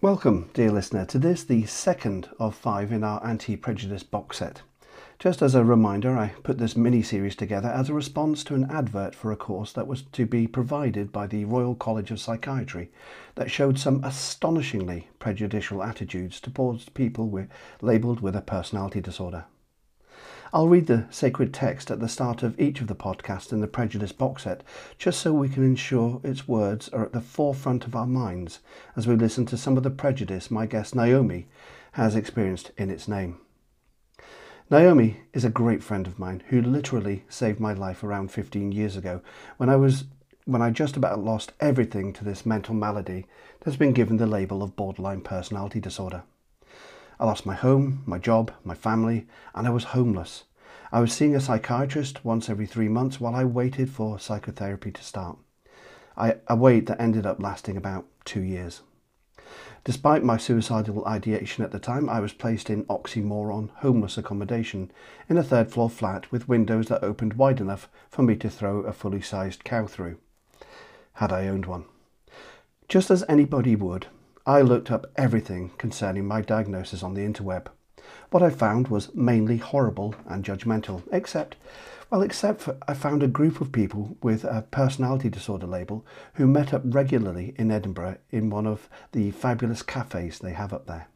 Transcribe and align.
Welcome, 0.00 0.48
dear 0.54 0.70
listener, 0.70 1.04
to 1.06 1.18
this, 1.18 1.42
the 1.42 1.66
second 1.66 2.28
of 2.38 2.54
five 2.54 2.92
in 2.92 3.02
our 3.02 3.20
anti 3.26 3.56
prejudice 3.56 4.04
box 4.04 4.36
set. 4.36 4.62
Just 5.18 5.42
as 5.42 5.56
a 5.56 5.64
reminder, 5.64 6.16
I 6.16 6.34
put 6.44 6.58
this 6.58 6.76
mini 6.76 7.02
series 7.02 7.34
together 7.34 7.68
as 7.68 7.88
a 7.88 7.94
response 7.94 8.44
to 8.44 8.54
an 8.54 8.70
advert 8.70 9.12
for 9.12 9.32
a 9.32 9.36
course 9.36 9.72
that 9.72 9.88
was 9.88 10.02
to 10.02 10.24
be 10.24 10.46
provided 10.46 11.10
by 11.10 11.26
the 11.26 11.46
Royal 11.46 11.74
College 11.74 12.12
of 12.12 12.20
Psychiatry 12.20 12.92
that 13.34 13.50
showed 13.50 13.76
some 13.76 14.04
astonishingly 14.04 15.08
prejudicial 15.18 15.82
attitudes 15.82 16.38
towards 16.38 16.88
people 16.90 17.48
labelled 17.80 18.20
with 18.20 18.36
a 18.36 18.40
personality 18.40 19.00
disorder. 19.00 19.46
I'll 20.50 20.68
read 20.68 20.86
the 20.86 21.06
sacred 21.10 21.52
text 21.52 21.90
at 21.90 22.00
the 22.00 22.08
start 22.08 22.42
of 22.42 22.58
each 22.58 22.80
of 22.80 22.86
the 22.86 22.94
podcasts 22.94 23.52
in 23.52 23.60
the 23.60 23.66
Prejudice 23.66 24.12
box 24.12 24.44
set, 24.44 24.62
just 24.96 25.20
so 25.20 25.32
we 25.32 25.50
can 25.50 25.62
ensure 25.62 26.20
its 26.24 26.48
words 26.48 26.88
are 26.88 27.04
at 27.04 27.12
the 27.12 27.20
forefront 27.20 27.84
of 27.84 27.94
our 27.94 28.06
minds 28.06 28.60
as 28.96 29.06
we 29.06 29.14
listen 29.14 29.44
to 29.46 29.58
some 29.58 29.76
of 29.76 29.82
the 29.82 29.90
prejudice 29.90 30.50
my 30.50 30.64
guest 30.64 30.94
Naomi 30.94 31.48
has 31.92 32.16
experienced 32.16 32.70
in 32.78 32.90
its 32.90 33.06
name. 33.06 33.38
Naomi 34.70 35.20
is 35.34 35.44
a 35.44 35.50
great 35.50 35.82
friend 35.82 36.06
of 36.06 36.18
mine 36.18 36.42
who 36.48 36.62
literally 36.62 37.24
saved 37.28 37.60
my 37.60 37.74
life 37.74 38.02
around 38.02 38.30
15 38.30 38.72
years 38.72 38.96
ago 38.96 39.20
when 39.58 39.68
I 39.68 39.76
was 39.76 40.04
when 40.46 40.62
I 40.62 40.70
just 40.70 40.96
about 40.96 41.22
lost 41.22 41.52
everything 41.60 42.14
to 42.14 42.24
this 42.24 42.46
mental 42.46 42.74
malady 42.74 43.26
that's 43.60 43.76
been 43.76 43.92
given 43.92 44.16
the 44.16 44.26
label 44.26 44.62
of 44.62 44.76
borderline 44.76 45.20
personality 45.20 45.78
disorder. 45.78 46.22
I 47.20 47.26
lost 47.26 47.44
my 47.44 47.54
home, 47.54 48.02
my 48.06 48.18
job, 48.18 48.52
my 48.62 48.74
family, 48.74 49.26
and 49.54 49.66
I 49.66 49.70
was 49.70 49.84
homeless. 49.84 50.44
I 50.90 51.00
was 51.00 51.12
seeing 51.12 51.36
a 51.36 51.40
psychiatrist 51.40 52.24
once 52.24 52.48
every 52.48 52.66
three 52.66 52.88
months 52.88 53.20
while 53.20 53.34
I 53.34 53.44
waited 53.44 53.90
for 53.90 54.18
psychotherapy 54.18 54.90
to 54.90 55.04
start. 55.04 55.38
I, 56.16 56.36
a 56.46 56.56
wait 56.56 56.86
that 56.86 57.00
ended 57.00 57.26
up 57.26 57.40
lasting 57.40 57.76
about 57.76 58.06
two 58.24 58.40
years. 58.40 58.82
Despite 59.84 60.24
my 60.24 60.36
suicidal 60.36 61.06
ideation 61.06 61.64
at 61.64 61.72
the 61.72 61.78
time, 61.78 62.08
I 62.08 62.20
was 62.20 62.32
placed 62.32 62.68
in 62.68 62.84
oxymoron 62.86 63.70
homeless 63.76 64.18
accommodation 64.18 64.90
in 65.28 65.38
a 65.38 65.42
third 65.42 65.70
floor 65.70 65.88
flat 65.88 66.30
with 66.32 66.48
windows 66.48 66.88
that 66.88 67.04
opened 67.04 67.34
wide 67.34 67.60
enough 67.60 67.88
for 68.10 68.22
me 68.22 68.36
to 68.36 68.50
throw 68.50 68.80
a 68.80 68.92
fully 68.92 69.20
sized 69.20 69.64
cow 69.64 69.86
through, 69.86 70.18
had 71.14 71.32
I 71.32 71.48
owned 71.48 71.66
one. 71.66 71.84
Just 72.88 73.10
as 73.10 73.24
anybody 73.28 73.76
would, 73.76 74.06
I 74.46 74.62
looked 74.62 74.90
up 74.90 75.06
everything 75.16 75.70
concerning 75.78 76.26
my 76.26 76.40
diagnosis 76.40 77.02
on 77.02 77.14
the 77.14 77.26
interweb. 77.26 77.68
What 78.30 78.42
I 78.42 78.50
found 78.50 78.88
was 78.88 79.14
mainly 79.14 79.56
horrible 79.56 80.14
and 80.26 80.44
judgmental, 80.44 81.02
except 81.10 81.56
well, 82.10 82.22
except 82.22 82.62
for 82.62 82.76
I 82.86 82.94
found 82.94 83.22
a 83.22 83.28
group 83.28 83.60
of 83.60 83.70
people 83.70 84.16
with 84.22 84.44
a 84.44 84.66
personality 84.70 85.28
disorder 85.28 85.66
label 85.66 86.06
who 86.34 86.46
met 86.46 86.72
up 86.72 86.82
regularly 86.84 87.54
in 87.56 87.70
Edinburgh 87.70 88.16
in 88.30 88.48
one 88.48 88.66
of 88.66 88.88
the 89.12 89.30
fabulous 89.30 89.82
cafes 89.82 90.38
they 90.38 90.52
have 90.52 90.72
up 90.72 90.86
there. 90.86 91.08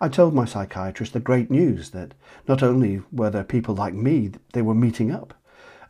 I 0.00 0.08
told 0.08 0.34
my 0.34 0.44
psychiatrist 0.44 1.12
the 1.12 1.20
great 1.20 1.50
news 1.50 1.90
that 1.90 2.14
not 2.46 2.62
only 2.62 3.02
were 3.10 3.30
there 3.30 3.44
people 3.44 3.74
like 3.74 3.94
me, 3.94 4.32
they 4.52 4.62
were 4.62 4.74
meeting 4.74 5.10
up. 5.10 5.34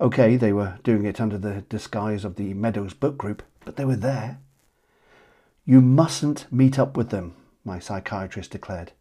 Okay, 0.00 0.36
they 0.36 0.52
were 0.52 0.78
doing 0.82 1.04
it 1.04 1.20
under 1.20 1.38
the 1.38 1.62
disguise 1.68 2.24
of 2.24 2.36
the 2.36 2.54
Meadows 2.54 2.94
Book 2.94 3.18
Group, 3.18 3.42
but 3.64 3.76
they 3.76 3.84
were 3.84 3.96
there. 3.96 4.38
You 5.64 5.80
mustn't 5.80 6.46
meet 6.50 6.78
up 6.78 6.96
with 6.96 7.10
them, 7.10 7.34
my 7.64 7.78
psychiatrist 7.78 8.50
declared. 8.50 8.92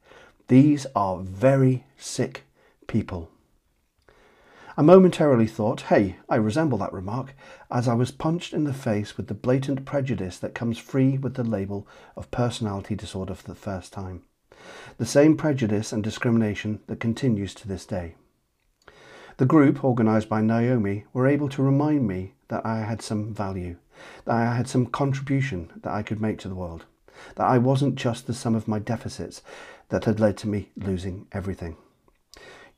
These 0.51 0.85
are 0.97 1.19
very 1.19 1.85
sick 1.97 2.43
people. 2.85 3.29
I 4.75 4.81
momentarily 4.81 5.47
thought, 5.47 5.83
hey, 5.83 6.17
I 6.27 6.35
resemble 6.35 6.77
that 6.79 6.91
remark, 6.91 7.37
as 7.71 7.87
I 7.87 7.93
was 7.93 8.11
punched 8.11 8.51
in 8.53 8.65
the 8.65 8.73
face 8.73 9.15
with 9.15 9.27
the 9.27 9.33
blatant 9.33 9.85
prejudice 9.85 10.37
that 10.39 10.53
comes 10.53 10.77
free 10.77 11.17
with 11.17 11.35
the 11.35 11.45
label 11.45 11.87
of 12.17 12.31
personality 12.31 12.95
disorder 12.95 13.33
for 13.33 13.47
the 13.47 13.55
first 13.55 13.93
time. 13.93 14.23
The 14.97 15.05
same 15.05 15.37
prejudice 15.37 15.93
and 15.93 16.03
discrimination 16.03 16.81
that 16.87 16.99
continues 16.99 17.53
to 17.53 17.65
this 17.69 17.85
day. 17.85 18.15
The 19.37 19.45
group, 19.45 19.85
organised 19.85 20.27
by 20.27 20.41
Naomi, 20.41 21.05
were 21.13 21.27
able 21.27 21.47
to 21.47 21.63
remind 21.63 22.09
me 22.09 22.33
that 22.49 22.65
I 22.65 22.79
had 22.79 23.01
some 23.01 23.33
value, 23.33 23.77
that 24.25 24.35
I 24.35 24.53
had 24.53 24.67
some 24.67 24.87
contribution 24.87 25.71
that 25.81 25.93
I 25.93 26.03
could 26.03 26.19
make 26.19 26.39
to 26.39 26.49
the 26.49 26.55
world, 26.55 26.83
that 27.35 27.47
I 27.47 27.57
wasn't 27.57 27.95
just 27.95 28.27
the 28.27 28.33
sum 28.33 28.55
of 28.55 28.67
my 28.67 28.79
deficits 28.79 29.41
that 29.91 30.05
had 30.05 30.19
led 30.19 30.37
to 30.37 30.47
me 30.47 30.71
losing 30.75 31.27
everything. 31.31 31.77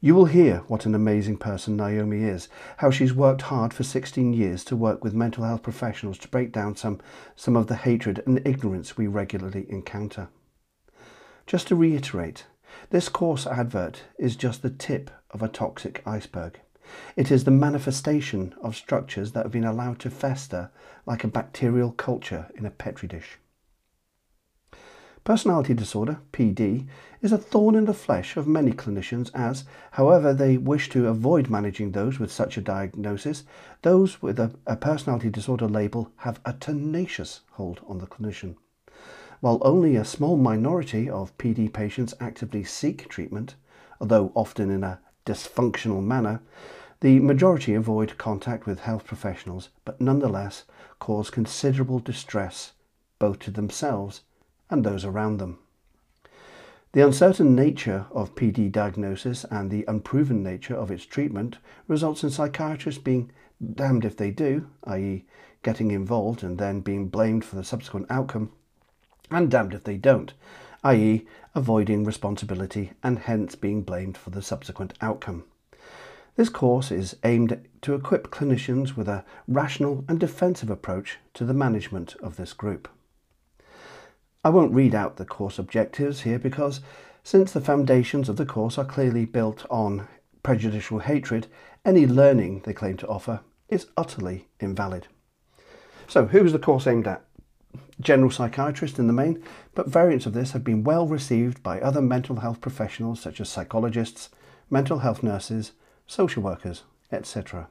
You 0.02 0.16
will 0.16 0.26
hear 0.26 0.58
what 0.68 0.86
an 0.86 0.96
amazing 0.96 1.38
person 1.38 1.78
Naomi 1.78 2.24
is, 2.24 2.50
how 2.78 2.92
she's 2.92 3.14
worked 3.14 3.44
hard 3.44 3.74
for 3.74 3.84
16 3.84 4.34
years 4.34 4.66
to 4.66 4.76
work 4.76 5.02
with 5.02 5.14
mental 5.14 5.46
health 5.46 5.64
professionals 5.64 6.18
to 6.18 6.28
break 6.28 6.52
down 6.52 6.76
some, 6.76 7.00
some 7.38 7.56
of 7.56 7.68
the 7.68 7.78
hatred 7.78 8.22
and 8.26 8.46
ignorance 8.46 8.98
we 8.98 9.08
regularly 9.08 9.66
encounter. 9.70 10.28
Just 11.48 11.70
to 11.70 11.76
reiterate, 11.78 12.48
this 12.90 13.08
course 13.08 13.48
advert 13.48 14.02
is 14.20 14.36
just 14.36 14.62
the 14.62 14.70
tip 14.70 15.10
of 15.32 15.42
a 15.42 15.48
toxic 15.48 16.06
iceberg. 16.06 16.60
It 17.16 17.32
is 17.32 17.46
the 17.46 17.52
manifestation 17.52 18.54
of 18.62 18.76
structures 18.76 19.32
that 19.32 19.44
have 19.44 19.54
been 19.54 19.64
allowed 19.64 20.00
to 20.00 20.10
fester 20.10 20.70
like 21.06 21.24
a 21.24 21.30
bacterial 21.30 21.92
culture 21.92 22.48
in 22.56 22.66
a 22.66 22.72
petri 22.72 23.08
dish. 23.08 23.38
Personality 25.24 25.74
disorder, 25.74 26.20
PD, 26.34 26.86
is 27.22 27.32
a 27.32 27.38
thorn 27.38 27.76
in 27.76 27.86
the 27.86 27.94
flesh 27.94 28.36
of 28.36 28.46
many 28.46 28.74
clinicians 28.74 29.32
as, 29.34 29.64
however 29.92 30.34
they 30.34 30.58
wish 30.58 30.90
to 30.90 31.08
avoid 31.08 31.50
managing 31.50 31.94
those 31.94 32.20
with 32.20 32.30
such 32.30 32.58
a 32.58 32.62
diagnosis, 32.62 33.46
those 33.84 34.22
with 34.22 34.38
a, 34.38 34.52
a 34.68 34.76
personality 34.76 35.30
disorder 35.30 35.70
label 35.70 36.12
have 36.18 36.42
a 36.44 36.52
tenacious 36.52 37.40
hold 37.52 37.80
on 37.88 38.00
the 38.00 38.08
clinician. 38.08 38.58
While 39.40 39.60
only 39.62 39.96
a 39.96 40.04
small 40.04 40.36
minority 40.36 41.10
of 41.10 41.38
PD 41.38 41.72
patients 41.72 42.14
actively 42.20 42.66
seek 42.66 43.08
treatment, 43.08 43.56
although 44.02 44.34
often 44.36 44.70
in 44.70 44.84
a 44.84 45.00
dysfunctional 45.26 46.04
manner, 46.04 46.42
the 47.00 47.22
majority 47.22 47.74
avoid 47.76 48.18
contact 48.18 48.66
with 48.66 48.82
health 48.82 49.06
professionals 49.06 49.70
but 49.86 50.02
nonetheless 50.02 50.66
cause 51.00 51.30
considerable 51.30 52.00
distress 52.00 52.74
both 53.20 53.40
to 53.40 53.52
themselves 53.52 54.22
and 54.74 54.84
those 54.84 55.06
around 55.06 55.38
them. 55.38 55.60
The 56.94 57.06
uncertain 57.06 57.56
nature 57.56 58.08
of 58.12 58.36
PD 58.36 58.72
diagnosis 58.72 59.46
and 59.46 59.70
the 59.70 59.86
unproven 59.88 60.44
nature 60.44 60.76
of 60.76 60.92
its 60.92 61.06
treatment 61.06 61.58
results 61.88 62.24
in 62.24 62.32
psychiatrists 62.32 63.02
being 63.02 63.32
damned 63.76 64.04
if 64.04 64.18
they 64.18 64.32
do, 64.32 64.68
i.e., 64.86 65.26
getting 65.62 65.92
involved 65.92 66.44
and 66.44 66.58
then 66.58 66.82
being 66.82 67.08
blamed 67.08 67.46
for 67.46 67.56
the 67.56 67.64
subsequent 67.64 68.08
outcome, 68.10 68.52
and 69.30 69.50
damned 69.50 69.74
if 69.74 69.84
they 69.84 69.98
don't, 69.98 70.34
i.e., 70.84 71.26
avoiding 71.56 72.04
responsibility 72.04 72.92
and 73.04 73.20
hence 73.20 73.56
being 73.56 73.84
blamed 73.84 74.18
for 74.18 74.32
the 74.32 74.42
subsequent 74.42 74.94
outcome. 75.02 75.44
This 76.36 76.50
course 76.50 76.92
is 76.92 77.16
aimed 77.24 77.64
to 77.84 77.94
equip 77.94 78.32
clinicians 78.32 78.98
with 78.98 79.08
a 79.08 79.24
rational 79.48 80.04
and 80.08 80.20
defensive 80.20 80.72
approach 80.72 81.20
to 81.36 81.46
the 81.46 81.54
management 81.54 82.16
of 82.24 82.38
this 82.38 82.54
group. 82.54 82.90
I 84.44 84.50
won't 84.50 84.74
read 84.74 84.94
out 84.94 85.16
the 85.16 85.26
course 85.26 85.58
objectives 85.58 86.22
here 86.22 86.38
because 86.38 86.82
since 87.24 87.54
the 87.54 87.62
foundations 87.62 88.28
of 88.28 88.36
the 88.36 88.46
course 88.46 88.78
are 88.78 88.84
clearly 88.86 89.26
built 89.26 89.66
on 89.70 90.08
prejudicial 90.44 91.00
hatred, 91.00 91.48
any 91.86 92.06
learning 92.06 92.62
they 92.66 92.74
claim 92.74 92.98
to 92.98 93.08
offer 93.08 93.40
is 93.70 93.88
utterly 93.96 94.48
invalid. 94.60 95.08
So, 96.08 96.26
who 96.26 96.44
is 96.44 96.52
the 96.52 96.60
course 96.60 96.86
aimed 96.86 97.08
at? 97.08 97.24
General 98.02 98.30
psychiatrists 98.30 99.00
in 99.00 99.08
the 99.08 99.14
main, 99.14 99.42
but 99.74 99.88
variants 99.88 100.26
of 100.26 100.34
this 100.34 100.52
have 100.52 100.64
been 100.64 100.84
well 100.84 101.08
received 101.08 101.64
by 101.64 101.80
other 101.80 102.02
mental 102.02 102.38
health 102.38 102.60
professionals 102.60 103.22
such 103.22 103.40
as 103.40 103.50
psychologists, 103.50 104.30
mental 104.70 105.00
health 105.00 105.24
nurses, 105.24 105.72
social 106.06 106.44
workers, 106.44 106.84
etc. 107.12 107.68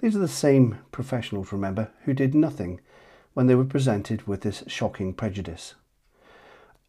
These 0.00 0.16
are 0.16 0.20
the 0.20 0.28
same 0.28 0.78
professionals, 0.92 1.52
remember, 1.52 1.90
who 2.04 2.14
did 2.14 2.34
nothing 2.34 2.80
when 3.38 3.46
they 3.46 3.54
were 3.54 3.64
presented 3.64 4.26
with 4.26 4.40
this 4.40 4.64
shocking 4.66 5.14
prejudice. 5.14 5.76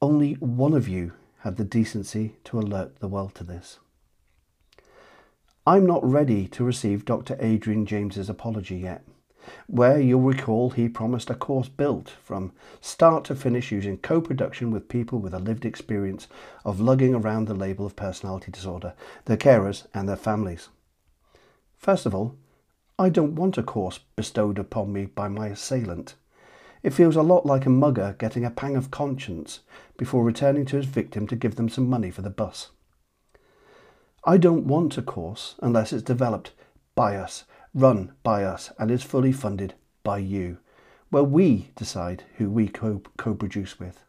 Only 0.02 0.34
one 0.34 0.74
of 0.74 0.88
you 0.88 1.12
had 1.42 1.58
the 1.58 1.64
decency 1.64 2.38
to 2.46 2.58
alert 2.58 2.96
the 2.96 3.08
world 3.08 3.36
to 3.36 3.44
this. 3.44 3.78
I'm 5.68 5.86
not 5.86 6.04
ready 6.04 6.48
to 6.48 6.64
receive 6.64 7.06
Dr. 7.06 7.38
Adrian 7.40 7.86
James's 7.86 8.32
apology 8.32 8.78
yet, 8.78 9.04
where 9.68 10.02
you'll 10.02 10.22
recall 10.22 10.72
he 10.72 10.90
promised 10.90 11.30
a 11.30 11.36
course 11.36 11.70
built 11.70 12.10
from 12.24 12.52
start 12.82 13.26
to 13.26 13.36
finish 13.36 13.72
using 13.72 14.00
co-production 14.00 14.72
with 14.72 14.90
people 14.90 15.20
with 15.20 15.36
a 15.36 15.40
lived 15.40 15.66
experience 15.66 16.28
of 16.66 16.80
lugging 16.80 17.14
around 17.14 17.46
the 17.46 17.54
label 17.54 17.86
of 17.86 17.96
personality 17.96 18.52
disorder, 18.52 18.96
their 19.26 19.38
carers 19.38 19.86
and 19.94 20.10
their 20.10 20.16
families. 20.16 20.70
First 21.78 22.08
of 22.08 22.16
all, 22.16 22.36
I 22.98 23.10
don't 23.10 23.36
want 23.36 23.60
a 23.60 23.62
course 23.62 24.00
bestowed 24.16 24.58
upon 24.58 24.92
me 24.92 25.06
by 25.06 25.28
my 25.28 25.50
assailant. 25.50 26.16
It 26.82 26.94
feels 26.94 27.16
a 27.16 27.22
lot 27.22 27.46
like 27.46 27.66
a 27.66 27.70
mugger 27.70 28.16
getting 28.18 28.46
a 28.46 28.52
pang 28.52 28.78
of 28.78 28.92
conscience 28.92 29.60
before 29.98 30.24
returning 30.24 30.66
to 30.68 30.78
his 30.78 30.86
victim 30.86 31.28
to 31.28 31.36
give 31.36 31.56
them 31.56 31.68
some 31.68 31.90
money 31.90 32.10
for 32.10 32.22
the 32.22 32.30
bus. 32.30 32.70
I 34.24 34.38
don't 34.38 34.68
want 34.68 34.98
a 34.98 35.02
course 35.02 35.56
unless 35.62 35.92
it's 35.92 36.04
developed 36.04 36.52
by 36.96 37.16
us, 37.16 37.46
run 37.74 38.14
by 38.24 38.44
us, 38.44 38.72
and 38.78 38.92
is 38.92 39.04
fully 39.04 39.32
funded 39.32 39.74
by 40.04 40.20
you, 40.20 40.58
where 41.10 41.24
we 41.24 41.72
decide 41.76 42.24
who 42.38 42.50
we 42.50 42.68
co 42.68 43.00
produce 43.00 43.80
with. 43.80 44.04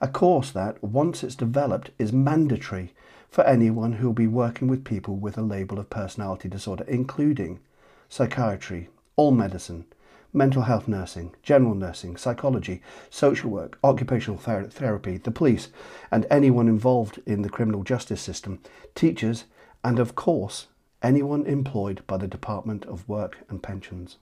A 0.00 0.08
course 0.08 0.50
that, 0.50 0.82
once 0.82 1.22
it's 1.22 1.36
developed, 1.36 1.90
is 1.98 2.12
mandatory 2.12 2.94
for 3.30 3.44
anyone 3.44 3.92
who 3.92 4.08
will 4.08 4.14
be 4.14 4.26
working 4.26 4.68
with 4.68 4.84
people 4.84 5.16
with 5.16 5.38
a 5.38 5.42
label 5.42 5.78
of 5.78 5.90
personality 5.90 6.48
disorder, 6.48 6.84
including 6.88 7.60
psychiatry, 8.08 8.88
all 9.16 9.30
medicine, 9.30 9.86
mental 10.32 10.62
health 10.62 10.88
nursing, 10.88 11.34
general 11.42 11.74
nursing, 11.74 12.16
psychology, 12.16 12.80
social 13.10 13.50
work, 13.50 13.78
occupational 13.84 14.38
ther- 14.38 14.68
therapy, 14.68 15.18
the 15.18 15.30
police, 15.30 15.68
and 16.10 16.26
anyone 16.30 16.68
involved 16.68 17.20
in 17.26 17.42
the 17.42 17.50
criminal 17.50 17.82
justice 17.82 18.20
system, 18.20 18.60
teachers, 18.94 19.44
and 19.84 19.98
of 19.98 20.14
course, 20.14 20.68
anyone 21.02 21.44
employed 21.46 22.02
by 22.06 22.16
the 22.16 22.28
Department 22.28 22.84
of 22.86 23.08
Work 23.08 23.38
and 23.48 23.62
Pensions. 23.62 24.18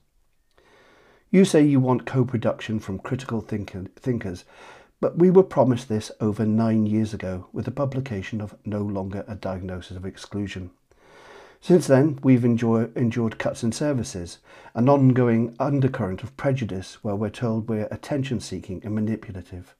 You 1.29 1.45
say 1.45 1.63
you 1.63 1.79
want 1.79 2.05
co 2.05 2.25
production 2.25 2.79
from 2.79 2.99
critical 2.99 3.39
thinker, 3.39 3.85
thinkers, 3.95 4.43
but 4.99 5.17
we 5.17 5.29
were 5.29 5.43
promised 5.43 5.87
this 5.87 6.11
over 6.19 6.45
nine 6.45 6.85
years 6.85 7.13
ago 7.13 7.47
with 7.53 7.65
the 7.65 7.71
publication 7.71 8.41
of 8.41 8.55
No 8.65 8.81
Longer 8.81 9.23
a 9.27 9.35
Diagnosis 9.35 9.95
of 9.95 10.05
Exclusion. 10.05 10.71
Since 11.63 11.85
then, 11.85 12.17
we've 12.23 12.43
enjoy, 12.43 12.89
endured 12.95 13.37
cuts 13.37 13.61
in 13.61 13.71
services, 13.71 14.39
an 14.73 14.89
ongoing 14.89 15.55
undercurrent 15.59 16.23
of 16.23 16.35
prejudice 16.35 17.03
where 17.03 17.15
we're 17.15 17.29
told 17.29 17.69
we're 17.69 17.87
attention 17.91 18.39
seeking 18.39 18.81
and 18.83 18.95
manipulative, 18.95 19.75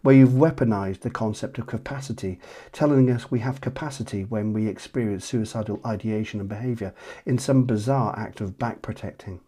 where 0.00 0.14
you've 0.14 0.30
weaponized 0.30 1.00
the 1.00 1.10
concept 1.10 1.58
of 1.58 1.66
capacity, 1.66 2.40
telling 2.72 3.10
us 3.10 3.30
we 3.30 3.40
have 3.40 3.60
capacity 3.60 4.24
when 4.24 4.54
we 4.54 4.66
experience 4.66 5.26
suicidal 5.26 5.78
ideation 5.84 6.40
and 6.40 6.48
behaviour 6.48 6.94
in 7.26 7.36
some 7.36 7.64
bizarre 7.64 8.18
act 8.18 8.40
of 8.40 8.58
back 8.58 8.80
protecting. 8.80 9.40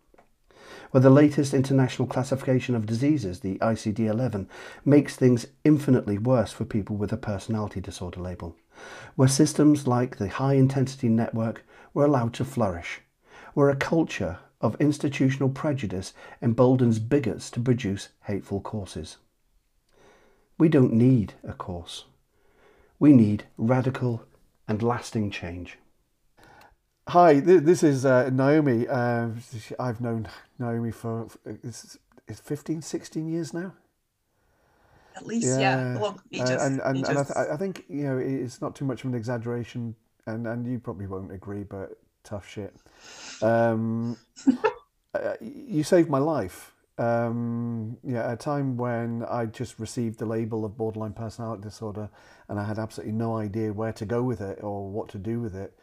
Where 0.90 1.00
the 1.00 1.08
latest 1.08 1.54
international 1.54 2.06
classification 2.06 2.74
of 2.74 2.84
diseases, 2.84 3.40
the 3.40 3.56
ICD 3.60 4.00
11, 4.00 4.46
makes 4.84 5.16
things 5.16 5.46
infinitely 5.64 6.18
worse 6.18 6.52
for 6.52 6.66
people 6.66 6.96
with 6.96 7.14
a 7.14 7.16
personality 7.16 7.80
disorder 7.80 8.20
label. 8.20 8.56
Where 9.16 9.26
systems 9.26 9.86
like 9.86 10.18
the 10.18 10.28
high 10.28 10.54
intensity 10.54 11.08
network 11.08 11.64
were 11.94 12.04
allowed 12.04 12.34
to 12.34 12.44
flourish, 12.44 13.00
where 13.54 13.70
a 13.70 13.76
culture 13.76 14.38
of 14.60 14.80
institutional 14.80 15.48
prejudice 15.48 16.12
emboldens 16.40 16.98
bigots 16.98 17.50
to 17.50 17.60
produce 17.60 18.08
hateful 18.24 18.60
courses. 18.60 19.18
We 20.58 20.68
don't 20.68 20.92
need 20.92 21.34
a 21.44 21.52
course. 21.52 22.04
We 22.98 23.12
need 23.12 23.44
radical 23.56 24.24
and 24.66 24.82
lasting 24.82 25.30
change. 25.30 25.78
Hi, 27.08 27.40
this 27.40 27.82
is 27.82 28.04
uh, 28.04 28.28
Naomi. 28.30 28.86
Uh, 28.86 29.28
I've 29.78 30.00
known 30.00 30.28
Naomi 30.58 30.90
for 30.90 31.28
it's, 31.62 31.96
it's 32.26 32.40
15, 32.40 32.82
16 32.82 33.28
years 33.28 33.54
now. 33.54 33.72
At 35.16 35.26
least, 35.26 35.46
yeah, 35.46 35.94
yeah. 35.94 35.98
long 35.98 36.20
ages. 36.32 36.50
Uh, 36.50 36.58
and 36.60 36.80
and, 36.80 36.96
ages. 36.98 37.08
and 37.08 37.18
I, 37.18 37.22
th- 37.22 37.48
I, 37.52 37.56
think 37.56 37.84
you 37.88 38.04
know 38.04 38.18
it's 38.18 38.60
not 38.60 38.76
too 38.76 38.84
much 38.84 39.04
of 39.04 39.10
an 39.10 39.16
exaggeration 39.16 39.96
and 40.28 40.46
and 40.46 40.66
you 40.66 40.78
probably 40.78 41.06
won't 41.06 41.32
agree, 41.32 41.64
but 41.64 41.98
tough 42.24 42.48
shit. 42.48 42.74
Um, 43.42 44.16
uh, 45.14 45.34
you 45.40 45.82
saved 45.82 46.08
my 46.08 46.18
life. 46.18 46.74
Um, 46.98 47.96
yeah, 48.02 48.32
a 48.32 48.36
time 48.36 48.76
when 48.76 49.24
I 49.28 49.46
just 49.46 49.78
received 49.78 50.18
the 50.18 50.26
label 50.26 50.64
of 50.64 50.76
borderline 50.76 51.12
personality 51.12 51.62
disorder, 51.62 52.10
and 52.48 52.58
I 52.58 52.64
had 52.64 52.78
absolutely 52.78 53.12
no 53.12 53.36
idea 53.36 53.72
where 53.72 53.92
to 53.92 54.04
go 54.04 54.22
with 54.22 54.40
it 54.40 54.58
or 54.62 54.90
what 54.90 55.08
to 55.10 55.18
do 55.18 55.40
with 55.40 55.54
it. 55.54 55.78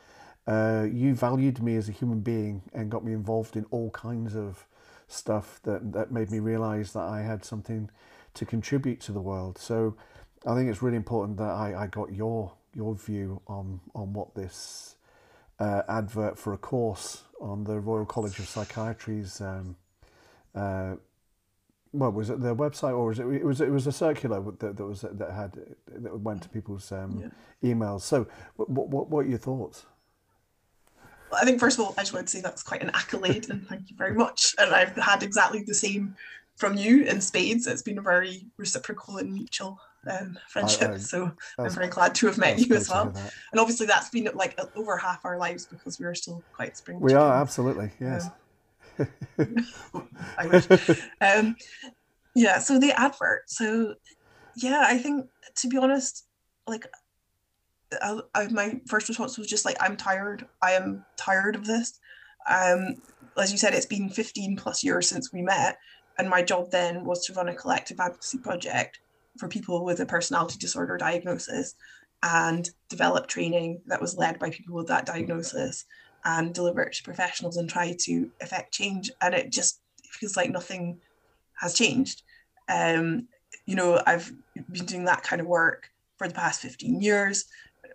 Uh, 0.45 0.85
you 0.91 1.15
valued 1.15 1.63
me 1.63 1.75
as 1.75 1.89
a 1.89 1.91
human 1.91 2.19
being 2.19 2.61
and 2.73 2.91
got 2.91 3.03
me 3.03 3.13
involved 3.13 3.55
in 3.55 3.65
all 3.71 3.89
kinds 3.91 4.35
of 4.35 4.65
stuff 5.07 5.59
that 5.63 5.93
that 5.93 6.11
made 6.11 6.31
me 6.31 6.39
realize 6.39 6.93
that 6.93 7.03
I 7.03 7.21
had 7.21 7.45
something 7.45 7.89
to 8.33 8.45
contribute 8.45 8.99
to 9.01 9.11
the 9.11 9.21
world. 9.21 9.57
So 9.57 9.95
I 10.45 10.53
think 10.55 10.69
it's 10.69 10.81
really 10.81 10.97
important 10.97 11.37
that 11.37 11.49
I, 11.49 11.83
I 11.83 11.87
got 11.87 12.13
your 12.13 12.53
your 12.75 12.95
view 12.95 13.41
on 13.47 13.79
on 13.93 14.13
what 14.13 14.35
this 14.35 14.95
uh, 15.59 15.81
advert 15.87 16.37
for 16.37 16.53
a 16.53 16.57
course 16.57 17.23
on 17.39 17.63
the 17.63 17.79
Royal 17.79 18.05
College 18.05 18.39
of 18.39 18.47
Psychiatry's. 18.47 19.41
Um, 19.41 19.75
uh, 20.53 20.95
well, 21.93 22.11
was 22.11 22.29
it 22.29 22.41
their 22.41 22.55
website 22.55 22.91
or 22.91 23.07
was 23.07 23.19
it? 23.19 23.27
It 23.27 23.45
was. 23.45 23.61
It 23.61 23.71
was 23.71 23.87
a 23.87 23.91
circular 23.91 24.41
that, 24.59 24.75
that 24.75 24.85
was 24.85 25.01
that 25.01 25.31
had 25.31 25.53
that 25.87 26.19
went 26.19 26.41
to 26.43 26.49
people's 26.49 26.91
um, 26.91 27.31
yeah. 27.63 27.73
emails. 27.73 28.01
So, 28.01 28.27
what, 28.57 28.69
what 28.69 29.09
what 29.09 29.25
are 29.25 29.29
your 29.29 29.37
thoughts? 29.37 29.85
Well, 31.31 31.39
I 31.41 31.45
think 31.45 31.59
first 31.59 31.79
of 31.79 31.85
all, 31.85 31.95
I 31.97 32.01
just 32.01 32.13
want 32.13 32.27
to 32.27 32.31
say 32.31 32.41
that's 32.41 32.63
quite 32.63 32.83
an 32.83 32.91
accolade, 32.93 33.49
and 33.49 33.65
thank 33.67 33.89
you 33.89 33.95
very 33.95 34.13
much. 34.13 34.55
And 34.57 34.75
I've 34.75 34.95
had 34.97 35.23
exactly 35.23 35.63
the 35.63 35.73
same 35.73 36.17
from 36.57 36.75
you 36.75 37.03
in 37.05 37.21
spades. 37.21 37.65
It's 37.65 37.81
been 37.81 37.97
a 37.97 38.01
very 38.01 38.45
reciprocal 38.57 39.17
and 39.17 39.33
mutual 39.33 39.79
um, 40.09 40.37
friendship. 40.47 40.89
I, 40.89 40.93
I, 40.93 40.97
so 40.97 41.31
I'm 41.57 41.69
very 41.69 41.87
glad 41.87 42.15
to 42.15 42.27
have 42.27 42.37
met 42.37 42.59
you 42.59 42.75
as 42.75 42.89
well. 42.89 43.13
And 43.51 43.59
obviously, 43.59 43.85
that's 43.85 44.09
been 44.09 44.29
like 44.33 44.59
over 44.75 44.97
half 44.97 45.25
our 45.25 45.37
lives 45.37 45.65
because 45.65 45.99
we 45.99 46.05
are 46.05 46.15
still 46.15 46.43
quite 46.53 46.77
spring. 46.77 46.99
We 46.99 47.13
are 47.13 47.41
absolutely 47.41 47.91
yes. 47.99 48.29
I 50.37 50.47
wish. 50.47 50.67
Um, 51.21 51.55
yeah. 52.35 52.59
So 52.59 52.79
the 52.79 52.91
advert. 52.99 53.49
So 53.49 53.95
yeah, 54.55 54.85
I 54.87 54.97
think 54.97 55.27
to 55.57 55.67
be 55.67 55.77
honest, 55.77 56.25
like 56.67 56.87
I, 58.01 58.19
I, 58.33 58.47
my 58.47 58.79
first 58.87 59.07
response 59.09 59.37
was 59.37 59.47
just 59.47 59.65
like 59.65 59.77
I'm 59.79 59.97
tired. 59.97 60.47
I 60.61 60.71
am 60.71 61.05
tired 61.17 61.55
of 61.55 61.65
this. 61.65 61.99
Um, 62.47 62.95
as 63.37 63.51
you 63.51 63.57
said, 63.57 63.73
it's 63.73 63.85
been 63.85 64.09
15 64.09 64.55
plus 64.55 64.83
years 64.83 65.09
since 65.09 65.33
we 65.33 65.41
met, 65.41 65.77
and 66.17 66.29
my 66.29 66.41
job 66.41 66.71
then 66.71 67.03
was 67.03 67.25
to 67.25 67.33
run 67.33 67.49
a 67.49 67.55
collective 67.55 67.99
advocacy 67.99 68.37
project 68.37 68.99
for 69.37 69.47
people 69.47 69.83
with 69.83 69.99
a 69.99 70.05
personality 70.05 70.57
disorder 70.57 70.97
diagnosis 70.97 71.75
and 72.23 72.69
develop 72.89 73.27
training 73.27 73.81
that 73.85 74.01
was 74.01 74.17
led 74.17 74.39
by 74.39 74.49
people 74.49 74.75
with 74.75 74.87
that 74.87 75.05
diagnosis 75.05 75.85
and 76.23 76.53
deliver 76.53 76.81
it 76.81 76.93
to 76.93 77.03
professionals 77.03 77.57
and 77.57 77.69
try 77.69 77.95
to 77.99 78.29
affect 78.41 78.73
change. 78.73 79.11
And 79.21 79.33
it 79.33 79.51
just 79.51 79.79
feels 80.09 80.35
like 80.35 80.49
nothing 80.49 80.99
has 81.59 81.75
changed. 81.75 82.23
Um, 82.67 83.27
you 83.65 83.75
know, 83.75 84.01
I've 84.05 84.31
been 84.71 84.85
doing 84.85 85.05
that 85.05 85.23
kind 85.23 85.39
of 85.39 85.47
work 85.47 85.89
for 86.17 86.27
the 86.27 86.33
past 86.33 86.61
15 86.61 87.01
years. 87.01 87.45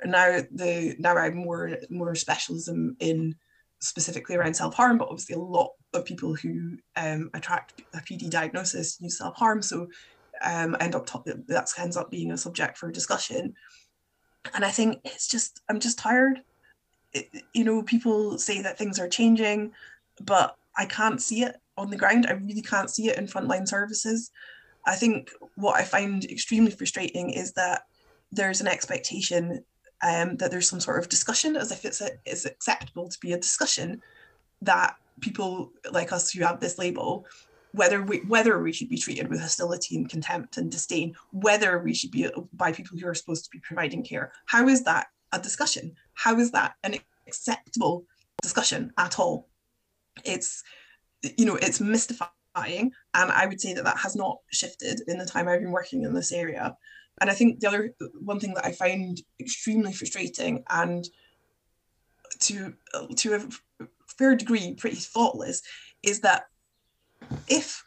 Now 0.05 0.41
the 0.51 0.97
now 0.99 1.17
I'm 1.17 1.37
more 1.37 1.77
more 1.91 2.15
specialism 2.15 2.97
in 3.01 3.35
specifically 3.81 4.37
around 4.37 4.55
self-harm, 4.55 4.99
but 4.99 5.09
obviously 5.09 5.35
a 5.35 5.39
lot 5.39 5.73
of 5.93 6.05
people 6.05 6.35
who 6.35 6.79
um, 6.97 7.31
attract 7.35 7.83
a 7.95 7.99
PD 7.99 8.31
diagnosis 8.31 8.99
use 9.01 9.19
self-harm. 9.19 9.63
So 9.63 9.89
um, 10.43 10.77
end 10.81 10.95
up 10.95 11.07
that 11.25 11.73
ends 11.79 11.97
up 11.97 12.11
being 12.11 12.33
a 12.33 12.39
subject 12.39 12.79
for 12.79 12.91
discussion. 12.91 13.55
And 14.55 14.65
I 14.65 14.71
think 14.71 15.01
it's 15.05 15.29
just 15.29 15.61
I'm 15.69 15.81
just 15.81 15.99
tired. 15.99 16.41
It, 17.13 17.29
you 17.53 17.65
know, 17.65 17.83
people 17.83 18.39
say 18.39 18.63
that 18.63 18.79
things 18.79 18.99
are 18.99 19.09
changing, 19.09 19.73
but 20.23 20.57
I 20.77 20.87
can't 20.87 21.21
see 21.21 21.43
it 21.43 21.57
on 21.77 21.91
the 21.91 21.97
ground. 21.97 22.27
I 22.27 22.33
really 22.33 22.63
can't 22.63 22.91
see 22.91 23.09
it 23.09 23.19
in 23.19 23.27
frontline 23.27 23.67
services. 23.67 24.31
I 24.87 24.95
think 24.95 25.31
what 25.57 25.77
I 25.77 25.85
find 25.85 26.25
extremely 26.25 26.71
frustrating 26.71 27.31
is 27.31 27.53
that 27.53 27.83
there's 28.33 28.61
an 28.61 28.69
expectation 28.69 29.65
um, 30.03 30.37
that 30.37 30.51
there's 30.51 30.69
some 30.69 30.81
sort 30.81 30.99
of 30.99 31.09
discussion, 31.09 31.57
as 31.57 31.73
if 31.73 31.85
it's 31.85 32.01
a, 32.01 32.11
it's 32.25 32.47
acceptable 32.47 33.09
to 33.09 33.19
be 33.21 33.33
a 33.33 33.39
discussion 33.39 34.01
that 34.63 34.97
people 35.21 35.73
like 35.93 36.13
us 36.13 36.31
who 36.31 36.43
have 36.43 36.61
this 36.61 36.79
label 36.79 37.27
whether 37.73 38.03
we 38.03 38.19
whether 38.19 38.61
we 38.61 38.73
should 38.73 38.89
be 38.89 38.99
treated 38.99 39.29
with 39.29 39.41
hostility 39.41 39.97
and 39.97 40.09
contempt 40.09 40.57
and 40.57 40.71
disdain, 40.71 41.15
whether 41.33 41.79
we 41.79 41.95
should 41.95 42.11
be 42.11 42.29
by 42.53 42.73
people 42.73 42.99
who 42.99 43.07
are 43.07 43.15
supposed 43.15 43.45
to 43.45 43.51
be 43.51 43.61
providing 43.61 44.05
care. 44.05 44.33
How 44.47 44.69
is 44.69 44.85
that 44.85 45.09
a 45.33 45.39
discussion? 45.39 45.95
How 46.15 46.39
is 46.39 46.51
that 46.53 46.75
an 46.83 46.97
acceptable 47.27 48.05
discussion 48.43 48.93
at 48.99 49.19
all? 49.19 49.49
It's 50.25 50.63
you 51.37 51.45
know 51.45 51.57
it's 51.57 51.81
mystifying, 51.81 52.93
and 53.15 53.31
I 53.31 53.47
would 53.47 53.61
say 53.61 53.75
that 53.75 53.85
that 53.85 53.99
has 53.99 54.17
not 54.17 54.39
shifted 54.51 55.03
in 55.07 55.19
the 55.19 55.27
time 55.27 55.49
I've 55.49 55.61
been 55.61 55.71
working 55.71 56.05
in 56.05 56.15
this 56.15 56.33
area. 56.33 56.77
And 57.21 57.31
I 57.31 57.35
think 57.35 57.61
the 57.61 57.69
other 57.69 57.95
one 58.21 58.41
thing 58.41 58.55
that 58.55 58.65
I 58.65 58.73
find 58.73 59.21
extremely 59.39 59.93
frustrating 59.93 60.65
and 60.71 61.07
to 62.41 62.75
to 63.17 63.35
a 63.35 63.87
fair 64.19 64.35
degree 64.35 64.75
pretty 64.75 64.97
thoughtless 64.97 65.63
is 66.03 66.21
that 66.21 66.45
if 67.49 67.83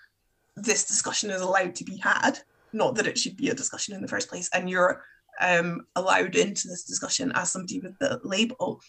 this 0.56 0.86
discussion 0.86 1.30
is 1.30 1.42
allowed 1.42 1.76
to 1.76 1.84
be 1.84 1.98
had, 1.98 2.40
not 2.72 2.96
that 2.96 3.08
it 3.08 3.18
should 3.18 3.38
be 3.38 3.50
a 3.50 3.56
discussion 3.56 3.96
in 3.96 4.02
the 4.02 4.08
first 4.08 4.30
place, 4.30 4.50
and 4.54 4.70
you're 4.70 5.04
um, 5.40 5.86
allowed 5.96 6.36
into 6.36 6.68
this 6.68 6.84
discussion 6.84 7.32
as 7.36 7.52
somebody 7.52 7.80
with 7.80 7.98
the 8.00 8.20
label, 8.24 8.82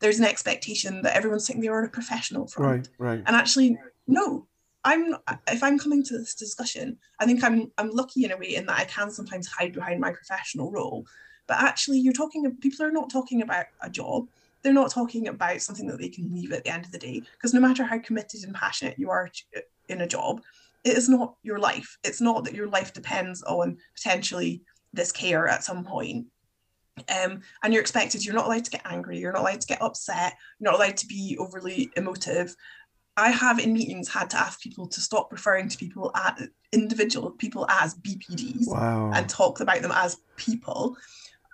there's 0.00 0.18
an 0.18 0.24
expectation 0.24 1.02
that 1.02 1.16
everyone's 1.16 1.46
thinking 1.46 1.62
they're 1.62 1.84
a 1.84 1.88
professional 1.88 2.46
from. 2.46 2.64
Right, 2.64 2.88
right. 2.98 3.22
And 3.26 3.36
actually, 3.36 3.78
no. 4.06 4.46
I'm 4.84 5.14
if 5.48 5.62
I'm 5.62 5.78
coming 5.78 6.02
to 6.02 6.18
this 6.18 6.34
discussion, 6.34 6.98
I 7.20 7.24
think 7.24 7.44
I'm 7.44 7.70
I'm 7.78 7.90
lucky 7.90 8.24
in 8.24 8.32
a 8.32 8.36
way 8.36 8.56
in 8.56 8.66
that 8.66 8.80
I 8.80 8.84
can 8.84 9.12
sometimes 9.12 9.46
hide 9.46 9.72
behind 9.72 10.00
my 10.00 10.10
professional 10.10 10.72
role. 10.72 11.06
But 11.46 11.58
actually, 11.58 12.00
you're 12.00 12.12
talking. 12.12 12.56
People 12.56 12.84
are 12.84 12.90
not 12.90 13.08
talking 13.08 13.42
about 13.42 13.66
a 13.80 13.88
job 13.88 14.26
they're 14.62 14.72
not 14.72 14.90
talking 14.90 15.28
about 15.28 15.60
something 15.60 15.86
that 15.88 15.98
they 15.98 16.08
can 16.08 16.32
leave 16.32 16.52
at 16.52 16.64
the 16.64 16.72
end 16.72 16.84
of 16.84 16.92
the 16.92 16.98
day 16.98 17.20
because 17.32 17.52
no 17.54 17.60
matter 17.60 17.84
how 17.84 17.98
committed 17.98 18.44
and 18.44 18.54
passionate 18.54 18.98
you 18.98 19.10
are 19.10 19.28
in 19.88 20.00
a 20.02 20.06
job, 20.06 20.40
it 20.84 20.96
is 20.96 21.08
not 21.08 21.34
your 21.42 21.58
life. 21.58 21.96
It's 22.04 22.20
not 22.20 22.44
that 22.44 22.54
your 22.54 22.68
life 22.68 22.92
depends 22.92 23.42
on 23.42 23.78
potentially 23.96 24.62
this 24.92 25.12
care 25.12 25.48
at 25.48 25.64
some 25.64 25.84
point. 25.84 26.26
Um, 27.08 27.40
and 27.62 27.72
you're 27.72 27.80
expected, 27.80 28.24
you're 28.24 28.34
not 28.34 28.46
allowed 28.46 28.64
to 28.66 28.70
get 28.70 28.82
angry, 28.84 29.18
you're 29.18 29.32
not 29.32 29.40
allowed 29.40 29.60
to 29.62 29.66
get 29.66 29.80
upset, 29.82 30.34
you're 30.58 30.70
not 30.70 30.78
allowed 30.78 30.96
to 30.98 31.06
be 31.06 31.36
overly 31.40 31.90
emotive. 31.96 32.54
I 33.16 33.30
have 33.30 33.58
in 33.58 33.72
meetings 33.72 34.08
had 34.08 34.30
to 34.30 34.38
ask 34.38 34.60
people 34.60 34.86
to 34.88 35.00
stop 35.00 35.32
referring 35.32 35.68
to 35.68 35.78
people 35.78 36.10
at 36.14 36.40
individual 36.72 37.30
people 37.30 37.66
as 37.68 37.94
BPDs 37.94 38.66
Wow. 38.68 39.10
and 39.14 39.28
talk 39.28 39.60
about 39.60 39.82
them 39.82 39.92
as 39.94 40.18
people. 40.36 40.96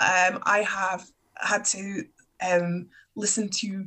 Um, 0.01 0.41
I 0.43 0.65
have 0.69 1.05
had 1.37 1.65
to 1.67 2.05
um, 2.47 2.89
listen 3.17 3.49
to 3.51 3.87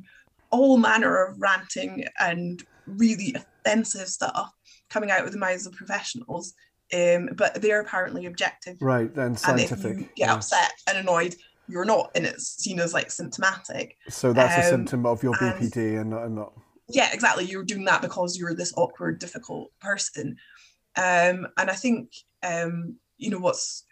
all 0.49 0.77
manner 0.77 1.25
of 1.25 1.39
ranting 1.41 2.05
and 2.19 2.63
really 2.85 3.35
offensive 3.35 4.07
stuff 4.07 4.51
coming 4.89 5.11
out 5.11 5.25
of 5.25 5.31
the 5.31 5.37
mouths 5.39 5.65
of 5.65 5.73
professionals. 5.73 6.53
Um, 6.93 7.29
but 7.37 7.61
they're 7.61 7.79
apparently 7.79 8.25
objective. 8.25 8.75
Right, 8.81 9.13
then 9.13 9.27
And 9.27 9.35
if 9.35 9.41
scientific. 9.41 9.97
you 9.97 10.03
get 10.15 10.27
yeah. 10.27 10.33
upset 10.33 10.73
and 10.89 10.97
annoyed, 10.97 11.35
you're 11.69 11.85
not, 11.85 12.11
and 12.15 12.25
it's 12.25 12.61
seen 12.61 12.81
as 12.81 12.93
like 12.93 13.09
symptomatic. 13.09 13.95
So 14.09 14.33
that's 14.33 14.67
a 14.67 14.73
um, 14.73 14.77
symptom 14.87 15.05
of 15.05 15.23
your 15.23 15.33
and- 15.41 15.71
BPD 15.71 16.01
and 16.01 16.09
not, 16.09 16.25
and 16.25 16.35
not. 16.35 16.53
yeah 16.89 17.09
exactly 17.13 17.45
you're 17.45 17.63
doing 17.63 17.85
that 17.85 18.01
because 18.01 18.37
you're 18.37 18.53
this 18.53 18.73
awkward 18.75 19.17
difficult 19.19 19.71
person 19.79 20.35
um 20.97 21.47
and 21.57 21.69
i 21.69 21.73
think 21.73 22.11
um 22.43 22.97
you 23.17 23.29
know 23.29 23.39
what's 23.39 23.85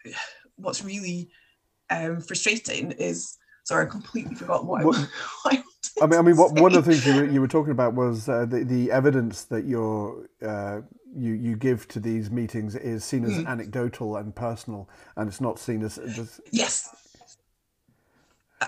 what's 0.56 0.84
really 0.84 1.30
um 1.88 2.20
frustrating 2.20 2.92
is 2.92 3.38
sorry 3.70 3.86
i 3.86 3.88
completely 3.88 4.34
forgot 4.34 4.64
what, 4.64 4.84
What- 4.84 4.96
I, 4.96 5.02
what 5.42 5.54
I 5.54 5.64
I 6.02 6.06
mean, 6.06 6.18
I 6.18 6.22
mean, 6.22 6.36
what 6.36 6.52
one 6.52 6.74
of 6.74 6.82
the 6.84 6.90
things 6.90 7.04
you 7.06 7.14
were, 7.14 7.28
you 7.34 7.40
were 7.42 7.48
talking 7.48 7.72
about 7.72 7.92
was 7.94 8.26
uh, 8.28 8.46
the 8.46 8.64
the 8.64 8.90
evidence 8.90 9.44
that 9.52 9.64
you're 9.66 10.30
uh, 10.40 10.80
you 11.14 11.32
you 11.34 11.56
give 11.56 11.86
to 11.88 12.00
these 12.00 12.30
meetings 12.30 12.74
is 12.74 13.04
seen 13.04 13.24
as 13.24 13.32
Mm. 13.32 13.46
anecdotal 13.46 14.16
and 14.16 14.34
personal, 14.34 14.88
and 15.16 15.28
it's 15.28 15.42
not 15.42 15.58
seen 15.58 15.82
as 15.82 15.98
just 16.14 16.40
yes. 16.52 16.88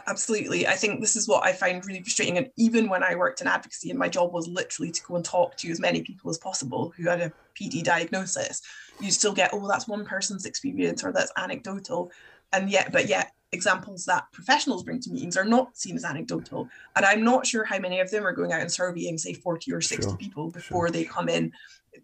Absolutely. 0.06 0.66
I 0.66 0.75
think 0.75 1.00
this 1.00 1.16
is 1.16 1.26
what 1.28 1.44
i 1.44 1.52
find 1.52 1.85
really 1.87 2.00
frustrating 2.02 2.38
and 2.38 2.49
even 2.56 2.88
when 2.88 3.02
i 3.02 3.14
worked 3.14 3.40
in 3.42 3.47
advocacy 3.47 3.90
and 3.90 3.99
my 3.99 4.09
job 4.09 4.32
was 4.32 4.47
literally 4.49 4.90
to 4.90 5.02
go 5.09 5.16
and 5.16 5.25
talk 5.25 5.56
to 5.59 5.71
as 5.71 5.80
many 5.80 6.00
people 6.02 6.30
as 6.30 6.38
possible 6.38 6.92
who 6.97 7.04
had 7.09 7.21
a 7.21 7.32
pd 7.59 7.82
diagnosis 7.85 8.62
you 9.00 9.11
still 9.11 9.35
get 9.35 9.50
oh 9.52 9.68
that's 9.68 9.87
one 9.88 10.04
person's 10.04 10.47
experience 10.47 11.04
or 11.04 11.12
that's 11.12 11.32
anecdotal 11.37 12.11
and 12.54 12.71
yet 12.71 12.90
but 12.90 13.06
yet 13.06 13.32
examples 13.52 14.04
that 14.06 14.25
professionals 14.32 14.82
bring 14.82 15.00
to 15.00 15.11
meetings 15.11 15.37
are 15.37 15.44
not 15.44 15.76
seen 15.76 15.97
as 15.97 16.04
anecdotal. 16.04 16.68
And 16.97 17.04
i'm 17.04 17.23
not 17.23 17.47
sure 17.47 17.64
how 17.64 17.78
many 17.78 18.00
of 18.00 18.11
them 18.11 18.26
are 18.26 18.32
going 18.32 18.52
out 18.52 18.61
and 18.61 18.73
surveying 18.73 19.18
say 19.18 19.35
40 19.35 19.73
or 19.73 19.80
60 19.80 20.11
Sure, 20.11 20.16
people 20.16 20.50
before 20.50 20.90
they 20.90 21.04
come 21.04 21.28
in 21.28 21.52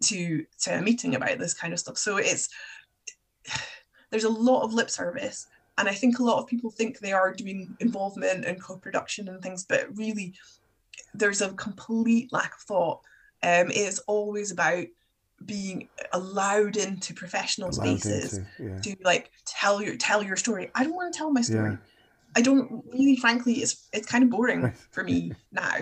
to 0.01 0.45
to 0.61 0.77
a 0.77 0.81
meeting 0.81 1.15
about 1.15 1.39
this 1.39 1.53
kind 1.53 1.73
of 1.73 1.79
stuff. 1.79 1.97
So 1.97 2.17
it's 2.17 2.49
there's 4.11 4.23
a 4.23 4.29
lot 4.29 4.63
of 4.63 4.73
lip 4.73 4.89
service 4.89 5.47
and 5.79 5.87
I 5.87 5.93
think 5.93 6.19
a 6.19 6.23
lot 6.23 6.39
of 6.39 6.47
people 6.47 6.69
think 6.69 6.99
they 6.99 7.13
are 7.13 7.33
doing 7.33 7.75
involvement 7.79 8.43
and 8.43 8.61
co-production 8.61 9.29
and 9.29 9.41
things, 9.41 9.63
but 9.63 9.87
really 9.95 10.33
there's 11.13 11.41
a 11.41 11.53
complete 11.53 12.33
lack 12.33 12.53
of 12.53 12.59
thought. 12.61 12.99
Um, 13.41 13.69
it 13.69 13.77
is 13.77 13.99
always 13.99 14.51
about 14.51 14.85
being 15.45 15.87
allowed 16.13 16.75
into 16.77 17.13
professional 17.13 17.69
allowed 17.69 17.99
spaces 17.99 18.37
into. 18.37 18.49
Yeah, 18.59 18.79
to 18.81 18.95
like 19.03 19.31
tell 19.45 19.81
your 19.81 19.95
tell 19.95 20.21
your 20.23 20.35
story. 20.35 20.69
I 20.75 20.83
don't 20.83 20.95
want 20.95 21.13
to 21.13 21.17
tell 21.17 21.31
my 21.31 21.41
story. 21.41 21.71
Yeah. 21.71 21.77
I 22.35 22.41
don't 22.41 22.83
really, 22.93 23.15
frankly, 23.15 23.53
it's 23.55 23.87
it's 23.93 24.07
kind 24.07 24.23
of 24.23 24.29
boring 24.29 24.61
Right. 24.63 24.77
for 24.91 25.03
me 25.03 25.31
now. 25.51 25.77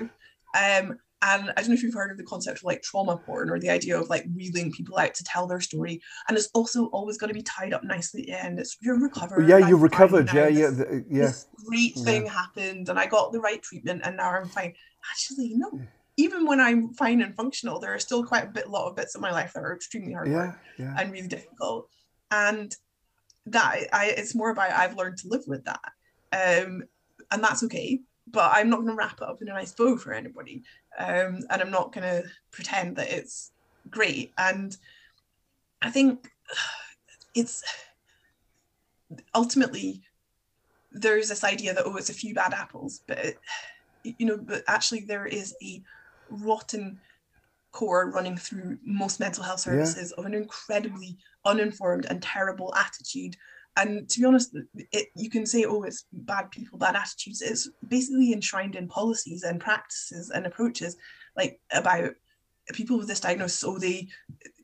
Um, 0.56 0.98
and 1.24 1.50
I 1.50 1.54
don't 1.62 1.70
know 1.70 1.74
if 1.74 1.82
you've 1.82 1.96
heard 1.96 2.12
of 2.12 2.18
the 2.18 2.24
concept 2.24 2.60
of 2.60 2.64
like 2.64 2.84
trauma 2.84 3.18
porn 3.18 3.50
or 3.50 3.60
the 3.60 3.72
idea 3.72 4.00
of 4.00 4.08
like 4.08 4.24
wheeling 4.36 4.72
people 4.72 4.98
out 5.00 5.16
to 5.16 5.24
tell 5.24 5.48
their 5.48 5.60
story. 5.60 6.00
And 6.30 6.38
it's 6.38 6.50
also 6.54 6.86
always 6.88 7.18
going 7.18 7.30
to 7.30 7.34
be 7.34 7.42
tied 7.42 7.74
up 7.74 7.84
nicely 7.84 8.30
and 8.32 8.60
it's 8.60 8.78
you're 8.82 9.00
recovered. 9.00 9.50
yeah, 9.50 9.58
you're 9.58 9.80
recovered. 9.80 10.30
Yeah, 10.32 10.48
yeah, 10.48 10.70
this- 10.70 11.04
yeah. 11.10 11.22
This 11.26 11.48
great 11.66 11.96
thing 11.96 12.28
happened 12.28 12.88
and 12.90 13.00
I 13.00 13.08
got 13.08 13.32
the 13.32 13.40
right 13.40 13.62
treatment 13.62 14.02
and 14.06 14.16
now 14.16 14.30
I'm 14.30 14.48
fine. 14.48 14.74
Actually, 15.12 15.54
no. 15.56 15.82
Even 16.18 16.46
when 16.48 16.60
I'm 16.60 16.94
fine 16.94 17.22
and 17.22 17.36
functional, 17.36 17.80
there 17.80 17.94
are 17.94 18.00
still 18.00 18.26
quite 18.26 18.46
a 18.46 18.48
bit, 18.48 18.70
lot 18.70 18.90
of 18.90 18.96
bits 18.96 19.16
of 19.16 19.22
my 19.22 19.32
life 19.32 19.54
that 19.54 19.64
are 19.64 19.76
extremely 19.76 20.14
hard 20.14 20.30
Yeah, 20.30 20.54
yeah. 20.80 20.96
and 20.98 21.12
really 21.12 21.28
difficult. 21.28 21.90
And 22.32 22.76
that 23.46 23.88
I 23.94 24.08
it's 24.18 24.36
more 24.36 24.50
about 24.50 24.72
I've 24.72 24.98
learned 24.98 25.18
to 25.20 25.28
live 25.30 25.44
with 25.48 25.64
that. 25.66 25.82
Um, 26.34 26.84
and 27.32 27.44
that's 27.44 27.64
okay. 27.64 28.02
But 28.30 28.52
I'm 28.54 28.70
not 28.70 28.80
gonna 28.80 28.96
wrap 28.96 29.22
it 29.22 29.28
up 29.28 29.42
in 29.42 29.48
a 29.48 29.54
nice 29.54 29.72
bow 29.72 29.96
for 29.96 30.14
anybody. 30.14 30.64
Um, 30.98 31.40
and 31.50 31.62
I'm 31.62 31.72
not 31.72 31.94
gonna 31.94 32.24
pretend 32.52 32.98
that 32.98 33.12
it's 33.12 33.52
great. 33.90 34.34
And 34.38 34.76
I 35.82 35.90
think 35.92 36.30
it's 37.36 37.64
ultimately 39.34 40.02
there's 40.92 41.30
this 41.30 41.44
idea 41.44 41.74
that 41.74 41.86
oh 41.86 41.96
it's 41.96 42.10
a 42.10 42.14
few 42.14 42.34
bad 42.34 42.54
apples, 42.54 43.02
but 43.08 43.20
it, 43.20 43.38
you 44.04 44.26
know, 44.26 44.38
but 44.38 44.64
actually 44.68 45.02
there 45.02 45.26
is 45.26 45.56
a 45.64 45.82
rotten 46.30 47.00
core 47.72 48.10
running 48.12 48.38
through 48.38 48.78
most 48.84 49.20
mental 49.20 49.44
health 49.44 49.60
Yeah. 49.66 49.74
services 49.74 50.12
of 50.14 50.26
an 50.26 50.34
incredibly 50.34 51.18
uninformed 51.46 52.06
and 52.10 52.22
terrible 52.22 52.74
attitude. 52.76 53.36
And 53.76 54.10
to 54.10 54.20
be 54.20 54.26
honest, 54.26 54.58
it, 54.92 55.10
you 55.16 55.30
can 55.30 55.46
say, 55.46 55.66
oh, 55.66 55.84
it's 55.84 56.06
bad 56.12 56.50
people, 56.50 56.80
bad 56.80 56.96
attitudes. 56.96 57.42
It's 57.44 57.70
basically 57.88 58.34
enshrined 58.34 58.76
in 58.76 58.88
policies 58.88 59.44
and 59.44 59.60
practices 59.60 60.32
and 60.32 60.48
approaches, 60.48 60.98
like 61.36 61.62
about 61.72 62.16
people 62.74 62.98
with 62.98 63.08
this 63.08 63.20
diagnosis. 63.20 63.64
Oh, 63.64 63.78
they, 63.78 64.08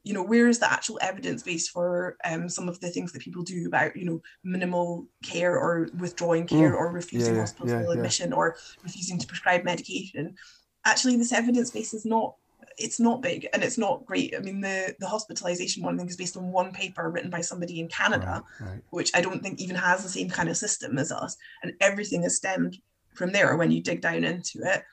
you 0.03 0.13
know, 0.13 0.23
where 0.23 0.47
is 0.47 0.57
the 0.57 0.71
actual 0.71 0.97
evidence 1.01 1.43
base 1.43 1.69
for 1.69 2.17
um, 2.25 2.49
some 2.49 2.67
of 2.67 2.79
the 2.79 2.89
things 2.89 3.11
that 3.11 3.21
people 3.21 3.43
do 3.43 3.67
about, 3.67 3.95
you 3.95 4.05
know, 4.05 4.21
minimal 4.43 5.05
care 5.23 5.59
or 5.59 5.89
withdrawing 5.99 6.47
care 6.47 6.75
or 6.75 6.91
refusing 6.91 7.35
yeah, 7.35 7.41
hospital 7.41 7.69
yeah, 7.69 7.83
yeah. 7.83 7.93
admission 7.93 8.33
or 8.33 8.55
refusing 8.81 9.19
to 9.19 9.27
prescribe 9.27 9.63
medication? 9.63 10.35
Actually, 10.85 11.15
this 11.17 11.31
evidence 11.33 11.71
base 11.71 11.93
is 11.93 12.05
not 12.05 12.35
it's 12.77 12.99
not 12.99 13.21
big 13.21 13.47
and 13.53 13.63
it's 13.63 13.77
not 13.77 14.03
great. 14.05 14.33
I 14.35 14.39
mean, 14.39 14.61
the 14.61 14.95
the 14.99 15.07
hospitalization 15.07 15.83
one 15.83 15.97
thing 15.97 16.07
is 16.07 16.17
based 16.17 16.37
on 16.37 16.51
one 16.51 16.71
paper 16.71 17.09
written 17.09 17.29
by 17.29 17.41
somebody 17.41 17.79
in 17.79 17.87
Canada, 17.87 18.43
Right, 18.59 18.67
right. 18.69 18.81
which 18.89 19.11
I 19.13 19.21
don't 19.21 19.43
think 19.43 19.59
even 19.59 19.75
has 19.75 20.03
the 20.03 20.09
same 20.09 20.29
kind 20.29 20.49
of 20.49 20.57
system 20.57 20.97
as 20.97 21.11
us, 21.11 21.37
and 21.61 21.73
everything 21.81 22.23
is 22.23 22.37
stemmed 22.37 22.77
from 23.13 23.31
there 23.31 23.55
when 23.57 23.71
you 23.71 23.81
dig 23.81 24.01
down 24.01 24.23
into 24.23 24.59
it. 24.63 24.83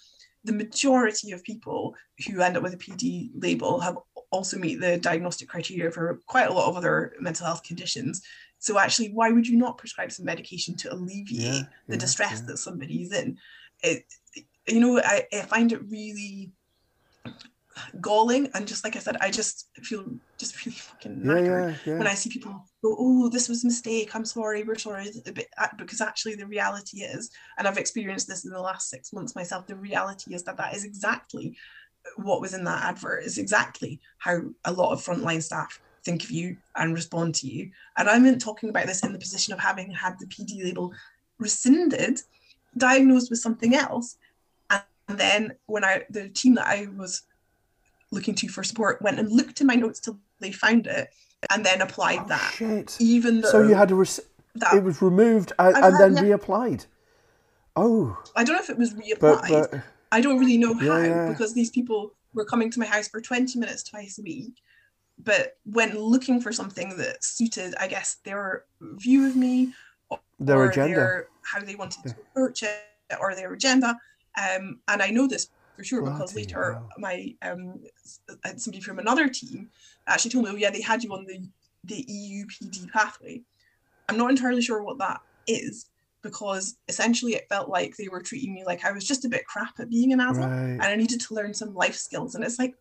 The 0.45 0.53
majority 0.53 1.33
of 1.33 1.43
people 1.43 1.95
who 2.27 2.41
end 2.41 2.57
up 2.57 2.63
with 2.63 2.75
a 2.75 2.79
PD 2.79 3.31
label 3.35 3.81
have 3.81 3.99
also 4.31 4.59
meet 4.59 4.81
the 4.81 4.97
diagnostic 4.99 5.49
criteria 5.49 5.91
for 5.91 6.21
quite 6.27 6.49
a 6.49 6.53
lot 6.53 6.69
of 6.69 6.77
other 6.77 7.15
mental 7.21 7.47
health 7.47 7.63
conditions. 7.63 8.23
So 8.59 8.79
actually, 8.79 9.09
why 9.09 9.31
would 9.31 9.47
you 9.47 9.57
not 9.57 9.79
prescribe 9.79 10.13
some 10.13 10.27
medication 10.27 10.77
to 10.77 10.93
alleviate 10.93 11.41
Yeah, 11.43 11.63
the 11.89 11.95
yeah, 11.95 11.99
distress 11.99 12.41
yeah. 12.41 12.47
that 12.49 12.59
somebody's 12.59 13.13
in? 13.13 13.39
It, 13.83 14.05
you 14.71 14.81
know, 14.81 15.01
I, 15.01 15.27
I 15.33 15.43
find 15.43 15.73
it 15.73 15.83
really 15.89 16.53
galling 18.01 18.49
and 18.55 18.67
just 18.67 18.85
like 18.85 18.97
I 18.97 18.99
said, 18.99 19.17
I 19.21 19.31
just 19.31 19.69
feel 19.83 20.05
just 20.39 20.65
really 20.65 20.77
fucking 20.77 21.23
Yeah, 21.25 21.39
yeah, 21.39 21.75
yeah. 21.85 21.99
when 21.99 22.07
I 22.07 22.15
see 22.15 22.31
people 22.31 22.53
go, 22.83 22.97
"Oh, 22.99 23.29
this 23.29 23.49
was 23.49 23.65
a 23.65 23.67
mistake. 23.67 24.15
I'm 24.15 24.25
sorry. 24.25 24.65
We're 24.65 24.77
sorry." 24.77 25.11
Uh, 25.59 25.69
Because 25.79 26.01
actually, 26.01 26.35
the 26.35 26.47
reality 26.47 26.99
is, 26.99 27.31
and 27.59 27.67
I've 27.67 27.79
experienced 27.79 28.29
this 28.29 28.45
in 28.45 28.51
the 28.51 28.61
last 28.61 28.89
six 28.89 29.13
months 29.13 29.35
myself. 29.35 29.67
The 29.67 29.77
reality 29.77 30.35
is 30.35 30.45
that 30.45 30.57
that 30.57 30.75
is 30.75 30.85
exactly 30.85 31.57
what 32.17 32.41
was 32.41 32.55
in 32.55 32.65
that 32.65 32.85
advert. 32.85 33.25
Is 33.25 33.39
exactly 33.39 34.01
how 34.19 34.41
a 34.65 34.73
lot 34.73 34.93
of 34.93 35.03
frontline 35.03 35.43
staff 35.43 35.81
think 36.05 36.25
of 36.25 36.31
you 36.31 36.57
and 36.77 36.95
respond 36.95 37.35
to 37.37 37.47
you. 37.47 37.71
And 37.97 38.09
I'm 38.09 38.27
in 38.27 38.39
talking 38.39 38.71
about 38.71 38.87
this 38.87 39.05
in 39.05 39.13
the 39.13 39.19
position 39.19 39.53
of 39.53 39.61
having 39.61 39.91
had 39.91 40.15
the 40.19 40.27
PD 40.27 40.65
label 40.65 40.93
rescinded, 41.39 42.21
diagnosed 42.77 43.31
with 43.31 43.39
something 43.39 43.75
else, 43.75 44.17
then 45.19 45.55
when 45.67 45.85
I 45.85 46.05
the 46.11 46.29
team 46.29 46.55
that 46.55 46.67
I 46.67 46.89
was 46.97 47.23
looking 48.11 48.35
to 48.37 48.49
for 48.49 48.63
support 48.65 49.01
went 49.03 49.19
and 49.19 49.31
looked 49.31 49.61
in 49.61 49.67
my 49.67 49.75
notes 49.77 50.01
till 50.01 50.19
they 50.41 50.53
found 50.53 50.87
it 50.87 51.11
and 51.53 51.65
then 51.65 51.81
applied 51.81 52.21
Oh, 52.25 52.29
that 52.29 52.53
shit. 52.55 52.97
even 53.01 53.41
though 53.41 53.51
So 53.51 53.63
you 53.63 53.75
had 53.75 53.89
to. 53.89 53.95
Rec- 53.95 54.27
that 54.57 54.75
it 54.75 54.83
was 54.83 55.01
removed 55.01 55.53
and, 55.59 55.77
and 55.77 56.01
then 56.01 56.25
yeah. 56.27 56.37
reapplied. 56.37 56.87
Oh, 57.77 58.21
i 58.35 58.43
don't 58.43 58.57
know 58.57 58.63
if 58.63 58.69
it 58.69 58.77
was 58.77 58.95
reapplied 58.95 59.49
but 59.49 59.83
i 60.11 60.21
don't 60.21 60.41
really 60.41 60.59
know 60.59 60.75
how 60.75 60.99
yeah. 60.99 61.29
because 61.31 61.55
these 61.55 61.71
people 61.71 62.13
were 62.35 62.45
coming 62.45 62.69
to 62.71 62.81
my 62.81 62.85
house 62.87 63.07
for 63.07 63.21
20 63.21 63.59
minutes 63.61 63.85
twice 63.85 64.19
a 64.19 64.23
week 64.23 64.55
but 65.23 65.57
when 65.65 65.97
looking 65.97 66.41
for 66.41 66.51
something 66.51 66.97
that 66.97 67.23
suited 67.23 67.75
i 67.79 67.87
guess 67.87 68.17
their 68.25 68.65
view 68.81 69.29
of 69.29 69.37
me 69.37 69.73
their 70.41 70.65
agenda. 70.69 70.97
their 70.97 71.29
how 71.43 71.61
they 71.61 71.77
wanted 71.77 72.03
to 72.03 72.11
approach 72.33 72.65
it 72.65 72.81
or 73.21 73.37
their 73.37 73.53
agenda 73.53 73.97
um, 74.39 74.81
and 74.89 75.03
i 75.03 75.11
know 75.11 75.27
this 75.27 75.49
for 75.77 75.85
sure 75.85 76.03
because 76.03 76.33
Bloody 76.33 76.47
later 76.47 76.73
hell. 76.75 76.89
my 76.99 77.35
um, 77.43 77.81
uh, 78.45 78.57
somebody 78.57 78.83
from 78.83 78.99
another 78.99 79.29
team 79.29 79.71
actually 80.07 80.31
told 80.31 80.45
me 80.45 80.51
oh 80.51 80.57
yeah 80.57 80.71
they 80.71 80.83
had 80.83 81.03
you 81.03 81.13
on 81.13 81.25
the 81.27 81.41
the 81.85 82.05
eu 82.09 82.47
pd 82.47 82.91
pathway 82.91 83.41
i'm 84.09 84.17
not 84.17 84.31
entirely 84.31 84.63
sure 84.63 84.83
what 84.83 84.99
that 84.99 85.21
is 85.47 85.87
because 86.23 86.77
essentially 86.89 87.35
it 87.35 87.49
felt 87.49 87.71
like 87.71 87.97
they 87.97 88.09
were 88.09 88.21
treating 88.21 88.53
me 88.53 88.63
like 88.65 88.85
i 88.85 88.93
was 88.93 89.07
just 89.07 89.25
a 89.25 89.29
bit 89.29 89.47
crap 89.47 89.81
at 89.81 89.89
being 89.89 90.13
an 90.13 90.21
asthma 90.21 90.47
and 90.47 90.83
i 90.83 90.95
needed 90.95 91.21
to 91.21 91.35
learn 91.35 91.55
some 91.55 91.75
life 91.75 91.97
skills 91.97 92.35
and 92.35 92.45
it's 92.45 92.59
like 92.59 92.75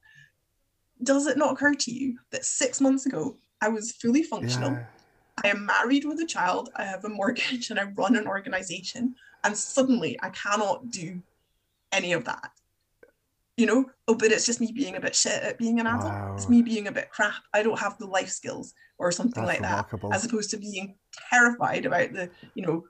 does 1.03 1.27
it 1.27 1.37
not 1.37 1.53
occur 1.53 1.73
to 1.73 1.91
you 1.91 2.17
that 2.31 2.43
six 2.43 2.81
months 2.81 3.05
ago 3.05 3.37
i 3.61 3.69
was 3.69 3.93
fully 3.93 4.23
functional 4.23 4.71
Yeah. 4.71 4.83
I 5.43 5.47
am 5.47 5.65
married 5.65 6.03
with 6.03 6.19
a 6.19 6.25
child, 6.25 6.69
I 6.75 6.83
have 6.83 7.05
a 7.05 7.09
mortgage, 7.09 7.69
and 7.69 7.79
I 7.79 7.85
run 7.95 8.17
an 8.17 8.27
organization, 8.27 9.15
and 9.43 9.55
suddenly 9.55 10.19
I 10.21 10.29
cannot 10.31 10.91
do 10.91 11.21
any 11.91 12.13
of 12.13 12.25
that. 12.25 12.51
You 13.57 13.65
know, 13.65 13.85
oh, 14.07 14.15
but 14.15 14.31
it's 14.31 14.45
just 14.45 14.61
me 14.61 14.71
being 14.73 14.95
a 14.95 15.01
bit 15.01 15.13
shit 15.15 15.43
at 15.43 15.57
being 15.57 15.81
an 15.81 15.87
adult. 15.87 16.05
Wow. 16.05 16.33
It's 16.35 16.47
me 16.47 16.61
being 16.61 16.87
a 16.87 16.93
bit 16.93 17.09
crap. 17.11 17.33
I 17.53 17.61
don't 17.61 17.77
have 17.77 17.97
the 17.97 18.05
life 18.05 18.29
skills 18.29 18.73
or 18.97 19.11
something 19.11 19.43
That's 19.43 19.59
like 19.59 19.69
remarkable. 19.69 20.09
that, 20.09 20.15
as 20.15 20.25
opposed 20.25 20.51
to 20.51 20.57
being 20.57 20.95
terrified 21.29 21.85
about 21.85 22.13
the, 22.13 22.29
you 22.55 22.65
know, 22.65 22.85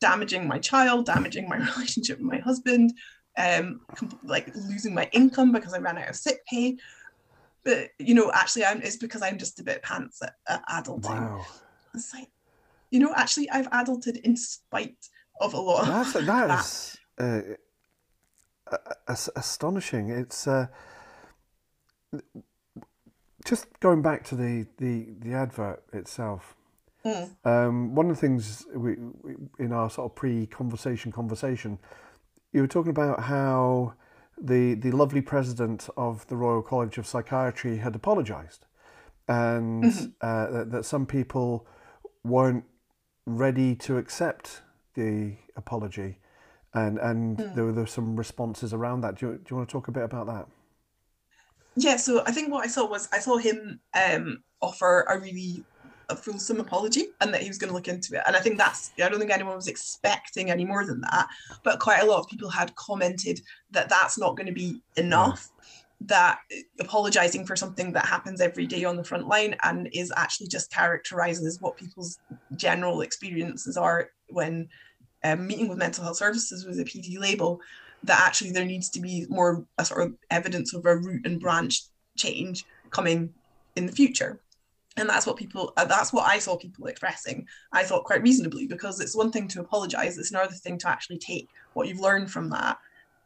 damaging 0.00 0.46
my 0.46 0.58
child, 0.58 1.06
damaging 1.06 1.48
my 1.48 1.56
relationship 1.74 2.18
with 2.18 2.26
my 2.28 2.38
husband, 2.38 2.92
um, 3.36 3.80
like 4.22 4.54
losing 4.54 4.94
my 4.94 5.08
income 5.12 5.50
because 5.50 5.74
I 5.74 5.78
ran 5.78 5.98
out 5.98 6.10
of 6.10 6.16
sick 6.16 6.44
pay. 6.46 6.76
But 7.64 7.88
you 7.98 8.14
know, 8.14 8.30
actually, 8.32 8.66
I'm 8.66 8.82
it's 8.82 8.96
because 8.96 9.22
I'm 9.22 9.38
just 9.38 9.58
a 9.58 9.64
bit 9.64 9.82
pants 9.82 10.22
at, 10.22 10.34
at 10.46 10.62
adulting. 10.68 11.10
Wow. 11.10 11.44
It's 11.94 12.12
like, 12.14 12.28
you 12.90 13.00
know, 13.00 13.12
actually, 13.16 13.50
I've 13.50 13.70
adulted 13.70 14.18
in 14.18 14.36
spite 14.36 15.08
of 15.40 15.54
a 15.54 15.60
lot. 15.60 15.82
Of 15.82 15.88
That's 15.88 16.12
that. 16.26 16.48
that's 16.48 16.98
uh, 17.18 17.40
a- 18.74 19.12
a- 19.12 19.28
astonishing. 19.36 20.10
It's 20.10 20.46
uh, 20.46 20.66
just 23.44 23.66
going 23.80 24.02
back 24.02 24.24
to 24.24 24.34
the, 24.36 24.66
the, 24.78 25.06
the 25.20 25.32
advert 25.34 25.82
itself. 25.92 26.56
Mm. 27.04 27.36
Um, 27.44 27.94
one 27.94 28.08
of 28.08 28.16
the 28.16 28.20
things 28.20 28.64
we, 28.74 28.94
we, 29.22 29.34
in 29.58 29.72
our 29.72 29.90
sort 29.90 30.10
of 30.10 30.14
pre-conversation 30.16 31.12
conversation, 31.12 31.78
you 32.52 32.62
were 32.62 32.66
talking 32.68 32.90
about 32.90 33.20
how 33.24 33.94
the 34.40 34.74
the 34.74 34.90
lovely 34.90 35.20
president 35.20 35.88
of 35.96 36.26
the 36.28 36.36
Royal 36.36 36.62
College 36.62 36.98
of 36.98 37.06
Psychiatry 37.06 37.76
had 37.78 37.94
apologised, 37.94 38.66
and 39.28 39.84
Mhm. 39.84 40.12
uh, 40.20 40.50
that, 40.50 40.70
that 40.72 40.84
some 40.84 41.04
people 41.06 41.66
weren't 42.24 42.64
ready 43.26 43.76
to 43.76 43.98
accept 43.98 44.62
the 44.94 45.36
apology, 45.56 46.18
and 46.74 46.98
and 46.98 47.38
Mm. 47.38 47.54
there 47.54 47.64
were 47.64 47.72
there 47.72 47.82
were 47.84 47.86
some 47.86 48.16
responses 48.16 48.72
around 48.74 49.00
that. 49.02 49.16
Do 49.16 49.26
you, 49.26 49.32
do 49.34 49.44
you 49.50 49.56
want 49.56 49.68
to 49.68 49.72
talk 49.72 49.88
a 49.88 49.92
bit 49.92 50.02
about 50.04 50.26
that? 50.26 50.46
Yeah, 51.76 51.96
so 51.96 52.22
I 52.24 52.30
think 52.30 52.52
what 52.52 52.64
I 52.64 52.68
saw 52.68 52.86
was 52.86 53.08
I 53.12 53.18
saw 53.18 53.36
him 53.36 53.80
um, 53.94 54.42
offer 54.60 55.06
a 55.08 55.18
really 55.18 55.64
a 56.10 56.16
fulsome 56.16 56.60
apology 56.60 57.06
and 57.20 57.32
that 57.32 57.42
he 57.42 57.48
was 57.48 57.58
going 57.58 57.68
to 57.68 57.74
look 57.74 57.88
into 57.88 58.14
it. 58.14 58.22
And 58.26 58.36
I 58.36 58.40
think 58.40 58.58
that's, 58.58 58.92
I 59.02 59.08
don't 59.08 59.18
think 59.18 59.32
anyone 59.32 59.56
was 59.56 59.68
expecting 59.68 60.50
any 60.50 60.64
more 60.64 60.84
than 60.84 61.00
that. 61.00 61.26
But 61.62 61.80
quite 61.80 62.02
a 62.02 62.04
lot 62.04 62.20
of 62.20 62.28
people 62.28 62.50
had 62.50 62.74
commented 62.76 63.40
that 63.70 63.88
that's 63.88 64.18
not 64.18 64.36
going 64.36 64.46
to 64.46 64.52
be 64.52 64.82
enough. 64.96 65.50
That 66.02 66.40
apologizing 66.78 67.46
for 67.46 67.56
something 67.56 67.92
that 67.92 68.04
happens 68.04 68.42
every 68.42 68.66
day 68.66 68.84
on 68.84 68.96
the 68.96 69.04
front 69.04 69.26
line 69.26 69.56
and 69.62 69.88
is 69.92 70.12
actually 70.14 70.48
just 70.48 70.70
characterizes 70.70 71.60
what 71.60 71.78
people's 71.78 72.18
general 72.54 73.00
experiences 73.00 73.78
are 73.78 74.10
when 74.28 74.68
um, 75.24 75.46
meeting 75.46 75.68
with 75.68 75.78
mental 75.78 76.04
health 76.04 76.16
services 76.16 76.64
with 76.64 76.78
a 76.78 76.84
PD 76.84 77.18
label, 77.18 77.60
that 78.04 78.20
actually 78.20 78.50
there 78.50 78.64
needs 78.64 78.88
to 78.90 79.00
be 79.00 79.26
more 79.28 79.64
a 79.78 79.84
sort 79.84 80.02
of 80.02 80.14
evidence 80.30 80.74
of 80.74 80.84
a 80.86 80.96
root 80.96 81.26
and 81.26 81.40
branch 81.40 81.82
change 82.16 82.64
coming 82.90 83.32
in 83.76 83.86
the 83.86 83.92
future 83.92 84.40
and 84.96 85.08
that's 85.08 85.26
what 85.26 85.36
people 85.36 85.72
uh, 85.76 85.84
that's 85.84 86.12
what 86.12 86.26
i 86.26 86.38
saw 86.38 86.56
people 86.56 86.86
expressing 86.86 87.46
i 87.72 87.82
thought 87.82 88.04
quite 88.04 88.22
reasonably 88.22 88.66
because 88.66 89.00
it's 89.00 89.16
one 89.16 89.32
thing 89.32 89.48
to 89.48 89.60
apologize 89.60 90.16
it's 90.16 90.30
another 90.30 90.52
thing 90.52 90.78
to 90.78 90.88
actually 90.88 91.18
take 91.18 91.48
what 91.72 91.88
you've 91.88 92.00
learned 92.00 92.30
from 92.30 92.48
that 92.50 92.78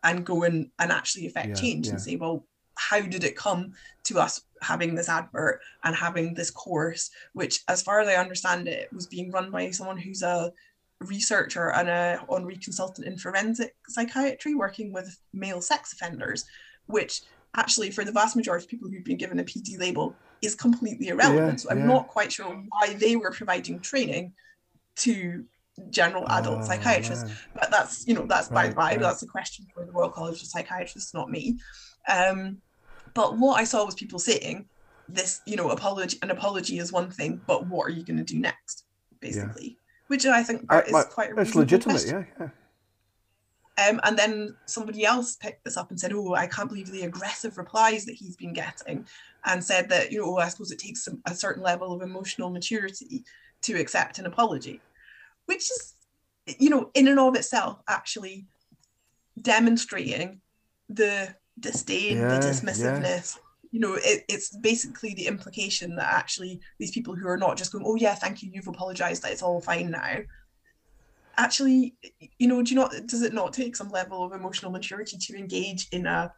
and 0.05 0.25
go 0.25 0.45
and, 0.45 0.71
and 0.79 0.93
actually 0.93 1.27
affect 1.27 1.49
Yeah, 1.49 1.55
change 1.55 1.87
yeah. 1.87 1.93
and 1.93 2.01
say 2.01 2.17
well 2.17 2.45
how 2.77 3.01
did 3.01 3.25
it 3.25 3.37
come 3.37 3.73
to 4.05 4.21
us 4.21 4.43
having 4.63 4.95
this 4.95 5.09
advert 5.09 5.61
and 5.85 5.95
having 5.95 6.33
this 6.33 6.51
course 6.51 7.11
which 7.33 7.61
as 7.69 7.83
far 7.83 8.01
as 8.01 8.09
i 8.09 8.15
understand 8.15 8.69
it 8.69 8.93
was 8.93 9.07
being 9.07 9.31
run 9.31 9.51
by 9.51 9.71
someone 9.71 9.99
who's 9.99 10.23
a 10.23 10.53
researcher 11.01 11.71
and 11.73 11.89
a 11.89 12.21
honorary 12.29 12.57
consultant 12.57 13.07
in 13.07 13.17
forensic 13.17 13.75
psychiatry 13.89 14.55
working 14.55 14.93
with 14.93 15.19
male 15.33 15.61
sex 15.61 15.93
offenders 15.93 16.45
which 16.87 17.23
actually 17.57 17.91
for 17.91 18.05
the 18.05 18.13
vast 18.13 18.35
majority 18.37 18.65
of 18.65 18.69
people 18.71 18.89
who've 18.89 19.05
been 19.05 19.17
given 19.17 19.39
a 19.39 19.45
pd 19.45 19.79
label 19.79 20.15
is 20.43 20.55
completely 20.55 21.09
irrelevant. 21.09 21.53
Yeah, 21.53 21.57
so 21.57 21.71
i'm 21.71 21.79
yeah. 21.81 21.87
not 21.87 22.09
quite 22.09 22.33
sure 22.33 22.47
why 22.71 22.95
they 22.95 23.15
were 23.17 23.31
providing 23.31 23.79
training 23.81 24.33
to 24.97 25.45
general 25.91 26.29
adult 26.31 26.63
Oh, 26.63 26.65
psychiatrists. 26.65 27.25
man. 27.25 27.37
but 27.55 27.71
that's 27.71 28.07
you 28.09 28.15
know 28.15 28.27
that's 28.27 28.49
by 28.49 28.69
the 28.69 28.75
by 28.75 28.97
that's 28.97 29.23
a 29.23 29.27
question 29.27 29.67
for 29.73 29.85
the 29.85 29.93
royal 29.93 30.09
college 30.11 30.43
of 30.43 30.49
psychiatrists 30.49 31.15
not 31.15 31.31
me. 31.31 31.59
Um 32.09 32.59
but 33.15 33.39
what 33.39 33.61
i 33.61 33.65
saw 33.65 33.85
was 33.87 33.95
people 33.95 34.19
saying 34.19 34.67
this 35.09 35.41
you 35.47 35.55
know 35.55 35.71
apology 35.71 36.19
an 36.23 36.31
apology 36.33 36.79
is 36.81 36.93
one 36.93 37.11
thing 37.11 37.41
but 37.47 37.67
what 37.69 37.87
are 37.87 37.91
you 37.91 38.03
going 38.03 38.17
to 38.19 38.25
do 38.25 38.39
next? 38.41 38.85
Basically 39.21 39.78
which 40.09 40.27
i 40.27 40.43
think 40.43 40.65
I- 40.69 40.83
is 40.83 40.95
I- 40.95 41.05
quite 41.05 41.31
It's 41.39 41.55
legitimate, 41.55 41.95
question. 41.95 42.27
yeah, 42.41 42.47
yeah. 42.47 43.89
Um, 43.89 44.01
and 44.03 44.19
then 44.19 44.57
somebody 44.67 45.05
else 45.05 45.37
picked 45.37 45.63
this 45.65 45.77
up 45.77 45.91
and 45.91 46.01
said, 46.01 46.13
"Oh, 46.13 46.35
I 46.35 46.49
can't 46.49 46.69
believe 46.69 46.91
the 46.91 47.03
aggressive 47.05 47.57
replies 47.57 48.05
that 48.07 48.15
he's 48.17 48.35
been 48.35 48.53
getting," 48.53 49.07
and 49.45 49.63
said 49.63 49.89
that 49.91 50.11
you 50.11 50.19
know, 50.19 50.35
"Oh, 50.35 50.39
I 50.39 50.49
suppose 50.49 50.73
it 50.73 50.81
takes 50.81 51.05
some, 51.05 51.23
a 51.27 51.35
certain 51.35 51.63
level 51.63 51.93
of 51.93 52.03
emotional 52.03 52.51
maturity 52.51 53.25
to 53.63 53.75
accept 53.75 54.19
an 54.19 54.27
apology," 54.27 54.81
which 55.47 55.71
is, 55.71 55.95
you 56.59 56.71
know, 56.71 56.91
in 56.95 57.07
and 57.07 57.21
of 57.21 57.37
itself 57.37 57.79
actually 57.87 58.47
demonstrating 59.41 60.41
the 60.89 61.37
disdain, 61.61 62.17
Yeah, 62.19 62.29
the 62.41 62.47
dismissiveness. 62.49 63.39
You 63.71 63.81
know, 63.81 63.95
it, 63.95 64.25
it's 64.29 64.57
basically 64.57 65.15
the 65.15 65.27
implication 65.27 65.97
that 65.97 66.13
actually 66.13 66.61
these 66.79 66.91
people 66.91 67.15
who 67.15 67.29
are 67.29 67.37
not 67.37 67.57
just 67.57 67.73
going, 67.73 67.85
"Oh 67.87 67.97
yeah, 67.97 68.15
thank 68.15 68.43
you, 68.43 68.51
you've 68.53 68.69
apologized, 68.69 69.23
that 69.23 69.33
it's 69.33 69.43
all 69.43 69.61
fine 69.61 69.91
now." 69.91 70.19
actually 71.39 71.95
you 72.39 72.49
know 72.49 72.63
do 72.63 72.75
you 72.75 72.81
not 72.81 72.93
does 73.07 73.23
it 73.23 73.33
not 73.33 73.53
take 73.53 73.77
some 73.77 73.91
level 73.91 74.23
of 74.25 74.33
emotional 74.33 74.73
maturity 74.73 75.17
to 75.17 75.37
engage 75.37 75.87
in 75.93 76.05
a 76.05 76.31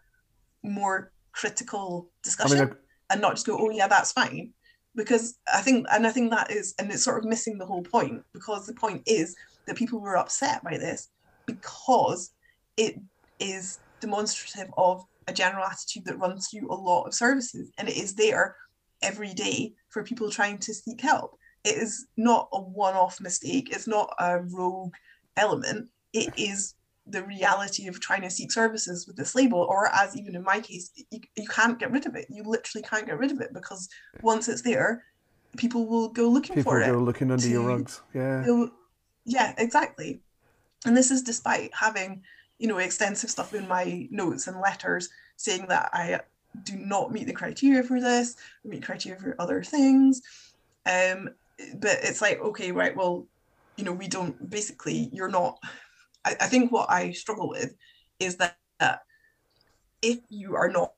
more 0.63 1.11
critical 1.33 2.09
I 2.09 2.13
discussion 2.23 2.59
mean, 2.59 2.77
and 3.11 3.21
not 3.21 3.35
just 3.35 3.47
go 3.47 3.57
oh 3.59 3.71
yeah 3.71 3.89
that's 3.89 4.13
fine 4.13 4.53
because 4.95 5.39
i 5.53 5.63
think 5.63 5.87
and 5.91 6.07
i 6.07 6.11
think 6.11 6.31
that 6.31 6.51
is 6.51 6.75
and 6.79 6.91
it's 6.93 7.03
sort 7.03 7.19
of 7.19 7.29
missing 7.29 7.57
the 7.57 7.67
whole 7.67 7.83
point 7.83 8.23
because 8.33 8.67
the 8.67 8.75
point 8.75 9.03
is 9.07 9.35
that 9.67 9.77
people 9.77 10.01
were 10.01 10.19
upset 10.19 10.63
by 10.63 10.77
this 10.77 11.09
because 11.47 12.33
it 12.77 12.97
is 13.39 13.79
demonstrative 14.01 14.73
of 14.77 15.05
a 15.31 15.35
general 15.35 15.65
attitude 15.65 16.05
that 16.05 16.19
runs 16.19 16.49
through 16.49 16.71
a 16.71 16.75
lot 16.75 17.05
of 17.05 17.15
services 17.15 17.71
and 17.79 17.89
it 17.89 17.97
is 17.97 18.15
there 18.15 18.57
every 19.03 19.33
day 19.33 19.73
for 19.89 20.03
people 20.03 20.29
trying 20.29 20.59
to 20.59 20.75
seek 20.75 21.01
help 21.01 21.39
it 21.65 21.77
is 21.77 22.07
not 22.17 22.49
a 22.53 22.61
one-off 22.61 23.21
mistake 23.21 23.69
it's 23.73 23.87
not 23.87 24.13
a 24.19 24.41
rogue 24.41 24.93
element 25.37 25.89
it 26.13 26.33
is 26.37 26.75
the 27.07 27.23
reality 27.25 27.87
of 27.87 28.01
trying 28.01 28.23
to 28.23 28.31
seek 28.31 28.53
services 28.53 29.07
with 29.07 29.17
this 29.17 29.35
label 29.35 29.61
or 29.71 29.89
as 29.95 30.17
even 30.17 30.35
in 30.35 30.43
my 30.43 30.61
case 30.61 30.91
you, 31.11 31.21
you 31.37 31.47
can't 31.49 31.79
get 31.79 31.91
rid 31.91 32.07
of 32.07 32.15
it 32.15 32.27
you 32.29 32.43
literally 32.45 32.83
can't 32.83 33.07
get 33.07 33.19
rid 33.19 33.31
of 33.31 33.41
it 33.41 33.55
because 33.55 33.89
once 34.23 34.49
it's 34.49 34.63
there 34.63 35.05
people 35.57 35.87
will 35.87 36.09
go 36.09 36.29
looking 36.29 36.55
people 36.55 36.73
for 36.73 36.81
it. 36.81 36.85
People 36.85 37.01
go 37.01 37.05
looking 37.05 37.31
under 37.31 37.49
your 37.49 37.63
rugs. 37.63 38.03
Yeah. 38.15 38.67
Yeah 39.25 39.55
exactly 39.59 40.21
and 40.87 40.97
this 40.97 41.11
is 41.11 41.23
despite 41.23 41.71
having 41.75 42.23
you 42.61 42.69
know 42.69 42.79
extensive 42.79 43.31
stuff 43.31 43.55
in 43.55 43.67
my 43.67 44.07
notes 44.11 44.47
and 44.47 44.61
letters 44.61 45.09
saying 45.37 45.67
that 45.69 45.91
i 45.93 46.21
do 46.63 46.77
not 46.77 47.11
meet 47.11 47.27
the 47.27 47.33
criteria 47.33 47.83
for 47.83 48.01
this 48.01 48.37
I 48.65 48.69
meet 48.69 48.83
criteria 48.83 49.19
for 49.19 49.35
other 49.41 49.63
things 49.63 50.21
um 50.87 51.31
but 51.79 51.99
it's 52.03 52.21
like 52.21 52.39
okay 52.41 52.71
right 52.71 52.95
well 52.95 53.27
you 53.77 53.85
know 53.85 53.93
we 53.93 54.09
don't 54.09 54.49
basically 54.49 55.09
you're 55.13 55.31
not 55.31 55.59
i, 56.25 56.37
I 56.39 56.47
think 56.47 56.71
what 56.71 56.91
i 56.91 57.13
struggle 57.13 57.49
with 57.49 57.75
is 58.19 58.37
that, 58.37 58.59
that 58.79 59.01
if 60.03 60.19
you 60.29 60.57
are 60.57 60.69
not 60.69 60.93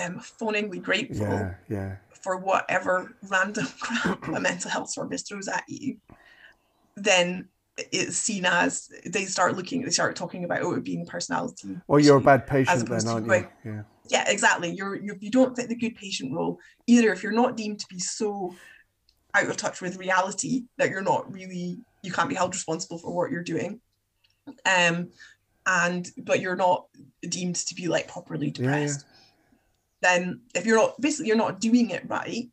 um 0.00 0.20
fawningly 0.20 0.78
grateful 0.78 1.26
Yeah, 1.26 1.54
yeah. 1.68 1.96
for 2.22 2.38
whatever 2.38 3.16
random 3.28 3.66
crap 3.80 4.26
a 4.28 4.40
mental 4.40 4.70
health 4.70 4.90
service 4.90 5.22
throws 5.22 5.48
at 5.48 5.64
you, 5.68 5.98
then 6.96 7.48
it's 7.92 8.16
seen 8.16 8.44
as 8.44 8.88
they 9.06 9.24
start 9.24 9.56
looking, 9.56 9.82
they 9.82 9.90
start 9.90 10.16
talking 10.16 10.44
about 10.44 10.62
oh, 10.62 10.74
it 10.74 10.84
being 10.84 11.06
personality. 11.06 11.76
or 11.86 12.00
you're 12.00 12.18
a 12.18 12.20
bad 12.20 12.46
patient 12.46 12.88
then, 12.88 13.06
aren't 13.06 13.26
you? 13.26 13.48
Yeah. 13.64 13.82
Yeah, 14.10 14.24
exactly. 14.28 14.70
You're, 14.70 14.96
you're 14.96 15.16
you 15.20 15.30
don't 15.30 15.54
fit 15.54 15.68
the 15.68 15.76
good 15.76 15.94
patient 15.94 16.32
role 16.32 16.58
either. 16.86 17.12
If 17.12 17.22
you're 17.22 17.32
not 17.32 17.56
deemed 17.56 17.78
to 17.80 17.86
be 17.88 17.98
so 17.98 18.54
out 19.34 19.48
of 19.48 19.56
touch 19.56 19.80
with 19.80 19.98
reality 19.98 20.64
that 20.78 20.90
you're 20.90 21.02
not 21.02 21.30
really, 21.32 21.78
you 22.02 22.10
can't 22.10 22.28
be 22.28 22.34
held 22.34 22.54
responsible 22.54 22.98
for 22.98 23.14
what 23.14 23.30
you're 23.30 23.42
doing, 23.42 23.80
um, 24.64 25.10
and 25.66 26.10
but 26.24 26.40
you're 26.40 26.56
not 26.56 26.86
deemed 27.28 27.56
to 27.56 27.74
be 27.74 27.86
like 27.86 28.08
properly 28.08 28.46
Yeah, 28.46 28.62
yeah. 28.62 28.70
depressed. 28.70 29.06
Then, 30.00 30.40
if 30.54 30.64
you're 30.64 30.78
not 30.78 30.98
basically 31.00 31.28
you're 31.28 31.36
not 31.36 31.60
doing 31.60 31.90
it 31.90 32.08
right, 32.08 32.48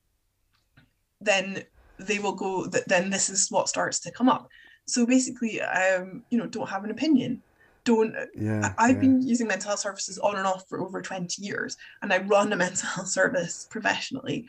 then 1.21 1.63
they 1.99 2.19
will 2.19 2.33
go. 2.33 2.65
That 2.65 2.88
then 2.88 3.09
this 3.09 3.29
is 3.29 3.49
what 3.49 3.69
starts 3.69 3.99
to 4.01 4.11
come 4.11 4.27
up. 4.27 4.49
So 4.88 5.06
basically, 5.06 5.62
um, 5.62 6.24
you 6.30 6.38
know, 6.38 6.45
don't 6.48 6.69
have 6.69 6.84
an 6.84 6.91
opinion. 6.91 7.41
Don't 7.84 8.15
Yeah. 8.36 8.74
I- 8.78 8.86
I've 8.89 8.95
yeah. 8.95 9.02
been 9.02 9.21
using 9.21 9.48
mental 9.48 9.69
health 9.69 9.80
services 9.80 10.17
on 10.19 10.36
and 10.36 10.45
off 10.48 10.67
for 10.67 10.80
over 10.80 11.02
20 11.02 11.41
years, 11.41 11.78
and 12.02 12.12
I 12.13 12.19
run 12.19 12.52
a 12.54 12.56
mental 12.65 12.88
health 12.89 13.08
service 13.08 13.67
professionally. 13.69 14.45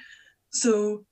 So 0.50 1.04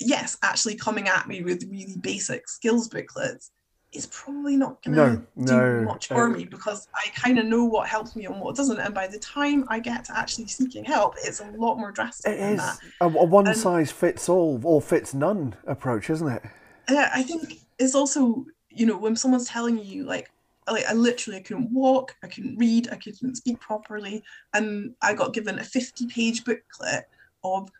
yes, 0.00 0.36
actually 0.42 0.76
coming 0.76 1.08
at 1.08 1.26
me 1.26 1.42
with 1.42 1.64
really 1.70 1.96
basic 2.00 2.48
skills 2.48 2.88
booklets 2.88 3.50
is 3.92 4.04
probably 4.06 4.54
not 4.54 4.82
going 4.82 4.94
to 4.94 5.22
no, 5.34 5.80
do 5.80 5.86
much 5.86 6.08
for 6.08 6.26
uh, 6.26 6.28
me 6.28 6.44
because 6.44 6.86
I 6.94 7.08
kind 7.16 7.38
of 7.38 7.46
know 7.46 7.64
what 7.64 7.88
helps 7.88 8.14
me 8.14 8.26
and 8.26 8.38
what 8.38 8.54
doesn't. 8.54 8.78
And 8.78 8.94
by 8.94 9.06
the 9.06 9.18
time 9.18 9.64
I 9.68 9.78
get 9.80 10.04
to 10.06 10.18
actually 10.18 10.46
seeking 10.48 10.84
help, 10.84 11.14
it's 11.24 11.40
a 11.40 11.50
lot 11.56 11.76
more 11.78 11.90
drastic 11.90 12.34
It 12.34 12.36
than 12.36 12.52
is 12.54 12.60
that. 12.60 12.78
a, 13.00 13.06
a 13.06 13.08
one 13.24 13.46
And- 13.46 13.56
size 13.56 13.90
fits 13.90 14.28
all 14.28 14.60
or 14.62 14.82
fits 14.82 15.14
none 15.14 15.54
approach, 15.66 16.10
isn't 16.10 16.28
it? 16.28 16.42
Yeah, 16.90 17.10
I 17.14 17.22
think 17.22 17.60
it's 17.78 17.94
also, 17.94 18.44
you 18.70 18.86
know, 18.86 18.96
when 18.96 19.16
someone's 19.16 19.48
telling 19.48 19.78
you 19.78 20.04
like, 20.04 20.30
like 20.70 20.86
I 20.86 20.92
literally 20.92 21.38
I 21.38 21.42
couldn't 21.42 21.72
walk, 21.72 22.14
I 22.22 22.26
couldn't 22.26 22.58
read, 22.58 22.88
I 22.90 22.96
couldn't 22.96 23.36
speak 23.36 23.58
properly, 23.60 24.22
and 24.52 24.94
I 25.00 25.14
got 25.14 25.32
given 25.32 25.58
a 25.58 25.62
50-page 25.62 26.44
booklet 26.44 27.08
of 27.42 27.70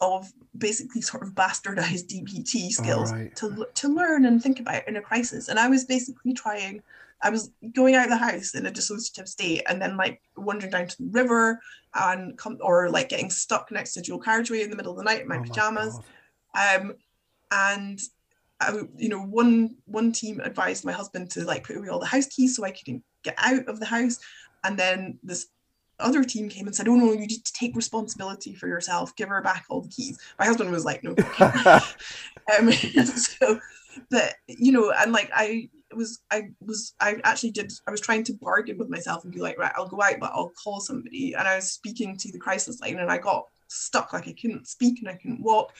of 0.00 0.32
basically 0.56 1.00
sort 1.00 1.22
of 1.22 1.30
bastardized 1.30 2.06
DBT 2.06 2.70
skills 2.70 3.12
right. 3.12 3.34
to 3.36 3.66
to 3.74 3.88
learn 3.88 4.26
and 4.26 4.42
think 4.42 4.60
about 4.60 4.86
in 4.86 4.96
a 4.96 5.00
crisis. 5.00 5.48
And 5.48 5.58
I 5.58 5.68
was 5.68 5.84
basically 5.84 6.32
trying, 6.32 6.82
I 7.22 7.30
was 7.30 7.50
going 7.72 7.94
out 7.94 8.04
of 8.04 8.10
the 8.10 8.16
house 8.16 8.54
in 8.54 8.66
a 8.66 8.70
dissociative 8.70 9.26
state, 9.26 9.62
and 9.68 9.80
then 9.80 9.96
like 9.96 10.20
wandering 10.36 10.70
down 10.70 10.86
to 10.88 11.02
the 11.02 11.10
river 11.10 11.60
and 11.94 12.36
come 12.36 12.58
or 12.60 12.90
like 12.90 13.08
getting 13.08 13.30
stuck 13.30 13.70
next 13.70 13.94
to 13.94 14.02
dual 14.02 14.18
carriageway 14.18 14.62
in 14.62 14.70
the 14.70 14.76
middle 14.76 14.92
of 14.92 14.98
the 14.98 15.04
night 15.04 15.22
in 15.22 15.28
my 15.28 15.38
Oh 15.38 15.42
pajamas 15.42 15.98
God. 16.54 16.80
um, 16.80 16.94
and 17.50 18.00
I, 18.60 18.72
you 18.96 19.08
know, 19.08 19.20
one 19.20 19.76
one 19.86 20.12
team 20.12 20.40
advised 20.40 20.84
my 20.84 20.92
husband 20.92 21.30
to 21.32 21.44
like 21.44 21.64
put 21.64 21.76
away 21.76 21.88
all 21.88 21.98
the 21.98 22.06
house 22.06 22.26
keys 22.26 22.56
so 22.56 22.64
I 22.64 22.70
couldn't 22.70 23.02
get 23.22 23.34
out 23.38 23.66
of 23.68 23.80
the 23.80 23.86
house, 23.86 24.18
and 24.62 24.78
then 24.78 25.18
this 25.22 25.48
other 25.98 26.24
team 26.24 26.48
came 26.48 26.66
and 26.66 26.74
said, 26.74 26.88
"Oh 26.88 26.94
no, 26.94 27.12
you 27.12 27.18
need 27.18 27.44
to 27.44 27.52
take 27.52 27.76
responsibility 27.76 28.54
for 28.54 28.68
yourself. 28.68 29.14
Give 29.16 29.28
her 29.28 29.42
back 29.42 29.64
all 29.68 29.80
the 29.80 29.88
keys." 29.88 30.18
My 30.38 30.46
husband 30.46 30.70
was 30.70 30.84
like, 30.84 31.02
"No." 31.02 31.14
um, 32.58 32.72
so, 32.72 33.60
but 34.10 34.34
you 34.46 34.72
know, 34.72 34.92
and 34.92 35.12
like 35.12 35.30
I 35.34 35.68
was, 35.94 36.20
I 36.30 36.50
was, 36.60 36.94
I 37.00 37.16
actually 37.24 37.52
did. 37.52 37.72
I 37.86 37.90
was 37.90 38.00
trying 38.00 38.24
to 38.24 38.34
bargain 38.34 38.78
with 38.78 38.88
myself 38.88 39.24
and 39.24 39.32
be 39.32 39.40
like, 39.40 39.58
right, 39.58 39.72
I'll 39.76 39.88
go 39.88 40.02
out, 40.02 40.20
but 40.20 40.32
I'll 40.32 40.52
call 40.62 40.80
somebody. 40.80 41.34
And 41.34 41.46
I 41.46 41.56
was 41.56 41.70
speaking 41.72 42.16
to 42.18 42.32
the 42.32 42.38
crisis 42.38 42.80
line, 42.80 42.98
and 42.98 43.10
I 43.10 43.18
got 43.18 43.46
stuck, 43.68 44.12
like 44.12 44.28
I 44.28 44.32
couldn't 44.32 44.68
speak 44.68 45.00
and 45.00 45.08
I 45.08 45.14
couldn't 45.14 45.42
walk, 45.42 45.72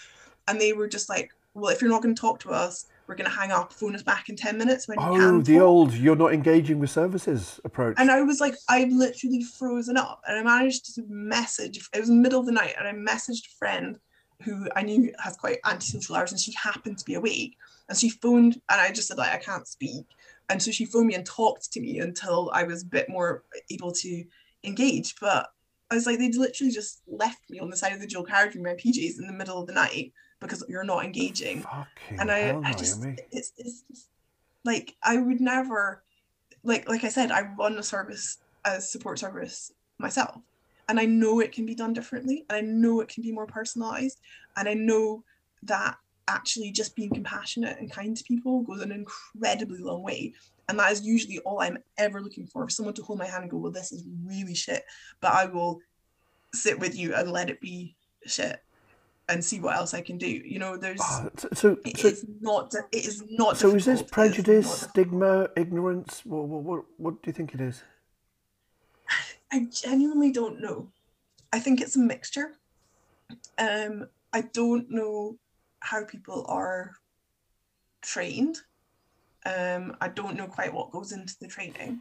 and 0.49 0.61
they 0.61 0.73
were 0.73 0.89
just 0.89 1.09
like, 1.09 1.31
well, 1.55 1.73
if 1.73 1.81
you're 1.81 1.91
not 1.91 2.03
going 2.03 2.15
to 2.15 2.21
talk 2.21 2.41
to 2.41 2.51
us, 2.51 2.87
we're 3.07 3.15
going 3.15 3.31
to 3.31 3.37
hang 3.37 3.53
up. 3.53 3.73
Phone 3.73 3.95
us 3.95 4.03
back 4.03 4.29
in 4.29 4.37
ten 4.37 4.59
minutes 4.59 4.89
when 4.89 4.99
you 4.99 5.07
Oh, 5.07 5.17
can. 5.17 5.43
the 5.43 5.55
talk." 5.55 5.63
old 5.63 5.95
you're 5.95 6.17
not 6.17 6.33
engaging 6.35 6.79
with 6.79 6.91
services 6.91 7.61
approach. 7.65 7.95
And 7.99 8.11
I 8.11 8.23
was 8.23 8.41
like, 8.41 8.55
I've 8.69 8.91
literally 8.93 9.43
frozen 9.43 9.97
up. 9.97 10.23
And 10.27 10.39
I 10.39 10.43
managed 10.43 10.95
to 10.95 11.03
message, 11.09 11.89
it 11.95 12.01
was 12.01 12.11
middle 12.11 12.41
of 12.41 12.47
the 12.47 12.53
night, 12.53 12.75
and 12.79 12.89
I 12.89 12.93
messaged 12.93 13.47
a 13.47 13.57
friend 13.59 13.99
who 14.43 14.69
I 14.75 14.83
knew 14.83 15.13
has 15.23 15.37
quite 15.37 15.59
antisocial 15.65 16.17
hours, 16.17 16.33
and 16.33 16.41
she 16.41 16.53
happened 16.53 16.99
to 16.99 17.05
be 17.05 17.15
awake. 17.15 17.57
And 17.89 17.97
she 17.97 18.09
phoned, 18.09 18.55
and 18.71 18.81
I 18.81 18.91
just 18.91 19.09
said, 19.09 19.19
like, 19.19 19.33
I 19.33 19.39
can't 19.39 19.67
speak. 19.69 20.07
And 20.49 20.63
so 20.63 20.71
she 20.71 20.85
phoned 20.87 21.07
me 21.07 21.15
and 21.15 21.25
talked 21.25 21.71
to 21.73 21.81
me 21.81 22.01
until 22.01 22.51
I 22.53 22.65
was 22.65 22.83
a 22.83 22.87
bit 22.87 23.09
more 23.09 23.45
able 23.71 23.93
to 23.93 24.25
engage. 24.65 25.15
But 25.21 25.51
I 25.91 25.95
was 25.95 26.07
like, 26.07 26.19
they'd 26.19 26.35
literally 26.35 26.73
just 26.73 27.03
left 27.07 27.49
me 27.49 27.61
on 27.61 27.71
the 27.71 27.77
side 27.77 27.93
of 27.93 28.01
the 28.01 28.07
dual 28.07 28.25
carriage 28.25 28.57
in 28.57 28.63
my 28.63 28.75
PJs 28.75 29.19
in 29.19 29.27
the 29.27 29.33
middle 29.33 29.61
of 29.61 29.67
the 29.67 29.73
night 29.75 30.13
because 30.41 30.65
you're 30.69 30.85
not 30.85 31.05
engaging. 31.05 31.63
Fucking 31.63 32.21
and 32.21 32.31
I, 32.31 32.59
I 32.63 32.73
just 32.73 33.05
it's, 33.33 33.53
it's 33.57 33.83
just 33.91 34.09
like 34.65 34.95
I 35.03 35.17
would 35.17 35.41
never 35.41 36.03
like 36.63 36.89
like 36.89 37.05
I 37.05 37.09
said 37.09 37.31
I 37.31 37.43
run 37.59 37.79
a 37.79 37.83
service 37.83 38.39
as 38.65 38.91
support 38.91 39.19
service 39.19 39.73
myself. 39.99 40.41
And 40.89 41.01
I 41.01 41.07
know 41.07 41.41
it 41.41 41.53
can 41.53 41.65
be 41.65 41.75
done 41.75 41.95
differently 41.95 42.45
and 42.49 42.57
I 42.57 42.61
know 42.61 43.01
it 43.01 43.09
can 43.09 43.23
be 43.23 43.33
more 43.33 43.47
personalized 43.47 44.21
and 44.57 44.69
I 44.69 44.75
know 44.75 45.25
that 45.63 45.97
actually 46.29 46.71
just 46.73 46.95
being 46.95 47.11
compassionate 47.11 47.79
and 47.79 47.91
kind 47.91 48.17
to 48.17 48.25
people 48.25 48.63
goes 48.63 48.83
an 48.83 48.93
incredibly 48.93 49.79
long 49.79 50.03
way. 50.03 50.35
And 50.69 50.79
that 50.79 50.93
is 50.93 51.03
usually 51.03 51.39
all 51.41 51.61
I'm 51.61 51.79
ever 51.99 52.21
looking 52.21 52.47
for. 52.47 52.65
For 52.65 52.71
someone 52.71 52.95
to 52.95 53.03
hold 53.03 53.19
my 53.19 53.27
hand 53.27 53.43
and 53.43 53.51
go 53.51 53.59
well 53.59 53.73
this 53.73 53.93
is 53.93 54.05
really 54.25 54.55
shit 54.55 54.85
but 55.21 55.33
I 55.33 55.47
will 55.47 55.81
sit 56.55 56.79
with 56.79 56.97
you 56.97 57.15
and 57.15 57.31
let 57.31 57.51
it 57.51 57.61
be 57.61 57.97
shit 58.27 58.63
and 59.29 59.43
see 59.45 59.59
what 59.61 59.77
else 59.77 59.95
I 59.95 60.01
can 60.03 60.19
do 60.19 60.27
you 60.27 60.59
know 60.59 60.77
there's 60.77 61.01
Ah, 61.03 61.29
so, 61.37 61.49
so, 61.53 61.79
it 61.85 61.99
so, 61.99 62.09
is 62.09 62.27
not. 62.41 62.75
It 62.93 63.07
is 63.07 63.23
not. 63.31 63.57
so 63.57 63.69
is 63.75 63.85
this 63.87 64.01
difficult. 64.01 64.01
Is 64.01 64.01
not 64.01 64.11
prejudice, 64.11 64.67
difficult. 64.67 64.91
stigma, 64.91 65.49
ignorance? 65.57 66.23
What, 66.25 66.45
what, 66.49 66.63
what, 66.63 66.85
what 66.99 67.23
do 67.23 67.29
you 67.29 67.33
think 67.33 67.55
it 67.55 67.61
is? 67.61 67.83
I 69.53 69.67
genuinely 69.73 70.31
don't 70.31 70.61
know. 70.61 70.89
I 71.53 71.59
think 71.59 71.81
it's 71.81 71.97
a 71.97 72.01
mixture. 72.01 72.53
Um, 73.59 74.09
I 74.33 74.43
don't 74.43 74.91
know 74.91 75.39
how 75.81 76.05
people 76.05 76.45
are 76.49 76.93
trained. 78.03 78.59
Um, 79.47 79.97
I 80.01 80.09
don't 80.09 80.37
know 80.37 80.47
quite 80.47 80.73
what 80.73 80.91
goes 80.91 81.13
into 81.13 81.35
the 81.41 81.47
training, 81.47 82.01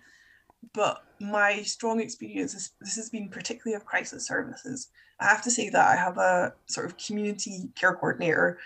but 0.73 1.03
my 1.19 1.61
strong 1.63 1.99
experience 1.99 2.53
is 2.53 2.71
this 2.81 2.95
has 2.95 3.09
been 3.09 3.29
particularly 3.29 3.75
of 3.75 3.85
crisis 3.85 4.27
services. 4.27 4.89
I 5.19 5.25
have 5.25 5.43
to 5.43 5.51
say 5.51 5.69
that 5.69 5.87
I 5.87 5.95
have 5.95 6.17
a 6.17 6.53
sort 6.67 6.85
of 6.85 6.97
community 6.97 7.69
care 7.75 7.93
coordinator 7.93 8.59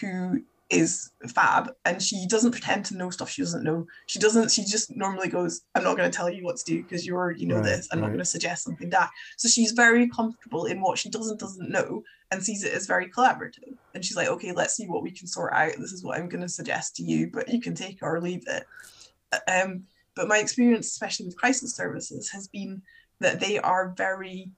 who 0.00 0.42
is 0.70 1.10
fab 1.28 1.70
and 1.84 2.02
she 2.02 2.26
doesn't 2.26 2.50
pretend 2.50 2.84
to 2.86 2.96
know 2.96 3.10
stuff 3.10 3.30
she 3.30 3.42
doesn't 3.42 3.64
know. 3.64 3.86
She 4.06 4.18
doesn't, 4.18 4.50
she 4.50 4.64
just 4.64 4.96
normally 4.96 5.28
goes, 5.28 5.62
I'm 5.74 5.84
not 5.84 5.96
going 5.96 6.10
to 6.10 6.16
tell 6.16 6.30
you 6.30 6.44
what 6.44 6.56
to 6.56 6.64
do 6.64 6.82
because 6.82 7.06
you 7.06 7.14
already 7.14 7.46
know 7.46 7.56
Right, 7.56 7.64
this. 7.64 7.88
I'm 7.92 8.00
not 8.00 8.08
going 8.08 8.18
to 8.18 8.24
suggest 8.24 8.64
something 8.64 8.90
that. 8.90 9.10
So 9.36 9.48
she's 9.48 9.72
very 9.72 10.08
comfortable 10.08 10.64
in 10.66 10.80
what 10.80 10.98
she 10.98 11.10
doesn't 11.10 11.38
doesn't 11.40 11.70
know 11.70 12.02
and 12.30 12.42
sees 12.42 12.64
it 12.64 12.72
as 12.72 12.86
very 12.86 13.08
collaborative. 13.08 13.76
And 13.92 14.04
she's 14.04 14.16
like, 14.16 14.28
okay, 14.28 14.52
let's 14.52 14.74
see 14.74 14.86
what 14.86 15.02
we 15.02 15.10
can 15.10 15.26
sort 15.26 15.52
out. 15.52 15.72
This 15.78 15.92
is 15.92 16.02
what 16.02 16.18
I'm 16.18 16.28
going 16.28 16.42
to 16.42 16.48
suggest 16.48 16.96
to 16.96 17.02
you, 17.02 17.30
but 17.32 17.48
you 17.48 17.60
can 17.60 17.74
take 17.74 17.98
or 18.02 18.20
leave 18.20 18.44
it. 18.48 18.64
Um, 19.48 19.84
but 20.16 20.28
my 20.28 20.38
experience, 20.38 20.86
especially 20.88 21.26
with 21.26 21.36
crisis 21.36 21.74
services, 21.74 22.30
has 22.30 22.48
been 22.48 22.82
that 23.20 23.40
they 23.40 23.58
are 23.58 23.94
very 23.96 24.50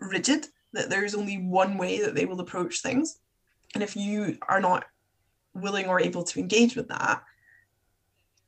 rigid, 0.00 0.46
that 0.72 0.90
there's 0.90 1.14
only 1.14 1.36
one 1.36 1.78
way 1.78 2.00
that 2.00 2.14
they 2.14 2.26
will 2.26 2.40
approach 2.40 2.80
things. 2.80 3.18
And 3.74 3.82
if 3.82 3.96
you 3.96 4.38
are 4.48 4.60
not 4.60 4.84
willing 5.54 5.86
or 5.86 6.00
able 6.00 6.24
to 6.24 6.40
engage 6.40 6.76
with 6.76 6.88
that, 6.88 7.22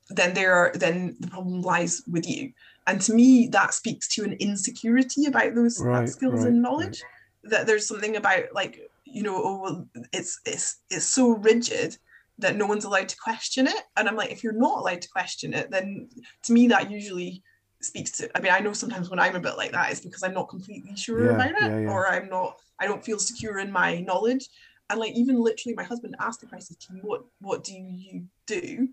then 0.09 0.33
there 0.33 0.53
are 0.53 0.71
then 0.73 1.17
the 1.19 1.27
problem 1.27 1.61
lies 1.61 2.01
with 2.07 2.27
you. 2.27 2.53
And 2.85 3.01
to 3.01 3.13
me, 3.13 3.47
that 3.51 3.73
speaks 3.73 4.07
to 4.15 4.23
an 4.23 4.33
insecurity 4.33 5.25
about 5.25 5.55
those 5.55 5.79
Right, 5.79 6.07
skills 6.07 6.45
right, 6.45 6.47
and 6.47 6.61
knowledge. 6.61 7.03
That 7.43 7.67
there's 7.67 7.87
something 7.87 8.15
about 8.15 8.45
like, 8.53 8.79
you 9.05 9.23
know, 9.23 9.35
oh 9.43 9.61
well, 9.61 9.87
it's 10.13 10.39
it's 10.45 10.77
it's 10.89 11.05
so 11.05 11.31
rigid 11.31 11.97
that 12.39 12.55
no 12.55 12.65
one's 12.65 12.85
allowed 12.85 13.09
to 13.09 13.17
question 13.17 13.67
it. 13.67 13.81
And 13.95 14.07
I'm 14.07 14.15
like, 14.15 14.31
if 14.31 14.43
you're 14.43 14.53
not 14.53 14.79
allowed 14.79 15.01
to 15.01 15.09
question 15.09 15.53
it, 15.53 15.71
then 15.71 16.09
to 16.43 16.53
me 16.53 16.67
that 16.67 16.91
usually 16.91 17.43
speaks 17.81 18.11
to 18.11 18.29
I 18.35 18.41
mean, 18.41 18.51
I 18.51 18.59
know 18.59 18.73
sometimes 18.73 19.09
when 19.09 19.19
I'm 19.19 19.35
a 19.35 19.39
bit 19.39 19.57
like 19.57 19.71
that, 19.71 19.91
it's 19.91 20.01
because 20.01 20.23
I'm 20.23 20.33
not 20.33 20.49
completely 20.49 20.95
sure 20.95 21.25
Yeah, 21.25 21.31
about 21.35 21.51
it, 21.51 21.55
yeah, 21.61 21.79
yeah. 21.81 21.89
or 21.89 22.07
I'm 22.07 22.29
not 22.29 22.59
I 22.79 22.85
don't 22.87 23.03
feel 23.03 23.19
secure 23.19 23.59
in 23.59 23.71
my 23.71 23.99
knowledge. 24.01 24.47
And 24.89 24.99
like 24.99 25.13
even 25.13 25.41
literally 25.41 25.75
my 25.75 25.83
husband 25.83 26.15
asked 26.19 26.41
the 26.41 26.47
crisis 26.47 26.77
team, 26.77 26.99
what 27.01 27.21
what 27.39 27.63
do 27.63 27.73
you 27.75 28.25
do? 28.45 28.89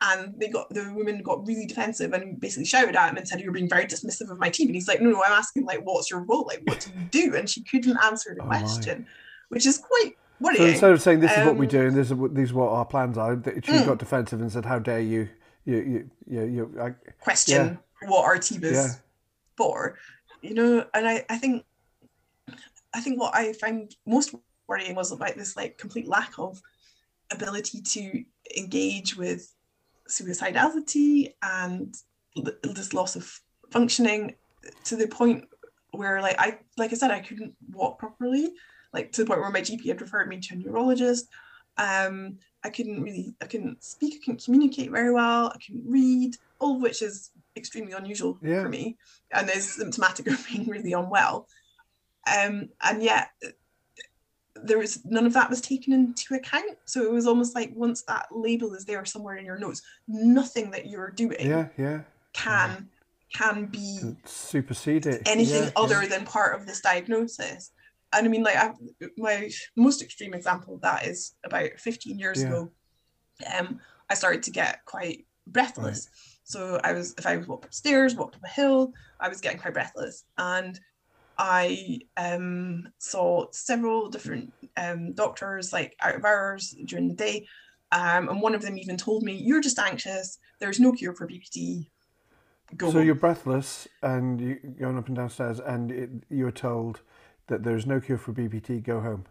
And 0.00 0.34
they 0.38 0.48
got 0.48 0.68
the 0.70 0.92
women 0.94 1.22
got 1.22 1.46
really 1.46 1.66
defensive 1.66 2.12
and 2.12 2.38
basically 2.40 2.66
shouted 2.66 2.96
at 2.96 3.10
him 3.10 3.16
and 3.16 3.26
said, 3.26 3.40
You're 3.40 3.52
being 3.52 3.68
very 3.68 3.86
dismissive 3.86 4.30
of 4.30 4.38
my 4.38 4.50
team. 4.50 4.68
And 4.68 4.74
he's 4.74 4.88
like, 4.88 5.00
No, 5.00 5.10
no, 5.10 5.22
I'm 5.22 5.32
asking 5.32 5.64
like 5.64 5.80
what's 5.82 6.10
your 6.10 6.24
role? 6.24 6.44
Like 6.46 6.62
what 6.64 6.80
do 6.80 6.90
you 6.98 7.06
do? 7.10 7.36
And 7.36 7.48
she 7.48 7.62
couldn't 7.62 7.96
answer 8.02 8.34
the 8.34 8.42
Oh, 8.42 8.46
my. 8.46 8.58
question, 8.58 9.06
which 9.48 9.66
is 9.66 9.78
quite 9.78 10.12
So 10.42 10.64
instead 10.66 10.90
of 10.90 11.00
saying 11.00 11.20
this 11.20 11.32
is 11.36 11.44
what 11.44 11.56
we 11.56 11.66
Um, 11.66 11.70
do 11.70 11.86
and 11.86 11.96
this 11.96 12.08
is 12.08 12.14
what, 12.14 12.34
these 12.34 12.50
are 12.50 12.54
what 12.54 12.68
our 12.70 12.84
plans 12.84 13.16
are, 13.16 13.34
she 13.44 13.72
Mm. 13.72 13.86
got 13.86 13.98
defensive 13.98 14.40
and 14.40 14.52
said, 14.52 14.64
"How 14.66 14.78
dare 14.78 15.00
you? 15.00 15.28
You, 15.64 15.76
you, 15.76 16.10
you, 16.26 16.44
you 16.44 16.80
I, 16.80 16.90
question 17.20 17.78
what 18.06 18.24
our 18.24 18.38
team 18.38 18.62
is 18.64 18.72
Yeah. 18.72 18.92
for 19.56 19.98
you 20.42 20.52
know 20.52 20.84
and 20.92 21.08
I, 21.08 21.24
I 21.30 21.38
think 21.38 21.64
i 22.92 23.00
think 23.00 23.18
what 23.18 23.34
i 23.34 23.54
found 23.54 23.96
most 24.04 24.34
worrying 24.68 24.94
was 24.94 25.10
about 25.10 25.36
this 25.36 25.56
like 25.56 25.78
complete 25.78 26.06
lack 26.06 26.38
of 26.38 26.60
ability 27.32 27.80
to 27.80 28.24
engage 28.58 29.16
with 29.16 29.54
suicidality 30.06 31.32
and 31.42 31.94
this 32.62 32.92
loss 32.92 33.16
of 33.16 33.40
functioning 33.70 34.34
to 34.84 34.96
the 34.96 35.08
point 35.08 35.44
where 35.92 36.20
like 36.20 36.38
i 36.38 36.58
like 36.76 36.92
i 36.92 36.96
said 36.96 37.10
i 37.10 37.20
couldn't 37.20 37.56
walk 37.72 37.98
properly 37.98 38.52
like 38.94 39.12
to 39.12 39.22
the 39.22 39.26
point 39.26 39.40
where 39.40 39.50
my 39.50 39.60
gp 39.60 39.86
had 39.86 40.00
referred 40.00 40.28
me 40.28 40.38
to 40.38 40.54
a 40.54 40.56
neurologist 40.56 41.28
um 41.76 42.38
i 42.62 42.70
couldn't 42.70 43.02
really 43.02 43.34
i 43.42 43.46
couldn't 43.46 43.82
speak 43.82 44.14
i 44.14 44.24
couldn't 44.24 44.44
communicate 44.44 44.90
very 44.90 45.12
well 45.12 45.52
i 45.54 45.58
couldn't 45.58 45.84
read 45.86 46.36
all 46.60 46.76
of 46.76 46.82
which 46.82 47.02
is 47.02 47.30
extremely 47.56 47.92
unusual 47.92 48.38
Yeah. 48.42 48.62
for 48.62 48.68
me 48.68 48.96
and 49.32 49.50
is 49.50 49.74
symptomatic 49.74 50.26
of 50.28 50.46
being 50.46 50.66
really 50.66 50.92
unwell 50.92 51.48
um 52.26 52.70
and 52.82 53.02
yet 53.02 53.30
there 54.56 54.78
was 54.78 55.04
none 55.04 55.26
of 55.26 55.32
that 55.32 55.50
was 55.50 55.60
taken 55.60 55.92
into 55.92 56.34
account 56.34 56.78
so 56.84 57.02
it 57.02 57.10
was 57.10 57.26
almost 57.26 57.54
like 57.54 57.72
once 57.74 58.02
that 58.02 58.26
label 58.30 58.72
is 58.74 58.84
there 58.84 59.04
somewhere 59.04 59.36
in 59.36 59.44
your 59.44 59.58
notes 59.58 59.82
nothing 60.06 60.70
that 60.70 60.86
you're 60.86 61.10
doing 61.10 61.46
yeah, 61.46 61.66
yeah, 61.76 62.00
can 62.32 62.88
can 63.34 63.66
be 63.66 63.98
and 64.00 64.16
supersede 64.24 65.06
it. 65.06 65.22
anything 65.26 65.64
yeah, 65.64 65.70
other 65.74 66.02
yeah. 66.02 66.08
than 66.08 66.24
part 66.24 66.58
of 66.58 66.66
this 66.66 66.80
diagnosis 66.80 67.72
and 68.16 68.26
I 68.26 68.30
mean, 68.30 68.42
like 68.42 68.56
I, 68.56 68.72
my 69.16 69.50
most 69.76 70.02
extreme 70.02 70.34
example 70.34 70.74
of 70.76 70.80
that 70.82 71.06
is 71.06 71.34
about 71.44 71.70
15 71.78 72.18
years 72.18 72.40
Yeah. 72.40 72.46
ago. 72.46 72.72
Um, 73.56 73.80
I 74.10 74.14
started 74.14 74.42
to 74.44 74.50
get 74.50 74.84
quite 74.84 75.26
breathless. 75.46 76.08
So 76.44 76.80
I 76.84 76.92
was, 76.92 77.14
if 77.18 77.26
I 77.26 77.36
was 77.36 77.46
walked 77.48 77.64
upstairs, 77.64 78.14
walked 78.14 78.36
up 78.36 78.44
a 78.44 78.48
hill, 78.48 78.92
I 79.20 79.28
was 79.28 79.40
getting 79.40 79.58
quite 79.58 79.74
breathless, 79.74 80.24
and 80.36 80.78
I 81.38 82.00
um, 82.16 82.88
saw 82.98 83.46
several 83.52 84.08
different 84.08 84.52
um, 84.76 85.14
doctors, 85.14 85.72
like 85.72 85.96
out 86.00 86.14
of 86.16 86.24
hours 86.24 86.74
during 86.86 87.08
the 87.08 87.14
day, 87.14 87.46
um, 87.92 88.28
and 88.28 88.40
one 88.40 88.54
of 88.54 88.62
them 88.62 88.78
even 88.78 88.96
told 88.96 89.22
me, 89.22 89.34
"You're 89.34 89.60
just 89.60 89.78
anxious. 89.78 90.38
There's 90.60 90.80
no 90.80 90.92
cure 90.92 91.14
for 91.14 91.26
BPD. 91.26 91.90
Go 92.76 92.90
So 92.90 92.98
home." 92.98 93.06
you're 93.06 93.14
breathless 93.14 93.88
and 94.02 94.40
you're 94.40 94.56
going 94.78 94.98
up 94.98 95.08
and 95.08 95.16
downstairs, 95.16 95.60
and 95.60 95.90
it, 95.90 96.10
you 96.28 96.44
were 96.44 96.52
told 96.52 97.00
that 97.48 97.62
there's 97.62 97.86
no 97.86 98.00
cure 98.00 98.18
for 98.18 98.32
BPD. 98.32 98.82
Go 98.82 99.00
home. 99.00 99.24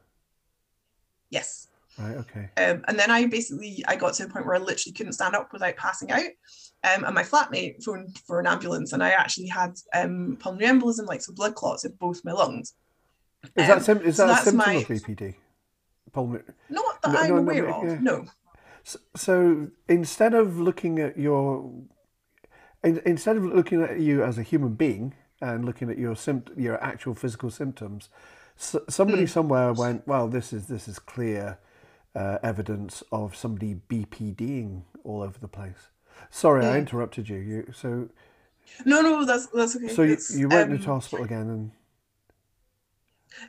Yes. 1.29 1.67
Right. 1.97 2.15
Okay. 2.17 2.49
Um, 2.57 2.83
and 2.87 2.97
then 2.97 3.11
I 3.11 3.25
basically 3.27 3.83
I 3.87 3.95
got 3.95 4.13
to 4.15 4.23
a 4.25 4.27
point 4.27 4.45
where 4.45 4.55
I 4.55 4.59
literally 4.59 4.93
couldn't 4.93 5.13
stand 5.13 5.35
up 5.35 5.53
without 5.53 5.75
passing 5.77 6.11
out. 6.11 6.21
Um, 6.83 7.03
and 7.05 7.13
my 7.15 7.23
flatmate 7.23 7.83
phoned 7.83 8.17
for 8.25 8.39
an 8.39 8.47
ambulance, 8.47 8.93
and 8.93 9.03
I 9.03 9.11
actually 9.11 9.47
had 9.47 9.73
um, 9.93 10.37
pulmonary 10.39 10.71
embolism, 10.79 11.05
like 11.07 11.21
some 11.21 11.35
blood 11.35 11.55
clots 11.55 11.85
in 11.85 11.93
both 11.93 12.25
my 12.25 12.31
lungs. 12.33 12.73
Is 13.55 13.69
Um, 13.69 13.77
that 13.77 13.83
sim- 13.85 14.01
is 14.01 14.17
so 14.17 14.27
that 14.27 14.41
a 14.41 14.43
symptom 14.43 14.57
my- 14.73 14.73
of 14.81 14.87
BPD? 14.87 15.35
Pulmonary. 16.11 16.43
Not 16.69 17.01
that 17.03 17.11
No, 17.13 17.19
I'm 17.19 17.29
no, 17.29 17.35
no, 17.35 17.41
aware 17.41 17.65
yeah, 17.67 17.75
of. 17.75 17.83
yeah. 17.85 17.97
No. 18.01 18.25
S- 18.85 18.97
So 19.15 19.67
instead 19.87 20.33
of 20.33 20.59
looking 20.59 20.99
at 20.99 21.17
your, 21.17 21.71
in, 22.83 23.01
instead 23.05 23.37
of 23.37 23.45
looking 23.45 23.81
at 23.81 23.99
you 23.99 24.23
as 24.23 24.37
a 24.37 24.43
human 24.43 24.73
being 24.73 25.13
and 25.43 25.65
looking 25.65 25.89
at 25.89 25.97
your 25.97 26.15
sympt- 26.15 26.57
your 26.57 26.81
actual 26.83 27.13
physical 27.13 27.51
symptoms, 27.51 28.09
s- 28.57 28.75
somebody 28.89 29.25
somewhere 29.27 29.73
went, 29.73 30.07
well, 30.07 30.27
this 30.27 30.53
is 30.53 30.67
this 30.67 30.87
is 30.87 30.99
clear 30.99 31.57
uh, 32.15 32.37
evidence 32.43 33.03
of 33.11 33.35
somebody 33.35 33.75
BPDing 33.89 34.83
all 35.03 35.21
over 35.21 35.37
the 35.39 35.47
place. 35.47 35.89
Sorry, 36.29 36.65
I 36.65 36.75
Mm. 36.75 36.79
interrupted 36.79 37.27
you. 37.29 37.37
You 37.37 37.73
so 37.73 38.09
No, 38.85 39.01
no, 39.01 39.25
that's 39.25 39.47
that's 39.47 39.75
okay. 39.75 39.89
so 39.89 40.01
you, 40.03 40.17
you 40.35 40.47
went 40.47 40.69
um, 40.69 40.75
into 40.75 40.87
hospital 40.89 41.25
again 41.25 41.47
and 41.49 41.71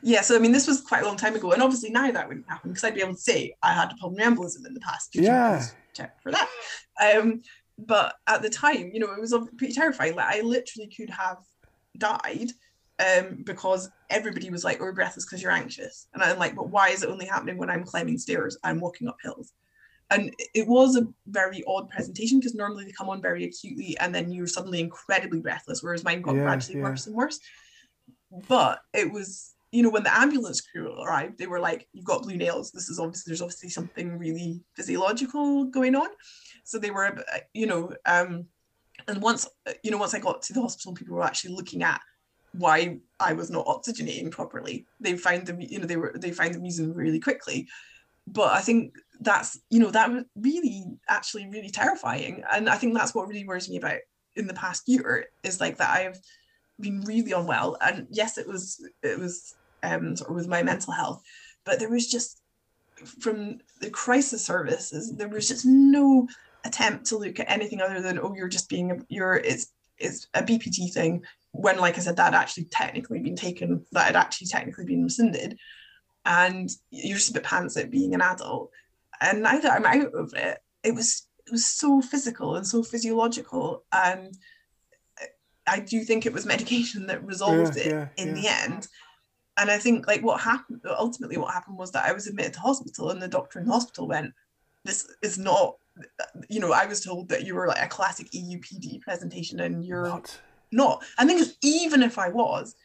Yeah, 0.01 0.21
so 0.21 0.35
I 0.35 0.39
mean, 0.39 0.51
this 0.51 0.67
was 0.67 0.81
quite 0.81 1.03
a 1.03 1.05
long 1.05 1.15
time 1.17 1.35
ago, 1.35 1.51
and 1.51 1.61
obviously 1.61 1.91
now 1.91 2.11
that 2.11 2.27
wouldn't 2.27 2.49
happen 2.49 2.71
because 2.71 2.83
I'd 2.83 2.95
be 2.95 3.01
able 3.01 3.13
to 3.13 3.21
say 3.21 3.53
I 3.61 3.71
had 3.73 3.91
a 3.91 3.95
pulmonary 3.95 4.35
embolism 4.35 4.65
in 4.65 4.73
the 4.73 4.79
past. 4.79 5.15
Yeah. 5.15 5.63
check 5.93 6.21
for 6.21 6.31
that. 6.31 6.49
Um, 7.01 7.41
but 7.77 8.15
at 8.27 8.41
the 8.41 8.49
time, 8.49 8.89
you 8.93 8.99
know, 8.99 9.11
it 9.13 9.19
was 9.21 9.33
pretty 9.57 9.73
terrifying. 9.73 10.15
Like 10.15 10.33
I 10.37 10.41
literally 10.41 10.89
could 10.95 11.09
have 11.09 11.37
died 11.99 12.51
um, 12.99 13.43
because 13.43 13.89
everybody 14.09 14.49
was 14.49 14.63
like, 14.63 14.77
"Oh, 14.79 14.85
you're 14.85 14.93
breathless 14.93 15.25
because 15.25 15.41
you're 15.41 15.51
anxious," 15.51 16.07
and 16.13 16.23
I'm 16.23 16.39
like, 16.39 16.55
"But 16.55 16.69
why 16.69 16.89
is 16.89 17.03
it 17.03 17.09
only 17.09 17.25
happening 17.25 17.57
when 17.57 17.69
I'm 17.69 17.83
climbing 17.83 18.17
stairs? 18.17 18.57
I'm 18.63 18.79
walking 18.79 19.07
up 19.07 19.17
hills." 19.21 19.53
And 20.11 20.33
it 20.53 20.67
was 20.67 20.95
a 20.95 21.07
very 21.27 21.63
odd 21.67 21.89
presentation 21.89 22.39
because 22.39 22.53
normally 22.53 22.85
they 22.85 22.91
come 22.91 23.09
on 23.09 23.23
very 23.23 23.43
acutely 23.43 23.97
and 23.99 24.13
then 24.13 24.31
you're 24.31 24.45
suddenly 24.45 24.79
incredibly 24.79 25.39
breathless, 25.41 25.81
whereas 25.81 26.03
mine 26.03 26.21
got 26.21 26.35
Yeah, 26.35 26.43
gradually 26.43 26.77
yeah. 26.77 26.83
worse 26.83 27.07
and 27.07 27.15
worse. 27.15 27.39
But 28.47 28.81
it 28.93 29.11
was, 29.11 29.55
you 29.71 29.83
know, 29.83 29.89
when 29.89 30.03
the 30.03 30.15
ambulance 30.15 30.61
crew 30.61 31.01
arrived, 31.01 31.37
they 31.37 31.47
were 31.47 31.59
like, 31.59 31.87
"You've 31.93 32.05
got 32.05 32.23
blue 32.23 32.37
nails. 32.37 32.71
This 32.71 32.89
is 32.89 32.99
obviously 32.99 33.31
there's 33.31 33.41
obviously 33.41 33.69
something 33.69 34.17
really 34.17 34.63
physiological 34.75 35.65
going 35.65 35.95
on." 35.95 36.09
So 36.63 36.77
they 36.77 36.91
were, 36.91 37.23
you 37.53 37.67
know, 37.67 37.91
um, 38.05 38.47
and 39.07 39.21
once, 39.21 39.47
you 39.83 39.91
know, 39.91 39.97
once 39.97 40.13
I 40.13 40.19
got 40.19 40.41
to 40.43 40.53
the 40.53 40.61
hospital, 40.61 40.93
people 40.93 41.15
were 41.15 41.23
actually 41.23 41.55
looking 41.55 41.83
at 41.83 42.01
why 42.53 42.97
I 43.19 43.33
was 43.33 43.49
not 43.49 43.65
oxygenating 43.65 44.31
properly. 44.31 44.85
They 44.99 45.17
found 45.17 45.47
the, 45.47 45.55
you 45.59 45.79
know, 45.79 45.85
they 45.85 45.97
were 45.97 46.13
they 46.15 46.31
found 46.31 46.55
the 46.55 46.59
reason 46.59 46.93
really 46.93 47.19
quickly. 47.19 47.67
But 48.27 48.53
I 48.53 48.61
think 48.61 48.95
that's, 49.19 49.59
you 49.69 49.79
know, 49.79 49.91
that 49.91 50.11
was 50.11 50.23
really 50.35 50.85
actually 51.09 51.47
really 51.47 51.69
terrifying, 51.69 52.43
and 52.51 52.69
I 52.69 52.75
think 52.75 52.93
that's 52.93 53.13
what 53.13 53.27
really 53.27 53.45
worries 53.45 53.69
me 53.69 53.77
about 53.77 53.99
in 54.35 54.47
the 54.47 54.53
past 54.53 54.87
year 54.87 55.27
is 55.43 55.61
like 55.61 55.77
that 55.77 55.89
I've 55.89 56.19
been 56.79 57.01
really 57.01 57.31
unwell, 57.31 57.77
and 57.81 58.07
yes, 58.09 58.37
it 58.37 58.47
was 58.47 58.83
it 59.03 59.19
was 59.19 59.55
um 59.83 60.15
sort 60.15 60.31
of 60.31 60.35
with 60.35 60.47
my 60.47 60.63
mental 60.63 60.93
health, 60.93 61.21
but 61.65 61.79
there 61.79 61.89
was 61.89 62.09
just 62.09 62.41
from 63.19 63.59
the 63.81 63.89
crisis 63.89 64.43
services, 64.43 65.13
there 65.15 65.29
was 65.29 65.47
just 65.47 65.65
no 65.65 66.27
attempt 66.65 67.05
to 67.05 67.17
look 67.17 67.39
at 67.39 67.49
anything 67.49 67.79
other 67.79 68.01
than 68.01 68.19
oh 68.19 68.33
you're 68.35 68.47
just 68.47 68.69
being 68.69 68.91
a, 68.91 68.97
you're 69.07 69.35
it's 69.35 69.67
it's 69.97 70.27
a 70.33 70.43
BPD 70.43 70.91
thing 70.91 71.23
when 71.51 71.79
like 71.79 71.97
I 71.97 72.01
said 72.01 72.17
that 72.17 72.33
had 72.33 72.41
actually 72.41 72.65
technically 72.65 73.19
been 73.19 73.35
taken 73.35 73.85
that 73.91 74.07
had 74.07 74.15
actually 74.15 74.47
technically 74.47 74.85
been 74.85 75.03
rescinded. 75.03 75.57
And 76.25 76.69
you're 76.89 77.17
just 77.17 77.29
a 77.29 77.33
bit 77.33 77.43
pants 77.43 77.77
at 77.77 77.91
being 77.91 78.15
an 78.15 78.21
adult. 78.21 78.71
And 79.21 79.43
now 79.43 79.59
that 79.59 79.71
I'm 79.71 79.85
out 79.85 80.13
of 80.13 80.33
it 80.33 80.57
it 80.83 80.93
was 80.93 81.27
it 81.45 81.51
was 81.51 81.65
so 81.65 82.01
physical 82.01 82.55
and 82.55 82.65
so 82.65 82.83
physiological. 82.83 83.83
And 83.93 84.35
I 85.67 85.79
do 85.79 86.03
think 86.03 86.25
it 86.25 86.33
was 86.33 86.45
medication 86.45 87.07
that 87.07 87.25
resolved 87.25 87.77
Yeah, 87.77 87.83
it 87.83 87.87
yeah, 87.87 88.07
in 88.17 88.29
yeah. 88.29 88.33
the 88.33 88.73
end. 88.73 88.87
And 89.57 89.71
I 89.71 89.77
think 89.77 90.07
like 90.07 90.21
what 90.21 90.41
happened 90.41 90.81
ultimately 90.85 91.37
what 91.37 91.53
happened 91.53 91.77
was 91.77 91.91
that 91.91 92.05
I 92.05 92.11
was 92.11 92.27
admitted 92.27 92.53
to 92.53 92.59
hospital 92.59 93.11
and 93.11 93.21
the 93.21 93.27
doctor 93.27 93.59
in 93.59 93.67
the 93.67 93.71
hospital 93.71 94.07
went 94.07 94.33
this 94.83 95.07
is 95.21 95.37
not 95.37 95.75
you 96.49 96.59
know 96.59 96.73
I 96.73 96.85
was 96.85 97.01
told 97.01 97.29
that 97.29 97.45
you 97.45 97.55
were 97.55 97.67
like 97.67 97.81
a 97.81 97.87
classic 97.87 98.29
EUPD 98.31 99.01
presentation 99.01 99.59
and 99.61 99.83
you're 99.83 100.09
what? 100.09 100.39
not 100.71 101.03
I 101.17 101.25
think 101.25 101.47
even 101.61 102.03
if 102.03 102.17
I 102.17 102.29
was 102.29 102.75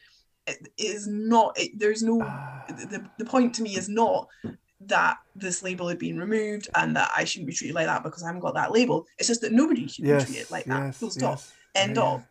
it 0.46 0.68
is 0.78 1.06
not 1.06 1.58
it, 1.58 1.78
there's 1.78 2.02
no 2.02 2.20
Ah. 2.22 2.64
the, 2.68 3.04
the 3.18 3.24
point 3.24 3.54
to 3.54 3.62
me 3.62 3.76
is 3.76 3.88
not 3.88 4.28
that 4.82 5.18
this 5.36 5.62
label 5.62 5.88
had 5.88 5.98
been 5.98 6.18
removed 6.18 6.68
and 6.76 6.96
that 6.96 7.10
I 7.14 7.24
shouldn't 7.24 7.48
be 7.48 7.54
treated 7.54 7.74
like 7.74 7.86
that 7.86 8.02
because 8.02 8.22
I 8.22 8.26
haven't 8.26 8.40
got 8.40 8.54
that 8.54 8.72
label 8.72 9.06
it's 9.18 9.28
just 9.28 9.40
that 9.42 9.52
nobody 9.52 9.86
should 9.88 10.06
yes, 10.06 10.24
be 10.24 10.32
treated 10.32 10.50
like 10.50 10.64
that 10.66 10.86
yes, 10.86 10.98
full 10.98 11.10
stop 11.10 11.38
yes. 11.38 11.52
end 11.74 11.96
Yeah, 11.96 12.02
of 12.02 12.26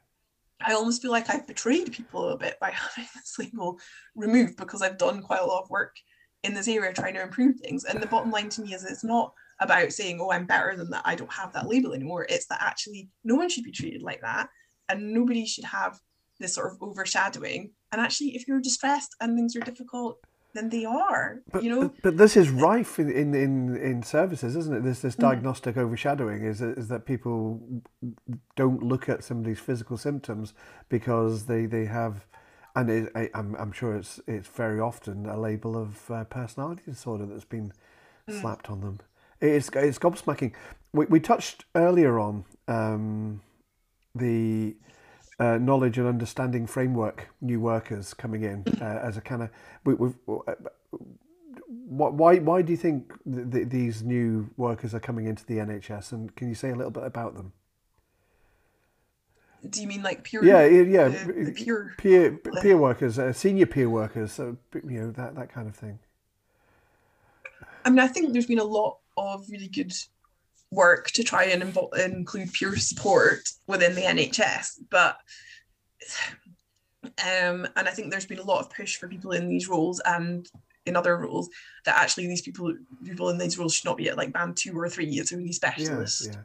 I 0.62 0.74
almost 0.74 1.02
feel 1.02 1.12
like 1.12 1.30
I've 1.30 1.48
betrayed 1.48 1.92
people 1.92 2.30
a 2.30 2.38
bit 2.38 2.60
by 2.60 2.72
having 2.72 3.08
this 3.16 3.38
label 3.40 3.80
removed 4.16 4.58
because 4.58 4.82
I've 4.82 4.98
done 4.98 5.22
quite 5.22 5.42
a 5.42 5.46
lot 5.46 5.64
of 5.64 5.70
work 5.70 5.96
in 6.44 6.54
this 6.54 6.68
area 6.68 6.94
trying 6.94 7.14
to 7.14 7.22
improve 7.22 7.58
things. 7.58 7.84
And 7.86 8.02
the 8.02 8.08
bottom 8.08 8.32
line 8.32 8.50
to 8.50 8.62
me 8.62 8.74
is 8.74 8.84
it's 8.84 9.04
not 9.04 9.34
about 9.60 9.92
saying, 9.92 10.20
oh, 10.22 10.32
I'm 10.32 10.46
better 10.46 10.76
than 10.76 10.90
that. 10.92 11.02
I 11.06 11.16
don't 11.16 11.32
have 11.34 11.54
that 11.54 11.68
label 11.68 11.94
anymore. 11.94 12.26
It's 12.30 12.48
that 12.48 12.62
actually 12.62 13.10
no 13.24 13.36
one 13.36 13.50
should 13.50 13.64
be 13.64 13.72
treated 13.72 14.02
like 14.02 14.22
that. 14.22 14.50
And 14.88 15.14
nobody 15.14 15.46
should 15.46 15.66
have 15.66 16.00
this 16.40 16.56
sort 16.56 16.72
of 16.72 16.82
overshadowing. 16.82 17.72
And 17.92 18.02
actually, 18.02 18.36
if 18.36 18.48
you're 18.48 18.62
distressed 18.62 19.16
and 19.20 19.36
things 19.36 19.56
are 19.56 19.60
difficult, 19.62 20.20
then 20.54 20.70
they 20.70 20.86
are. 20.86 21.42
But, 21.52 21.64
you 21.64 21.70
know, 21.70 21.94
but, 22.02 22.18
this 22.18 22.36
is 22.36 22.50
rife 22.50 22.98
in, 22.98 23.12
in, 23.12 23.36
in, 23.36 23.76
in 23.76 24.04
services, 24.04 24.56
isn't 24.56 24.76
it? 24.76 24.84
This 24.84 25.02
this 25.02 25.16
Mm. 25.16 25.22
diagnostic 25.22 25.78
overshadowing 25.78 26.44
is 26.44 26.62
is 26.62 26.88
that 26.88 27.06
people 27.06 27.62
don't 28.56 28.82
look 28.82 29.10
at 29.10 29.24
somebody's 29.24 29.60
physical 29.60 29.98
symptoms 29.98 30.54
because 30.88 31.46
they, 31.46 31.66
they 31.66 31.86
have, 31.86 32.26
and 32.76 32.90
it, 32.90 33.12
I, 33.14 33.30
I'm 33.36 33.56
I'm 33.56 33.72
sure 33.72 33.96
it's 33.96 34.20
it's 34.26 34.48
very 34.48 34.80
often 34.80 35.28
a 35.28 35.40
label 35.40 35.78
of 35.78 36.10
uh, 36.10 36.24
personality 36.24 36.84
disorder 36.86 37.26
that's 37.26 37.46
been 37.46 37.74
Mm. 38.30 38.42
slapped 38.42 38.70
on 38.70 38.82
them. 38.82 39.00
It's 39.42 39.70
it's 39.74 40.00
gobsmacking. 40.00 40.54
We 40.94 41.06
we 41.06 41.20
touched 41.20 41.66
earlier 41.76 42.20
on 42.20 42.46
um, 42.68 43.42
the 44.16 44.76
uh, 45.40 45.58
knowledge 45.58 45.98
and 45.98 46.08
understanding 46.08 46.68
framework 46.68 47.30
new 47.42 47.60
workers 47.60 48.14
coming 48.14 48.44
in 48.44 48.66
uh, 48.82 49.00
as 49.04 49.18
a 49.18 49.22
kind 49.22 49.44
of 49.44 49.50
we, 49.86 49.94
we've 49.94 50.16
uh, 50.30 50.54
why 51.68 52.40
why 52.40 52.62
do 52.62 52.72
you 52.72 52.78
think 52.78 53.14
th- 53.32 53.50
th- 53.52 53.70
these 53.70 54.04
new 54.04 54.50
workers 54.58 54.94
are 54.94 55.00
coming 55.00 55.26
into 55.26 55.46
the 55.46 55.56
NHS 55.56 56.12
and 56.12 56.36
can 56.36 56.50
you 56.50 56.56
say 56.56 56.70
a 56.70 56.76
little 56.76 56.92
bit 56.92 57.04
about 57.04 57.36
them? 57.36 57.54
do 59.68 59.82
you 59.82 59.88
mean 59.88 60.02
like 60.02 60.24
pure? 60.24 60.44
Yeah, 60.44 60.66
yeah, 60.66 60.84
yeah. 60.84 61.08
the- 61.10 61.52
the 61.52 61.52
peer 61.98 62.40
peer 62.62 62.78
workers, 62.78 63.20
uh, 63.20 63.34
senior 63.34 63.66
peer 63.66 63.90
workers, 63.90 64.32
so, 64.32 64.58
you 64.74 65.02
know 65.02 65.12
that 65.12 65.36
that 65.36 65.52
kind 65.52 65.68
of 65.68 65.76
thing. 65.76 66.00
I 67.86 67.90
mean, 67.90 68.00
I 68.00 68.08
think 68.08 68.34
there's 68.34 68.46
been 68.46 68.60
a 68.60 68.64
lot 68.64 69.00
of 69.20 69.46
really 69.50 69.68
good 69.68 69.94
work 70.72 71.12
to 71.12 71.24
try 71.24 71.46
and 71.46 71.62
involve, 71.62 71.98
include 71.98 72.54
peer 72.54 72.76
support 72.78 73.50
within 73.68 73.96
the 73.96 74.02
NHS, 74.02 74.80
but 74.90 75.18
um, 77.04 77.68
and 77.76 77.88
I 77.88 77.92
think 77.92 78.12
there's 78.12 78.26
been 78.26 78.40
a 78.40 78.44
lot 78.44 78.60
of 78.60 78.70
push 78.72 78.98
for 78.98 79.08
people 79.08 79.32
in 79.32 79.48
these 79.48 79.68
roles 79.68 80.02
and 80.06 80.48
in 80.86 80.96
other 80.96 81.18
roles 81.18 81.50
that 81.86 81.98
actually 81.98 82.28
these 82.28 82.42
people 82.42 82.74
people 83.04 83.30
in 83.30 83.38
these 83.38 83.58
roles 83.58 83.76
should 83.76 83.86
not 83.86 83.98
be 83.98 84.10
at 84.10 84.18
like 84.18 84.34
band 84.34 84.58
two 84.58 84.78
or 84.78 84.90
three. 84.90 85.08
It's 85.08 85.32
a 85.32 85.38
really 85.38 85.50
Yeah, 85.50 85.54
specialist 85.54 86.30
yeah. 86.32 86.42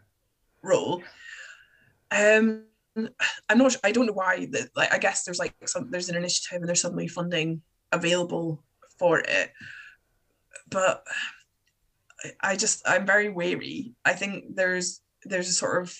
role. 0.62 1.02
Um, 2.10 2.64
I'm 3.48 3.58
not. 3.58 3.76
I 3.82 3.90
don't 3.92 4.06
know 4.06 4.12
why. 4.12 4.46
That 4.52 4.68
like 4.76 4.92
I 4.92 4.98
guess 4.98 5.24
there's 5.24 5.38
like 5.38 5.54
some 5.66 5.90
there's 5.90 6.08
an 6.08 6.16
initiative 6.16 6.60
and 6.60 6.68
there's 6.68 6.80
suddenly 6.80 7.08
funding 7.08 7.62
available 7.92 8.62
for 8.98 9.20
it, 9.20 9.52
but 10.70 11.04
I- 12.40 12.56
just 12.56 12.82
I'm 12.86 13.06
very 13.06 13.28
wary. 13.28 13.94
I 14.04 14.12
think 14.12 14.54
there's 14.56 15.00
there's 15.24 15.48
a 15.48 15.52
sort 15.52 15.82
of 15.82 15.96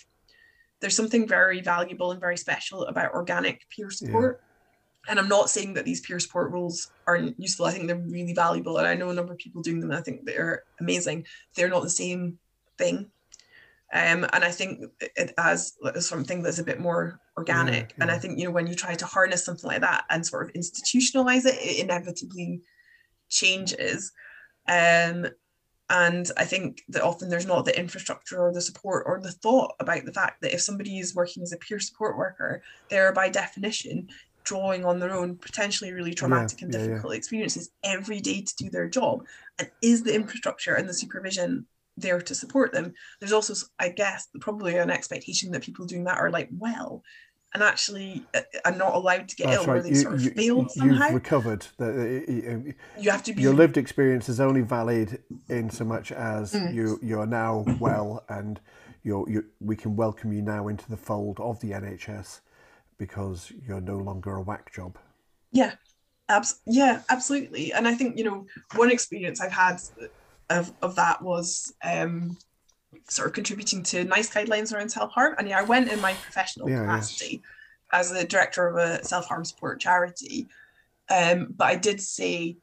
there's 0.81 0.97
something 0.97 1.27
very 1.27 1.61
valuable 1.61 2.11
and 2.13 2.21
very 2.21 2.37
special 2.37 2.85
about 2.87 3.15
organic 3.15 3.63
peer 3.71 3.91
support. 3.91 4.43
and 5.09 5.19
I'm 5.19 5.29
not 5.29 5.51
saying 5.51 5.75
that 5.75 5.85
these 5.85 6.01
peer 6.01 6.19
support 6.19 6.51
roles 6.51 6.91
aren't 7.07 7.39
useful. 7.39 7.67
I 7.67 7.73
think 7.73 7.87
they're 7.87 7.97
really 7.97 8.33
valuable, 8.35 8.79
and 8.79 8.87
I 8.87 8.95
know 8.95 9.11
a 9.11 9.15
number 9.15 9.33
of 9.33 9.39
people 9.39 9.63
doing 9.63 9.81
them. 9.81 9.91
And 9.91 9.99
I 9.99 10.03
think 10.03 10.25
they're 10.25 10.65
amazing. 10.81 11.27
They're 11.55 11.69
not 11.69 11.83
the 11.83 11.91
same 11.91 12.39
thing, 12.79 13.11
um, 13.93 14.27
and 14.33 14.45
I 14.45 14.51
think 14.51 14.81
it 15.01 15.33
as 15.39 15.75
something 16.01 16.43
that's 16.43 16.59
a 16.59 16.65
bit 16.65 16.81
more 16.81 17.21
organic. 17.37 17.75
Yeah, 17.75 17.95
yeah. 17.97 18.03
And 18.03 18.11
I 18.11 18.19
think 18.19 18.39
you 18.39 18.47
know 18.47 18.51
when 18.51 18.67
you 18.67 18.75
try 18.75 18.95
to 18.95 19.07
harness 19.07 19.45
something 19.45 19.69
like 19.69 19.83
that 19.83 20.05
and 20.11 20.27
sort 20.27 20.47
of 20.47 20.55
institutionalize 20.55 21.45
it, 21.47 21.55
it 21.61 21.85
inevitably 21.85 22.63
changes. 23.29 24.13
Um, 24.69 25.27
and 25.91 26.31
I 26.37 26.45
think 26.45 26.83
that 26.89 27.03
often 27.03 27.29
there's 27.29 27.47
not 27.47 27.65
the 27.65 27.79
infrastructure 27.79 28.41
or 28.41 28.53
the 28.53 28.61
support 28.61 29.05
or 29.07 29.21
the 29.21 29.33
thought 29.33 29.75
about 29.81 30.05
the 30.05 30.13
fact 30.13 30.41
that 30.41 30.55
if 30.55 30.63
somebody 30.63 30.99
is 30.99 31.15
working 31.15 31.43
as 31.43 31.53
a 31.53 31.59
peer 31.59 31.79
support 31.79 32.17
worker, 32.17 32.63
they're 32.89 33.13
by 33.13 33.29
definition 33.29 34.09
drawing 34.45 34.85
on 34.85 34.99
their 34.99 35.13
own 35.13 35.37
potentially 35.37 35.93
really 35.93 36.15
traumatic 36.15 36.61
yeah, 36.61 36.65
and 36.65 36.73
difficult 36.73 37.05
yeah, 37.05 37.11
yeah. 37.11 37.17
experiences 37.17 37.71
every 37.83 38.21
day 38.21 38.43
to 38.43 38.57
do 38.57 38.71
their 38.71 38.89
job. 38.89 39.25
And 39.59 39.71
is 39.83 40.03
the 40.03 40.15
infrastructure 40.15 40.75
and 40.75 40.89
the 40.89 40.95
supervision 40.95 41.67
there 41.97 42.21
to 42.21 42.35
support 42.35 42.73
them? 42.73 42.93
There's 43.21 43.33
also, 43.33 43.55
I 43.79 43.91
guess, 43.91 44.29
probably 44.41 44.77
an 44.77 44.91
expectation 44.91 45.51
that 45.53 45.63
people 45.63 45.87
doing 45.87 46.05
that 46.05 46.19
are 46.19 46.31
like 46.31 46.49
well 46.53 47.03
and 47.55 47.63
actually 47.63 48.25
uh, 48.35 48.41
are 48.65 48.75
not 48.75 48.95
allowed 48.95 49.29
to 49.29 49.37
get 49.37 49.47
That's 49.47 49.63
ill 49.63 49.67
right. 49.67 49.79
or 49.79 49.83
they 49.83 49.91
you, 49.91 49.95
sort 49.95 50.15
of 50.15 50.23
you, 50.23 50.31
failed 50.31 50.71
somehow. 50.73 51.07
You've 51.07 51.15
recovered. 51.15 51.67
The, 51.79 51.87
uh, 51.87 53.01
you 53.01 53.11
have 53.11 53.23
to 53.25 53.33
be. 53.33 53.43
Your 53.43 53.55
lived 53.55 53.77
experience 53.77 54.29
is 54.29 54.41
only 54.41 54.63
valid 54.63 55.23
in 55.49 55.71
so 55.71 55.85
much 55.85 56.13
as 56.13 56.53
mm. 56.53 56.75
you 56.75 56.99
you 57.03 57.21
are 57.21 57.27
now 57.27 57.65
well 57.79 58.25
and 58.29 58.61
you're, 59.05 59.29
you 59.29 59.45
we 59.61 59.77
can 59.77 59.95
welcome 59.95 60.33
you 60.33 60.43
now 60.43 60.69
into 60.69 60.89
the 60.91 60.97
fold 60.97 61.39
of 61.41 61.61
the 61.61 61.71
NHS 61.71 62.41
because 62.99 63.53
you're 63.67 63.81
no 63.81 63.99
longer 63.99 64.35
a 64.35 64.43
whack 64.43 64.73
job. 64.73 64.99
Yeah, 65.53 65.75
abs- 66.29 66.61
yeah, 66.67 67.03
absolutely. 67.09 67.73
And 67.73 67.87
I 67.87 67.95
think 67.95 68.19
you 68.19 68.25
know 68.25 68.47
one 68.75 68.91
experience 68.91 69.41
I've 69.41 69.53
had 69.53 69.81
of, 70.51 70.73
of 70.83 70.97
that 70.97 71.23
was 71.23 71.73
um, 71.85 72.37
sort 73.09 73.29
of 73.29 73.35
contributing 73.35 73.83
to 73.85 74.05
NICE 74.05 74.31
guidelines 74.31 74.73
around 74.73 74.89
self 74.89 75.13
harm. 75.13 75.35
And 75.39 75.49
yeah, 75.49 75.59
I 75.59 75.63
went 75.63 75.91
in 75.91 76.01
my 76.01 76.15
professional 76.15 76.69
yeah, 76.69 76.81
capacity 76.81 77.43
yeah. 77.93 78.01
as 78.01 78.13
the 78.13 78.25
director 78.25 78.67
of 78.67 78.77
a 78.77 79.05
self 79.05 79.27
harm 79.27 79.45
support 79.45 79.81
charity. 79.81 80.47
Um, 81.11 81.49
but 81.57 81.67
I 81.67 81.77
did 81.77 82.01
say, 82.01 82.57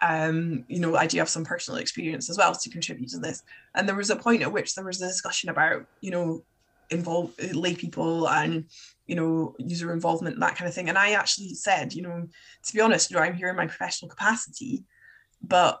um, 0.00 0.64
you 0.68 0.80
know, 0.80 0.96
I 0.96 1.06
do 1.06 1.18
have 1.18 1.28
some 1.28 1.44
personal 1.44 1.80
experience 1.80 2.30
as 2.30 2.38
well 2.38 2.54
to 2.54 2.70
contribute 2.70 3.10
to 3.10 3.18
this. 3.18 3.42
And 3.74 3.88
there 3.88 3.96
was 3.96 4.10
a 4.10 4.16
point 4.16 4.42
at 4.42 4.52
which 4.52 4.74
there 4.74 4.84
was 4.84 5.00
a 5.02 5.06
discussion 5.06 5.50
about, 5.50 5.86
you 6.00 6.10
know, 6.10 6.44
involve 6.90 7.32
lay 7.52 7.74
people 7.74 8.28
and 8.28 8.64
you 9.06 9.16
know 9.16 9.54
user 9.58 9.92
involvement 9.92 10.38
that 10.40 10.56
kind 10.56 10.68
of 10.68 10.74
thing 10.74 10.88
and 10.88 10.98
i 10.98 11.12
actually 11.12 11.54
said 11.54 11.92
you 11.92 12.02
know 12.02 12.28
to 12.62 12.74
be 12.74 12.80
honest 12.80 13.10
you 13.10 13.16
know 13.16 13.22
i'm 13.22 13.34
here 13.34 13.48
in 13.48 13.56
my 13.56 13.66
professional 13.66 14.08
capacity 14.08 14.84
but 15.42 15.80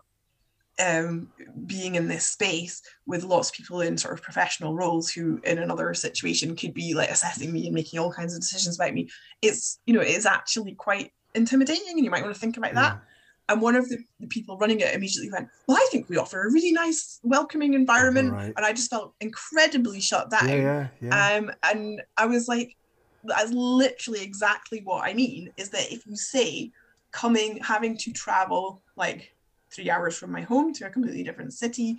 um, 0.82 1.28
being 1.66 1.94
in 1.94 2.08
this 2.08 2.26
space 2.26 2.82
with 3.06 3.24
lots 3.24 3.50
of 3.50 3.54
people 3.54 3.80
in 3.80 3.96
sort 3.96 4.14
of 4.14 4.22
professional 4.22 4.74
roles 4.74 5.10
who 5.10 5.40
in 5.44 5.58
another 5.58 5.94
situation 5.94 6.56
could 6.56 6.74
be 6.74 6.94
like 6.94 7.10
assessing 7.10 7.52
me 7.52 7.66
and 7.66 7.74
making 7.74 8.00
all 8.00 8.12
kinds 8.12 8.34
of 8.34 8.40
decisions 8.40 8.76
about 8.78 8.92
me 8.92 9.08
it's 9.40 9.78
you 9.86 9.94
know 9.94 10.00
it 10.00 10.08
is 10.08 10.26
actually 10.26 10.74
quite 10.74 11.12
intimidating 11.34 11.84
and 11.90 12.04
you 12.04 12.10
might 12.10 12.22
want 12.22 12.34
to 12.34 12.40
think 12.40 12.56
about 12.56 12.74
yeah. 12.74 12.80
that 12.80 13.02
and 13.50 13.60
one 13.60 13.76
of 13.76 13.88
the, 13.88 13.98
the, 14.20 14.26
people 14.26 14.56
running 14.56 14.80
it 14.80 14.94
immediately 14.94 15.30
went 15.30 15.48
well 15.66 15.76
i 15.76 15.88
think 15.90 16.08
we 16.08 16.16
offer 16.16 16.44
a 16.44 16.52
really 16.52 16.72
nice 16.72 17.20
welcoming 17.22 17.74
environment 17.74 18.32
right. 18.32 18.52
and 18.56 18.66
i 18.66 18.72
just 18.72 18.90
felt 18.90 19.14
incredibly 19.20 20.00
shut 20.00 20.30
down 20.30 20.48
yeah, 20.48 20.56
yeah, 20.56 20.88
yeah. 21.00 21.36
Um, 21.36 21.52
and 21.62 22.02
i 22.16 22.26
was 22.26 22.48
like 22.48 22.76
that's 23.24 23.52
literally 23.52 24.22
exactly 24.22 24.80
what 24.84 25.04
i 25.04 25.14
mean 25.14 25.50
is 25.56 25.70
that 25.70 25.92
if 25.92 26.06
you 26.06 26.16
say 26.16 26.70
coming 27.12 27.58
having 27.62 27.96
to 27.96 28.12
travel 28.12 28.82
like 28.96 29.33
three 29.74 29.90
hours 29.90 30.16
from 30.16 30.30
my 30.30 30.42
home 30.42 30.72
to 30.74 30.86
a 30.86 30.90
completely 30.90 31.22
different 31.22 31.52
city 31.52 31.98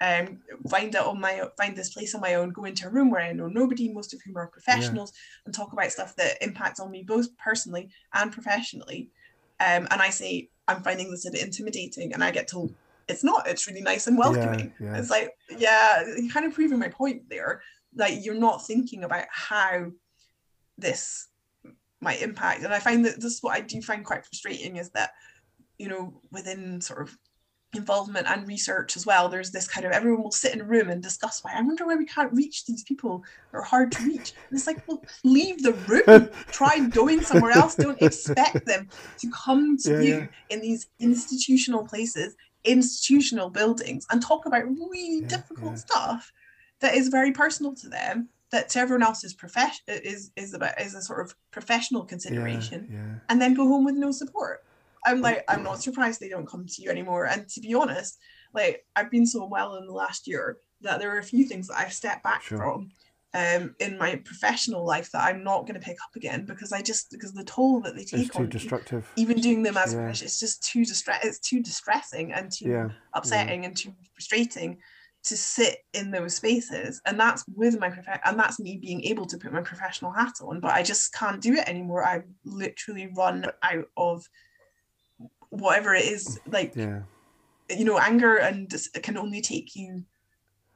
um, 0.00 0.38
find 0.68 0.94
out 0.94 1.06
on 1.06 1.20
my 1.20 1.42
find 1.56 1.76
this 1.76 1.92
place 1.92 2.14
on 2.14 2.20
my 2.20 2.34
own, 2.34 2.50
go 2.50 2.64
into 2.64 2.86
a 2.86 2.90
room 2.90 3.10
where 3.10 3.20
I 3.20 3.32
know 3.32 3.48
nobody, 3.48 3.92
most 3.92 4.14
of 4.14 4.22
whom 4.22 4.36
are 4.36 4.46
professionals, 4.46 5.12
yeah. 5.14 5.42
and 5.46 5.54
talk 5.54 5.72
about 5.72 5.90
stuff 5.90 6.14
that 6.16 6.42
impacts 6.42 6.78
on 6.78 6.90
me 6.90 7.02
both 7.02 7.36
personally 7.36 7.88
and 8.14 8.32
professionally. 8.32 9.10
Um, 9.60 9.88
and 9.90 10.00
I 10.00 10.10
say 10.10 10.50
I'm 10.68 10.82
finding 10.82 11.10
this 11.10 11.26
a 11.26 11.32
bit 11.32 11.42
intimidating, 11.42 12.12
and 12.12 12.22
I 12.22 12.30
get 12.30 12.46
told 12.46 12.72
it's 13.08 13.24
not. 13.24 13.48
It's 13.48 13.66
really 13.66 13.80
nice 13.80 14.06
and 14.06 14.16
welcoming. 14.16 14.72
Yeah, 14.78 14.92
yeah. 14.92 14.98
It's 14.98 15.10
like 15.10 15.36
yeah, 15.56 16.04
kind 16.32 16.46
of 16.46 16.54
proving 16.54 16.78
my 16.78 16.88
point 16.88 17.28
there. 17.28 17.62
Like 17.96 18.24
you're 18.24 18.34
not 18.34 18.64
thinking 18.64 19.02
about 19.02 19.26
how 19.30 19.90
this 20.76 21.26
might 22.00 22.22
impact, 22.22 22.62
and 22.62 22.72
I 22.72 22.78
find 22.78 23.04
that 23.04 23.16
this 23.20 23.34
is 23.34 23.42
what 23.42 23.56
I 23.56 23.62
do 23.62 23.82
find 23.82 24.04
quite 24.04 24.24
frustrating 24.24 24.76
is 24.76 24.90
that 24.90 25.10
you 25.78 25.88
know, 25.88 26.20
within 26.30 26.80
sort 26.80 27.02
of 27.02 27.16
involvement 27.74 28.26
and 28.26 28.48
research 28.48 28.96
as 28.96 29.04
well, 29.04 29.28
there's 29.28 29.50
this 29.50 29.68
kind 29.68 29.86
of 29.86 29.92
everyone 29.92 30.22
will 30.22 30.30
sit 30.30 30.54
in 30.54 30.60
a 30.60 30.64
room 30.64 30.88
and 30.88 31.02
discuss 31.02 31.44
why 31.44 31.52
I 31.54 31.62
wonder 31.62 31.86
why 31.86 31.96
we 31.96 32.06
can't 32.06 32.32
reach 32.32 32.64
these 32.64 32.82
people 32.82 33.22
are 33.52 33.62
hard 33.62 33.92
to 33.92 34.02
reach. 34.04 34.32
And 34.48 34.58
it's 34.58 34.66
like, 34.66 34.86
well, 34.88 35.04
leave 35.24 35.62
the 35.62 35.74
room, 35.74 36.30
try 36.50 36.80
going 36.88 37.20
somewhere 37.20 37.52
else. 37.52 37.74
Don't 37.74 38.00
expect 38.00 38.64
them 38.64 38.88
to 39.18 39.30
come 39.30 39.76
to 39.78 39.92
yeah, 39.92 40.00
you 40.00 40.14
yeah. 40.16 40.26
in 40.50 40.60
these 40.60 40.88
institutional 40.98 41.86
places, 41.86 42.36
institutional 42.64 43.50
buildings, 43.50 44.06
and 44.10 44.22
talk 44.22 44.46
about 44.46 44.64
really 44.64 45.20
yeah, 45.20 45.28
difficult 45.28 45.78
stuff 45.78 46.32
that 46.80 46.94
is 46.94 47.08
very 47.08 47.32
personal 47.32 47.74
to 47.76 47.88
them. 47.88 48.28
That 48.50 48.70
to 48.70 48.78
everyone 48.78 49.02
else 49.02 49.24
is 49.24 49.34
profession 49.34 49.84
is 49.88 50.30
is 50.34 50.54
about 50.54 50.80
is 50.80 50.94
a 50.94 51.02
sort 51.02 51.20
of 51.20 51.34
professional 51.50 52.04
consideration, 52.04 52.86
and 53.28 53.42
then 53.42 53.52
go 53.52 53.68
home 53.68 53.84
with 53.84 53.94
no 53.94 54.10
support. 54.10 54.64
I'm 55.04 55.20
like, 55.20 55.44
I'm 55.48 55.62
not 55.62 55.82
surprised 55.82 56.20
they 56.20 56.28
don't 56.28 56.48
come 56.48 56.66
to 56.66 56.82
you 56.82 56.90
anymore. 56.90 57.26
And 57.26 57.48
to 57.48 57.60
be 57.60 57.74
honest, 57.74 58.18
like 58.54 58.84
I've 58.96 59.10
been 59.10 59.26
so 59.26 59.46
well 59.46 59.76
in 59.76 59.86
the 59.86 59.92
last 59.92 60.26
year 60.26 60.58
that 60.82 61.00
there 61.00 61.14
are 61.14 61.18
a 61.18 61.24
few 61.24 61.44
things 61.44 61.68
that 61.68 61.78
I've 61.78 61.92
stepped 61.92 62.22
back 62.22 62.42
sure. 62.42 62.58
from 62.58 62.90
um, 63.34 63.74
in 63.78 63.98
my 63.98 64.16
professional 64.16 64.84
life 64.84 65.10
that 65.12 65.22
I'm 65.22 65.44
not 65.44 65.62
going 65.62 65.74
to 65.74 65.84
pick 65.84 65.98
up 66.02 66.16
again 66.16 66.44
because 66.44 66.72
I 66.72 66.80
just 66.80 67.10
because 67.10 67.32
the 67.32 67.44
toll 67.44 67.80
that 67.80 67.94
they 67.94 68.04
take 68.04 68.26
it's 68.26 68.36
too 68.36 68.44
on 68.44 68.48
destructive. 68.48 69.02
Me, 69.16 69.22
even 69.22 69.40
doing 69.40 69.62
them 69.62 69.76
as 69.76 69.92
yeah. 69.92 70.08
it's 70.08 70.40
just 70.40 70.62
too 70.62 70.84
distress. 70.84 71.24
It's 71.24 71.38
too 71.38 71.62
distressing 71.62 72.32
and 72.32 72.50
too 72.50 72.68
yeah. 72.68 72.88
upsetting 73.12 73.62
yeah. 73.62 73.68
and 73.68 73.76
too 73.76 73.92
frustrating 74.14 74.78
to 75.24 75.36
sit 75.36 75.78
in 75.94 76.10
those 76.10 76.36
spaces 76.36 77.02
and 77.04 77.18
that's 77.18 77.44
with 77.54 77.78
my 77.78 77.90
prof- 77.90 78.20
and 78.24 78.38
that's 78.38 78.60
me 78.60 78.78
being 78.80 79.02
able 79.02 79.26
to 79.26 79.36
put 79.36 79.52
my 79.52 79.60
professional 79.60 80.12
hat 80.12 80.32
on 80.40 80.60
but 80.60 80.70
i 80.70 80.82
just 80.82 81.12
can't 81.12 81.42
do 81.42 81.54
it 81.54 81.68
anymore 81.68 82.04
i've 82.04 82.24
literally 82.44 83.10
run 83.16 83.44
out 83.62 83.84
of 83.96 84.24
whatever 85.50 85.94
it 85.94 86.04
is 86.04 86.40
like 86.46 86.74
yeah. 86.74 87.00
you 87.70 87.84
know 87.84 87.98
anger 87.98 88.36
and 88.36 88.72
it 88.72 89.02
can 89.02 89.16
only 89.16 89.40
take 89.40 89.74
you 89.74 90.04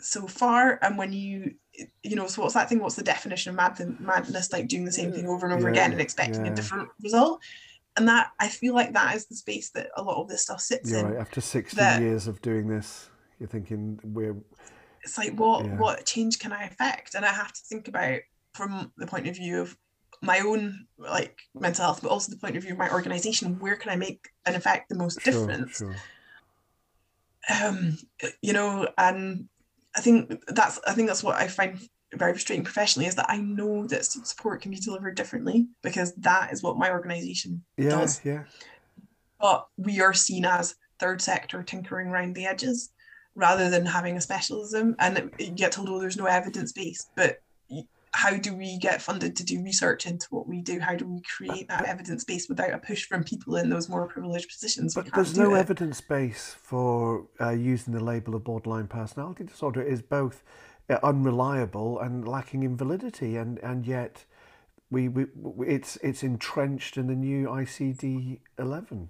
so 0.01 0.27
far 0.27 0.79
and 0.83 0.99
when 0.99 1.13
you 1.13 1.55
you 2.03 2.17
know 2.17 2.27
so 2.27 2.43
what's 2.43 2.55
that 2.55 2.69
thing 2.69 2.81
what's 2.81 2.97
the 2.97 3.03
definition 3.03 3.51
of 3.51 3.57
mad 3.57 4.01
madness 4.01 4.53
like 4.53 4.69
doing 4.69 4.85
the 4.85 4.93
same 4.93 5.13
thing 5.13 5.27
over 5.27 5.47
and 5.47 5.55
over 5.55 5.69
yeah, 5.69 5.73
again 5.73 5.93
and 5.93 6.01
expecting 6.01 6.45
yeah. 6.45 6.53
a 6.53 6.55
different 6.55 6.89
result 7.03 7.41
and 7.97 8.09
that 8.09 8.31
i 8.41 8.49
feel 8.49 8.75
like 8.75 8.93
that 8.93 9.15
is 9.15 9.27
the 9.27 9.35
space 9.35 9.71
that 9.71 9.89
a 9.97 10.03
lot 10.03 10.21
of 10.21 10.29
this 10.29 10.43
stuff 10.43 10.61
sits 10.61 10.91
you're 10.91 11.01
in 11.01 11.07
right 11.07 11.21
after 11.21 11.41
16 11.41 12.03
years 12.03 12.27
of 12.27 12.43
doing 12.43 12.67
this 12.67 13.11
you're 13.39 13.49
thinking 13.49 13.99
we're 14.03 14.37
it's 15.03 15.19
like 15.19 15.35
what 15.39 15.65
yeah. 15.65 15.77
what 15.77 16.05
change 16.05 16.39
can 16.39 16.53
i 16.53 16.65
affect 16.65 17.15
and 17.15 17.25
i 17.25 17.33
have 17.33 17.53
to 17.53 17.61
think 17.65 17.89
about 17.89 18.19
from 18.55 18.93
the 18.97 19.07
point 19.07 19.27
of 19.29 19.37
view 19.37 19.61
of 19.61 19.77
my 20.23 20.39
own 20.41 20.87
like 20.99 21.41
mental 21.55 21.85
health, 21.85 22.01
but 22.03 22.11
also 22.11 22.31
the 22.33 22.39
point 22.39 22.57
of 22.57 22.63
view 22.63 22.73
of 22.73 22.79
my 22.79 22.91
organization. 22.91 23.59
Where 23.59 23.77
can 23.77 23.91
I 23.91 23.97
make 23.97 24.29
an 24.47 24.55
effect 24.55 24.89
the 24.89 24.95
most 24.95 25.21
sure, 25.21 25.33
difference? 25.33 25.79
Sure. 25.79 25.97
Um, 27.63 27.99
you 28.41 28.53
know, 28.53 28.89
and 28.97 29.49
I 29.97 30.01
think 30.01 30.43
that's 30.47 30.81
I 30.87 30.93
think 30.93 31.09
that's 31.09 31.25
what 31.25 31.37
I 31.37 31.49
find 31.49 31.79
very 32.15 32.33
frustrating 32.33 32.65
professionally 32.65 33.09
is 33.09 33.15
that 33.17 33.29
I 33.29 33.39
know 33.39 33.87
that 33.87 34.05
support 34.05 34.63
can 34.63 34.71
be 34.71 34.77
delivered 34.79 35.17
differently 35.17 35.67
because 35.83 36.15
that 36.17 36.53
is 36.53 36.63
what 36.63 36.79
my 36.79 36.91
organization 36.91 37.65
yeah, 37.77 37.91
does. 37.91 38.21
Yeah. 38.25 38.45
But 39.41 39.67
we 39.77 40.01
are 40.01 40.15
seen 40.15 40.45
as 40.45 40.77
third 41.01 41.21
sector 41.21 41.63
tinkering 41.63 42.09
around 42.09 42.35
the 42.35 42.47
edges 42.47 42.91
rather 43.35 43.71
than 43.71 43.87
having 43.87 44.17
a 44.17 44.21
specialism 44.21 44.95
and 44.99 45.31
you 45.39 45.51
get 45.51 45.73
told 45.73 45.89
oh 45.89 45.99
there's 45.99 46.19
no 46.19 46.27
evidence 46.27 46.71
base 46.73 47.09
but 47.17 47.41
how 48.15 48.37
do 48.37 48.55
we 48.55 48.79
get 48.79 49.01
funded 49.01 49.37
to 49.37 49.45
do 49.45 49.63
research 49.63 50.07
into 50.07 50.27
what 50.31 50.47
we 50.47 50.61
do? 50.61 50.79
How 50.79 50.95
do 50.95 51.07
we 51.07 51.23
create 51.23 51.69
that 51.69 51.87
evidence 51.87 52.25
base 52.25 52.49
without 52.49 52.73
a 52.73 52.79
push 52.79 53.07
from 53.07 53.25
people 53.25 53.57
in 53.57 53.71
those 53.71 53.89
more 53.89 54.07
privileged 54.07 54.49
positions? 54.51 54.95
But 54.95 55.13
there's 55.15 55.37
no 55.37 55.55
it. 55.55 55.61
evidence 55.61 56.01
base 56.01 56.55
for 56.61 57.27
uh, 57.41 57.51
using 57.51 57.95
the 57.95 58.05
label 58.05 58.35
of 58.35 58.45
borderline 58.45 58.87
personality 58.87 59.45
disorder. 59.45 59.81
It 59.81 59.93
is 59.93 60.03
both 60.03 60.43
uh, 60.91 60.99
unreliable 61.03 61.99
and 62.01 62.29
lacking 62.29 62.65
in 62.65 62.77
validity, 62.77 63.37
and 63.37 63.59
and 63.61 63.87
yet 63.87 64.27
we, 64.91 65.09
we 65.09 65.27
it's 65.67 65.97
it's 66.03 66.23
entrenched 66.23 66.99
in 66.99 67.07
the 67.07 67.17
new 67.17 67.47
ICD 67.47 68.41
eleven. 68.59 69.09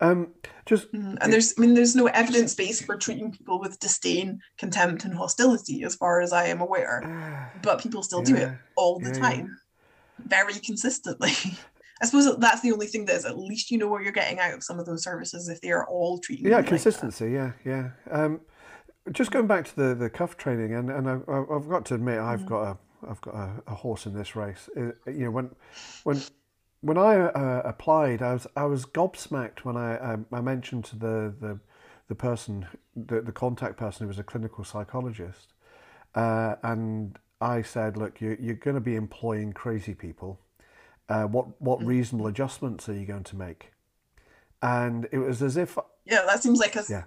Um, 0.00 0.34
just 0.64 0.92
mm, 0.92 1.16
and 1.20 1.32
there's 1.32 1.54
I 1.58 1.60
mean 1.60 1.74
there's 1.74 1.96
no 1.96 2.06
evidence 2.06 2.54
base 2.54 2.80
for 2.80 2.96
treating 2.96 3.32
people 3.32 3.60
with 3.60 3.80
disdain, 3.80 4.40
contempt, 4.58 5.04
and 5.04 5.14
hostility, 5.14 5.82
as 5.82 5.94
far 5.96 6.20
as 6.20 6.32
I 6.32 6.46
am 6.46 6.60
aware. 6.60 7.50
But 7.62 7.80
people 7.80 8.02
still 8.02 8.20
yeah, 8.20 8.26
do 8.26 8.36
it 8.36 8.52
all 8.76 9.00
the 9.00 9.08
yeah, 9.08 9.20
time, 9.20 9.58
very 10.26 10.54
consistently. 10.54 11.32
I 12.00 12.06
suppose 12.06 12.36
that's 12.38 12.60
the 12.60 12.70
only 12.70 12.86
thing 12.86 13.06
that 13.06 13.16
is 13.16 13.24
at 13.24 13.36
least 13.36 13.72
you 13.72 13.78
know 13.78 13.88
what 13.88 14.04
you're 14.04 14.12
getting 14.12 14.38
out 14.38 14.54
of 14.54 14.62
some 14.62 14.78
of 14.78 14.86
those 14.86 15.02
services 15.02 15.48
if 15.48 15.60
they 15.60 15.72
are 15.72 15.84
all 15.86 16.18
treating. 16.20 16.44
Yeah, 16.44 16.50
you 16.50 16.56
like 16.58 16.66
consistency. 16.66 17.32
yeah, 17.32 17.52
yeah. 17.64 17.90
Um, 18.10 18.40
just 19.10 19.32
going 19.32 19.46
back 19.46 19.64
to 19.64 19.76
the, 19.76 19.94
the 19.94 20.10
KUF 20.10 20.36
training, 20.36 20.74
and, 20.74 20.90
and 20.90 21.08
I, 21.08 21.14
I've 21.52 21.68
got 21.68 21.84
to 21.86 21.94
admit, 21.94 22.20
I've 22.20 22.46
got 22.46 22.62
a 22.62 22.78
I've 23.08 23.20
got 23.20 23.34
a, 23.34 23.50
a 23.68 23.74
horse 23.74 24.06
in 24.06 24.14
this 24.14 24.34
race. 24.36 24.68
Uh, 24.76 24.92
you 25.06 25.24
know, 25.24 25.30
when 25.30 25.50
when 26.04 26.20
when 26.80 26.98
I 26.98 27.16
uh, 27.16 27.62
applied, 27.64 28.22
I 28.22 28.32
was 28.34 28.46
I 28.56 28.64
was 28.64 28.84
gobsmacked 28.86 29.60
when 29.64 29.76
I 29.76 29.96
I, 30.14 30.16
I 30.32 30.40
mentioned 30.40 30.84
to 30.86 30.96
the 30.96 31.34
the 31.40 31.58
the 32.08 32.14
person 32.14 32.66
the, 32.96 33.20
the 33.20 33.32
contact 33.32 33.76
person 33.76 34.04
who 34.04 34.08
was 34.08 34.18
a 34.18 34.22
clinical 34.24 34.64
psychologist, 34.64 35.52
uh, 36.14 36.56
and 36.62 37.18
I 37.40 37.62
said, 37.62 37.96
look, 37.96 38.20
you, 38.20 38.36
you're 38.40 38.56
going 38.56 38.74
to 38.74 38.80
be 38.80 38.96
employing 38.96 39.52
crazy 39.52 39.94
people. 39.94 40.40
Uh, 41.08 41.24
what 41.24 41.60
what 41.60 41.82
reasonable 41.84 42.26
adjustments 42.26 42.88
are 42.88 42.94
you 42.94 43.06
going 43.06 43.24
to 43.24 43.36
make? 43.36 43.72
And 44.62 45.08
it 45.12 45.18
was 45.18 45.42
as 45.42 45.56
if. 45.56 45.78
Yeah, 46.04 46.22
that 46.26 46.42
seems 46.42 46.58
like 46.58 46.74
a 46.76 46.84
Yeah. 46.88 47.04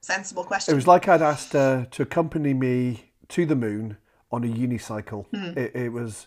sensible 0.00 0.44
question. 0.44 0.72
it 0.72 0.76
was 0.76 0.86
like 0.86 1.08
I'd 1.08 1.22
asked 1.22 1.52
her 1.54 1.86
to 1.90 2.02
accompany 2.02 2.54
me 2.54 3.12
to 3.28 3.46
the 3.46 3.56
moon 3.56 3.96
on 4.30 4.44
a 4.44 4.46
unicycle. 4.48 5.26
It, 5.56 5.74
it 5.74 5.92
was, 5.92 6.26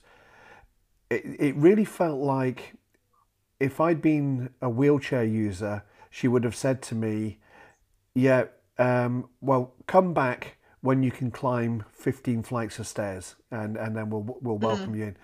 it, 1.10 1.24
it 1.40 1.56
really 1.56 1.86
felt 1.86 2.20
like 2.20 2.74
if 3.60 3.80
I'd 3.80 4.02
been 4.02 4.50
a 4.62 4.70
wheelchair 4.70 5.24
user, 5.24 5.84
she 6.10 6.28
would 6.28 6.44
have 6.44 6.56
said 6.56 6.82
to 6.84 6.96
me, 6.96 7.40
Yeah, 8.14 8.46
um, 8.78 9.30
well, 9.42 9.74
come 9.88 10.14
back 10.14 10.58
when 10.82 11.02
you 11.02 11.12
can 11.12 11.32
climb 11.32 11.84
15 11.94 12.44
flights 12.44 12.80
of 12.80 12.88
stairs 12.88 13.36
and, 13.50 13.76
and 13.76 13.96
then 13.96 14.10
we'll, 14.10 14.38
we'll 14.42 14.58
welcome 14.58 14.96
you 14.96 15.06
in. 15.06 15.18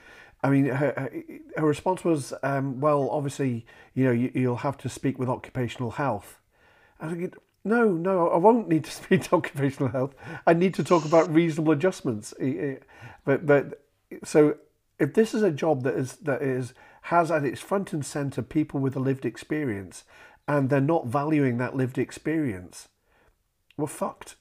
I 0.43 0.49
mean, 0.49 0.65
her, 0.65 1.11
her, 1.55 1.65
response 1.65 2.03
was, 2.03 2.33
um, 2.41 2.79
Well, 2.79 3.09
obviously, 3.11 3.65
you 3.93 4.05
know, 4.05 4.11
you, 4.11 4.31
you'll 4.33 4.57
have 4.57 4.77
to 4.79 4.89
speak 4.89 5.19
with 5.19 5.29
occupational 5.29 5.91
health. 5.91 6.39
I 6.99 7.05
was 7.05 7.13
thinking, 7.13 7.33
no, 7.63 7.91
no, 7.91 8.29
I 8.29 8.37
won't 8.37 8.67
need 8.67 8.85
to 8.85 8.91
speak 9.03 9.23
to 9.23 9.35
occupational 9.35 9.91
health. 9.91 10.15
I 10.47 10.53
need 10.53 10.73
to 10.75 10.83
talk 10.83 11.05
about 11.05 11.33
reasonable 11.33 11.73
adjustments. 11.73 12.33
But 13.25 13.45
but 13.45 13.83
so 14.23 14.55
if 15.01 15.15
this 15.15 15.33
is 15.33 15.41
a 15.41 15.51
job 15.51 15.81
that 15.83 15.95
is 15.95 16.17
that 16.17 16.41
is 16.41 16.73
has 17.05 17.31
at 17.31 17.43
its 17.43 17.59
front 17.59 17.91
and 17.91 18.05
center 18.05 18.43
people 18.43 18.79
with 18.79 18.95
a 18.95 18.99
lived 18.99 19.25
experience, 19.25 20.03
and 20.47 20.69
they're 20.69 20.79
not 20.79 21.07
valuing 21.07 21.57
that 21.57 21.75
lived 21.75 21.97
experience, 21.97 22.87
we're 23.77 23.87
fucked. 23.87 24.35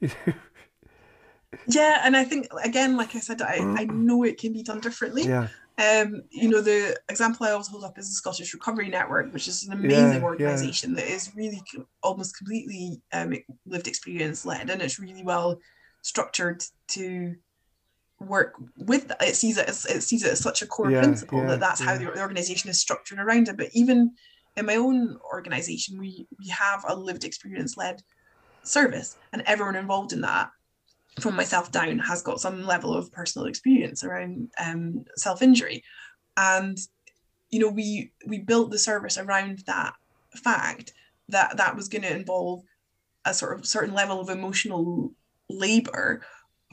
You 0.00 0.08
know? 0.26 0.32
yeah, 1.68 2.02
and 2.04 2.16
I 2.16 2.24
think 2.24 2.48
again, 2.64 2.96
like 2.96 3.14
I 3.14 3.20
said, 3.20 3.40
I, 3.40 3.58
I 3.78 3.84
know 3.84 4.24
it 4.24 4.38
can 4.38 4.52
be 4.52 4.62
done 4.62 4.80
differently. 4.80 5.22
yeah, 5.22 5.48
Um, 5.78 6.22
you 6.30 6.48
know, 6.48 6.60
the 6.60 6.98
example 7.08 7.46
I 7.46 7.52
always 7.52 7.68
hold 7.68 7.84
up 7.84 7.98
is 7.98 8.08
the 8.08 8.14
Scottish 8.14 8.52
Recovery 8.52 8.88
Network, 8.88 9.32
which 9.32 9.46
is 9.46 9.64
an 9.64 9.72
amazing 9.72 10.20
yeah. 10.20 10.22
organisation 10.22 10.94
that 10.94 11.06
is 11.06 11.30
really 11.36 11.62
almost 12.02 12.36
completely 12.36 13.00
um, 13.12 13.34
lived 13.66 13.86
experience 13.86 14.44
led, 14.44 14.68
and 14.70 14.82
it's 14.82 14.98
really 14.98 15.22
well 15.22 15.60
structured 16.02 16.64
to 16.88 17.36
work 18.20 18.54
with. 18.76 19.12
It 19.20 19.36
sees 19.36 19.58
it 19.58 19.68
as 19.68 19.86
it 19.86 20.02
sees 20.02 20.24
it 20.24 20.32
as 20.32 20.40
such 20.40 20.62
a 20.62 20.66
core 20.66 20.90
Yeah, 20.90 21.02
principle 21.02 21.40
yeah, 21.40 21.46
that 21.48 21.60
that's 21.60 21.80
how 21.80 21.92
yeah. 21.92 21.98
the, 21.98 22.04
the 22.12 22.20
organisation 22.20 22.70
is 22.70 22.80
structured 22.80 23.18
around 23.18 23.48
it. 23.48 23.56
But 23.56 23.70
even 23.72 24.12
in 24.56 24.66
my 24.66 24.76
own 24.76 25.18
organisation, 25.32 25.98
we 25.98 26.26
we 26.38 26.48
have 26.48 26.84
a 26.88 26.94
lived 26.94 27.24
experience 27.24 27.76
led 27.76 28.02
service, 28.62 29.16
and 29.32 29.42
everyone 29.46 29.76
involved 29.76 30.12
in 30.12 30.20
that 30.20 30.50
from 31.18 31.34
myself 31.34 31.72
down 31.72 31.98
has 31.98 32.22
got 32.22 32.40
some 32.40 32.64
level 32.64 32.94
of 32.94 33.12
personal 33.12 33.46
experience 33.46 34.04
around 34.04 34.48
um, 34.58 35.04
self-injury 35.16 35.82
and 36.36 36.78
you 37.50 37.58
know 37.58 37.68
we 37.68 38.12
we 38.26 38.38
built 38.38 38.70
the 38.70 38.78
service 38.78 39.18
around 39.18 39.62
that 39.66 39.92
fact 40.36 40.92
that 41.28 41.56
that 41.56 41.76
was 41.76 41.88
going 41.88 42.02
to 42.02 42.14
involve 42.14 42.62
a 43.24 43.34
sort 43.34 43.58
of 43.58 43.66
certain 43.66 43.94
level 43.94 44.20
of 44.20 44.30
emotional 44.30 45.12
labor 45.48 46.22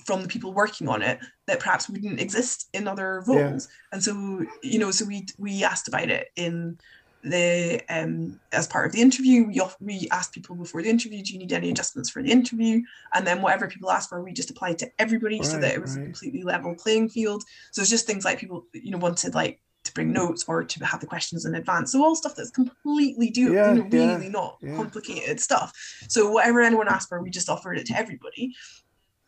from 0.06 0.22
the 0.22 0.28
people 0.28 0.54
working 0.54 0.88
on 0.88 1.02
it 1.02 1.20
that 1.48 1.60
perhaps 1.60 1.90
wouldn't 1.90 2.20
exist 2.22 2.70
in 2.74 2.88
other 2.88 3.24
Yeah. 3.28 3.34
roles. 3.34 3.68
And 3.92 4.04
so 4.04 4.46
you 4.64 4.80
know 4.80 4.92
so 4.92 5.06
we 5.06 5.28
we 5.38 5.64
asked 5.64 5.88
about 5.88 6.10
it 6.10 6.28
in 6.36 6.78
the 7.24 7.82
um 7.90 8.40
as 8.52 8.68
part 8.68 8.86
of 8.86 8.92
the 8.94 9.02
interview. 9.02 9.46
We 9.48 9.62
we 9.80 10.08
asked 10.12 10.34
people 10.34 10.56
before 10.56 10.84
the 10.84 10.90
interview 10.90 11.24
do 11.24 11.34
you 11.34 11.40
need 11.40 11.52
any 11.52 11.72
adjustments 11.72 12.10
for 12.10 12.22
the 12.22 12.32
interview? 12.32 12.82
And 13.14 13.26
then 13.26 13.42
whatever 13.42 13.68
people 13.68 13.90
asked 13.92 14.10
for 14.10 14.22
we 14.24 14.34
just 14.34 14.52
applied 14.52 14.78
to 14.80 14.90
everybody 15.00 15.42
so 15.44 15.58
that 15.58 15.74
it 15.74 15.82
was 15.82 15.98
a 15.98 16.02
completely 16.02 16.44
level 16.44 16.76
playing 16.76 17.10
field. 17.10 17.44
So 17.72 17.82
it's 17.82 17.90
just 17.90 18.06
things 18.06 18.24
like 18.24 18.40
people 18.40 18.66
you 18.74 18.92
know 18.92 19.00
wanted 19.00 19.34
like 19.34 19.60
to 19.84 19.94
bring 19.94 20.12
notes 20.12 20.44
or 20.48 20.64
to 20.64 20.86
have 20.86 21.00
the 21.00 21.08
questions 21.08 21.46
in 21.46 21.56
advance. 21.56 21.92
So 21.94 22.04
all 22.04 22.16
stuff 22.16 22.36
that's 22.36 22.52
completely 22.52 23.32
doable 23.32 23.54
Yeah, 23.54 23.74
you 23.74 23.84
know, 23.84 23.90
yeah, 23.92 24.16
really 24.18 24.30
not 24.30 24.58
yeah. 24.62 24.76
complicated 24.76 25.40
stuff. 25.40 25.72
So 26.10 26.30
whatever 26.30 26.62
anyone 26.62 26.88
asked 26.88 27.10
for 27.10 27.22
we 27.24 27.30
just 27.30 27.50
offered 27.50 27.78
it 27.80 27.88
to 27.88 27.98
everybody 27.98 28.54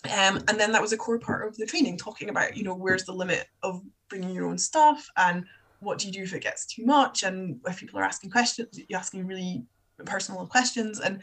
um, 0.05 0.37
and 0.47 0.57
then 0.57 0.71
that 0.71 0.81
was 0.81 0.93
a 0.93 0.97
core 0.97 1.19
part 1.19 1.47
of 1.47 1.57
the 1.57 1.65
training 1.65 1.97
talking 1.97 2.29
about 2.29 2.55
you 2.55 2.63
know 2.63 2.73
where's 2.73 3.03
the 3.03 3.11
limit 3.11 3.47
of 3.63 3.81
bringing 4.09 4.33
your 4.33 4.47
own 4.47 4.57
stuff 4.57 5.05
and 5.17 5.45
what 5.81 5.97
do 5.97 6.07
you 6.07 6.13
do 6.13 6.23
if 6.23 6.33
it 6.33 6.43
gets 6.43 6.65
too 6.65 6.85
much? 6.85 7.23
And 7.23 7.59
if 7.67 7.79
people 7.79 7.99
are 7.99 8.03
asking 8.03 8.31
questions 8.31 8.79
you're 8.87 8.99
asking 8.99 9.27
really 9.27 9.63
personal 10.05 10.45
questions. 10.47 10.99
And 10.99 11.21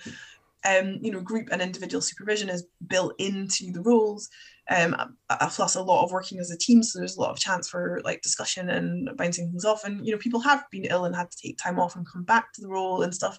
um, 0.65 0.99
you 1.01 1.13
know 1.13 1.21
group 1.21 1.49
and 1.53 1.63
individual 1.63 2.01
supervision 2.03 2.49
is 2.49 2.67
built 2.89 3.15
into 3.19 3.71
the 3.71 3.83
roles 3.83 4.29
um, 4.69 5.17
plus 5.51 5.77
a 5.77 5.83
lot 5.83 6.03
of 6.03 6.11
working 6.11 6.41
as 6.41 6.51
a 6.51 6.59
team 6.59 6.83
so 6.83 6.99
there's 6.99 7.17
a 7.17 7.21
lot 7.21 7.31
of 7.31 7.39
chance 7.39 7.69
for 7.69 8.01
like 8.05 8.21
discussion 8.23 8.71
and 8.71 9.09
bouncing 9.17 9.49
things 9.49 9.65
off. 9.65 9.85
And 9.85 10.05
you 10.05 10.13
know 10.13 10.19
people 10.19 10.41
have 10.41 10.65
been 10.71 10.85
ill 10.85 11.05
and 11.05 11.15
had 11.15 11.31
to 11.31 11.39
take 11.39 11.57
time 11.57 11.79
off 11.79 11.97
and 11.97 12.07
come 12.07 12.25
back 12.25 12.53
to 12.55 12.61
the 12.61 12.69
role 12.69 13.03
and 13.03 13.15
stuff 13.15 13.39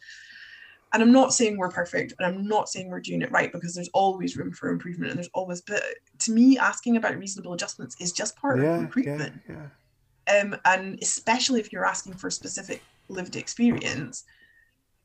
and 0.93 1.03
I'm 1.03 1.11
not 1.11 1.33
saying 1.33 1.57
we're 1.57 1.69
perfect 1.69 2.13
and 2.17 2.25
I'm 2.25 2.47
not 2.47 2.69
saying 2.69 2.89
we're 2.89 2.99
doing 2.99 3.21
it 3.21 3.31
right 3.31 3.51
because 3.51 3.75
there's 3.75 3.89
always 3.89 4.37
room 4.37 4.51
for 4.51 4.69
improvement 4.69 5.11
and 5.11 5.17
there's 5.17 5.29
always 5.33 5.61
but 5.61 5.83
to 6.19 6.31
me 6.31 6.57
asking 6.57 6.97
about 6.97 7.17
reasonable 7.17 7.53
adjustments 7.53 7.95
is 7.99 8.11
just 8.11 8.35
part 8.37 8.59
of 8.59 8.65
yeah, 8.65 8.75
yeah, 8.77 8.81
recruitment 8.81 9.41
yeah. 9.49 10.39
um, 10.41 10.55
and 10.65 10.97
especially 11.01 11.59
if 11.59 11.71
you're 11.71 11.85
asking 11.85 12.13
for 12.13 12.29
specific 12.29 12.81
lived 13.09 13.35
experience 13.35 14.23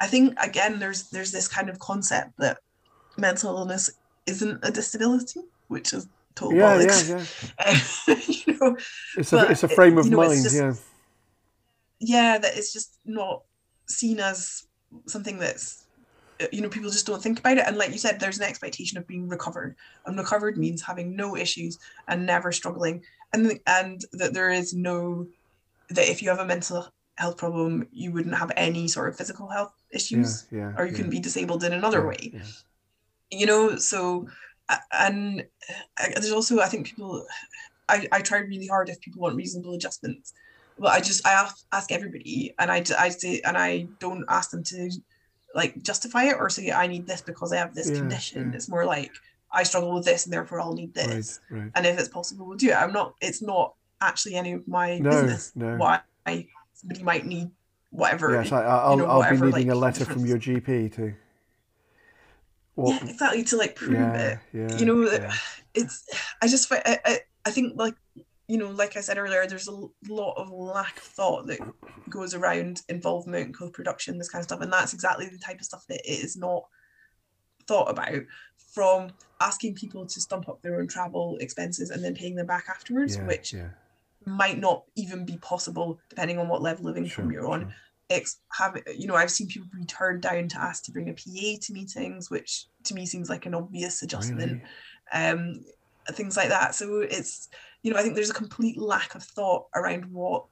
i 0.01 0.07
think 0.07 0.35
again 0.41 0.79
there's 0.79 1.11
there's 1.11 1.33
this 1.33 1.49
kind 1.49 1.69
of 1.69 1.79
concept 1.79 2.31
that 2.39 2.59
mental 3.17 3.57
illness 3.57 3.91
isn't 4.27 4.59
a 4.63 4.71
disability 4.71 5.41
which 5.69 5.93
is 5.93 6.07
total 6.35 6.57
Yeah, 6.59 6.79
yeah, 6.79 6.87
bollocks 6.87 7.09
yeah. 8.09 8.15
Um, 8.15 8.23
you 8.47 8.59
know 8.61 8.77
It's 9.17 9.33
a 9.33 9.51
it's 9.51 9.63
a 9.65 9.69
frame 9.69 9.99
of 9.99 10.05
you 10.07 10.13
know, 10.13 10.19
mind. 10.19 10.43
just- 10.43 10.57
yeah, 10.57 10.75
yeah 12.01 12.39
that 12.39 12.57
it's 12.57 12.73
just 12.73 12.99
not 13.05 13.43
seen 13.89 14.19
as 14.21 14.65
something 15.07 15.39
that's 15.39 15.85
uh, 16.41 16.47
you 16.53 16.61
know 16.61 16.69
people 16.69 16.91
just 16.91 17.07
don't 17.07 17.23
think 17.23 17.39
about 17.39 17.59
it 17.59 17.65
and 17.67 17.77
like 17.77 17.91
you 17.91 17.99
said 17.99 18.19
there's 18.19 18.39
an 18.39 18.45
expectation 18.45 18.99
of 18.99 19.07
being 19.07 19.29
recovered 19.29 19.77
and 20.07 20.19
recovered 20.19 20.57
means 20.57 20.83
having 20.83 21.15
no 21.15 21.37
issues 21.37 21.79
and 22.09 22.25
never 22.25 22.53
struggling 22.53 23.03
and 23.33 23.59
and 23.67 24.05
that 24.13 24.35
there 24.35 24.51
is 24.51 24.75
no 24.75 25.27
that 25.91 26.09
if 26.09 26.23
you 26.23 26.29
have 26.29 26.39
a 26.39 26.47
mental 26.47 26.89
health 27.17 27.37
problem 27.37 27.87
you 27.93 28.11
wouldn't 28.11 28.37
have 28.37 28.51
any 28.57 28.89
sort 28.89 29.09
of 29.09 29.17
physical 29.17 29.49
health 29.49 29.73
issues 29.91 30.47
yeah. 30.51 30.73
or 30.77 30.87
you 30.87 30.93
yeah. 30.93 30.99
can 30.99 31.11
be 31.11 31.21
disabled 31.21 31.63
in 31.65 31.73
another 31.73 32.01
Yeah, 32.01 32.07
way 32.07 32.31
yeah. 32.33 32.43
you 33.31 33.47
know 33.47 33.77
so 33.77 34.27
and 34.93 35.45
uh, 36.01 36.09
there's 36.15 36.33
also 36.33 36.61
i 36.61 36.67
think 36.67 36.87
people 36.87 37.27
i 37.89 38.09
i 38.13 38.21
try 38.21 38.39
really 38.39 38.67
hard 38.67 38.89
if 38.89 39.01
people 39.01 39.21
want 39.21 39.37
reasonable 39.37 39.75
adjustments 39.75 40.33
well 40.83 40.93
i 40.93 41.01
just 41.01 41.25
i 41.27 41.33
ask, 41.73 41.93
everybody 41.93 42.53
and 42.59 42.71
i 42.71 42.85
i 42.99 43.09
say 43.09 43.41
and 43.45 43.57
i 43.57 43.87
don't 44.01 44.25
ask 44.29 44.51
them 44.51 44.63
to 44.65 44.91
like 45.55 45.81
justify 45.83 46.25
it 46.25 46.37
or 46.39 46.51
say 46.51 46.71
i 46.73 46.87
need 46.87 47.07
this 47.07 47.23
because 47.23 47.53
i 47.53 47.57
have 47.57 47.75
this 47.75 47.89
Yeah, 47.91 47.99
condition 47.99 48.51
yeah. 48.51 48.57
it's 48.57 48.69
more 48.69 48.85
like 48.85 49.13
i 49.53 49.63
struggle 49.63 49.95
with 49.95 50.05
this 50.05 50.25
and 50.27 50.33
therefore 50.33 50.61
i'll 50.61 50.75
need 50.75 50.93
this 50.93 51.41
Right, 51.51 51.61
right. 51.63 51.73
and 51.77 51.87
if 51.87 51.99
it's 51.99 52.09
possible 52.09 52.47
we'll 52.47 52.59
do 52.59 52.71
it 52.71 52.75
i'm 52.77 52.93
not 52.93 53.15
it's 53.21 53.41
not 53.43 53.75
actually 54.01 54.35
any 54.35 54.53
of 54.53 54.67
my 54.67 54.99
No, 54.99 55.11
business 55.11 55.53
no. 55.55 55.77
why 55.77 56.01
somebody 56.75 57.03
might 57.05 57.25
need 57.27 57.51
whatever 57.91 58.33
Yes, 58.35 58.51
I, 58.51 58.63
I'll, 58.63 58.97
know, 58.97 59.07
I'll 59.07 59.19
whatever, 59.19 59.47
be 59.47 59.53
needing 59.53 59.69
like, 59.69 59.77
a 59.77 59.79
letter 59.79 60.05
from 60.05 60.27
your 60.27 60.39
GP 60.39 60.95
to. 60.97 61.15
What? 62.75 63.03
yeah 63.03 63.09
exactly 63.11 63.45
to 63.45 63.57
like 63.59 63.77
prove 63.77 63.93
yeah, 63.93 64.15
it 64.31 64.39
yeah, 64.55 64.79
you 64.79 64.87
know 64.87 65.03
yeah. 65.03 65.33
it's 65.75 66.09
i 66.41 66.49
just 66.49 66.73
I, 66.73 66.99
I, 67.05 67.19
I 67.45 67.51
think 67.51 67.75
like 67.77 67.95
you 68.53 68.59
know 68.59 68.69
like 68.69 68.99
i 68.99 69.01
said 69.01 69.17
earlier 69.17 69.47
there's 69.47 69.67
a 69.67 69.87
lot 70.11 70.35
of 70.37 70.51
lack 70.51 70.99
of 70.99 71.03
thought 71.03 71.47
that 71.47 71.59
goes 72.11 72.35
around 72.35 72.83
involvement 72.91 73.57
co-production 73.57 74.19
this 74.19 74.29
kind 74.29 74.41
of 74.41 74.45
stuff 74.45 74.61
and 74.61 74.71
that's 74.71 74.93
exactly 74.93 75.27
the 75.27 75.39
type 75.39 75.59
of 75.59 75.65
stuff 75.65 75.87
that 75.89 76.03
it 76.05 76.23
is 76.23 76.37
not 76.37 76.63
thought 77.67 77.91
about 77.91 78.21
from 78.75 79.09
asking 79.41 79.75
people 79.75 80.05
to 80.05 80.21
stump 80.21 80.51
up 80.51 80.61
their 80.61 80.79
own 80.79 80.87
travel 80.87 81.39
expenses 81.41 81.89
and 81.89 82.05
then 82.05 82.15
paying 82.15 82.35
them 82.35 82.47
back 82.47 82.67
afterwards 82.69 83.17
yeah, 83.17 83.27
which 83.27 83.55
yeah, 83.55 83.71
might 84.27 84.59
not 84.59 84.85
even 84.97 85.25
be 85.25 85.39
possible 85.39 85.99
depending 86.11 86.39
on 86.39 86.47
what 86.47 86.61
level 86.61 86.87
of 86.89 86.99
income 86.99 87.31
sure, 87.31 87.33
you're 87.33 87.49
on 87.49 87.63
sure. 87.63 87.75
ex- 88.11 88.41
have 88.53 88.77
you 88.95 89.07
know 89.07 89.15
I've 89.15 89.31
seen 89.31 89.47
people 89.47 89.69
be 89.75 89.87
turned 89.87 90.21
down 90.21 90.49
to 90.49 90.61
ask 90.61 90.85
to 90.85 90.93
bring 90.93 91.09
a 91.09 91.15
PA 91.15 91.59
to 91.63 91.73
meetings, 91.73 92.31
which 92.31 92.67
to 92.85 92.95
me 92.95 93.07
seems 93.07 93.31
like 93.31 93.47
an 93.47 93.55
obvious 93.55 94.03
adjustment. 94.03 94.63
Really? 95.15 95.31
Um, 95.31 95.65
things 96.11 96.37
like 96.37 96.49
that. 96.49 96.75
So 96.75 97.01
it's 97.01 97.49
you 97.83 97.93
know 97.93 97.99
I 97.99 98.03
think 98.03 98.15
there's 98.15 98.31
a 98.31 98.35
complete 98.35 98.79
lack 98.79 99.15
of 99.15 99.23
thought 99.23 99.67
around 99.75 100.07
what 100.07 100.45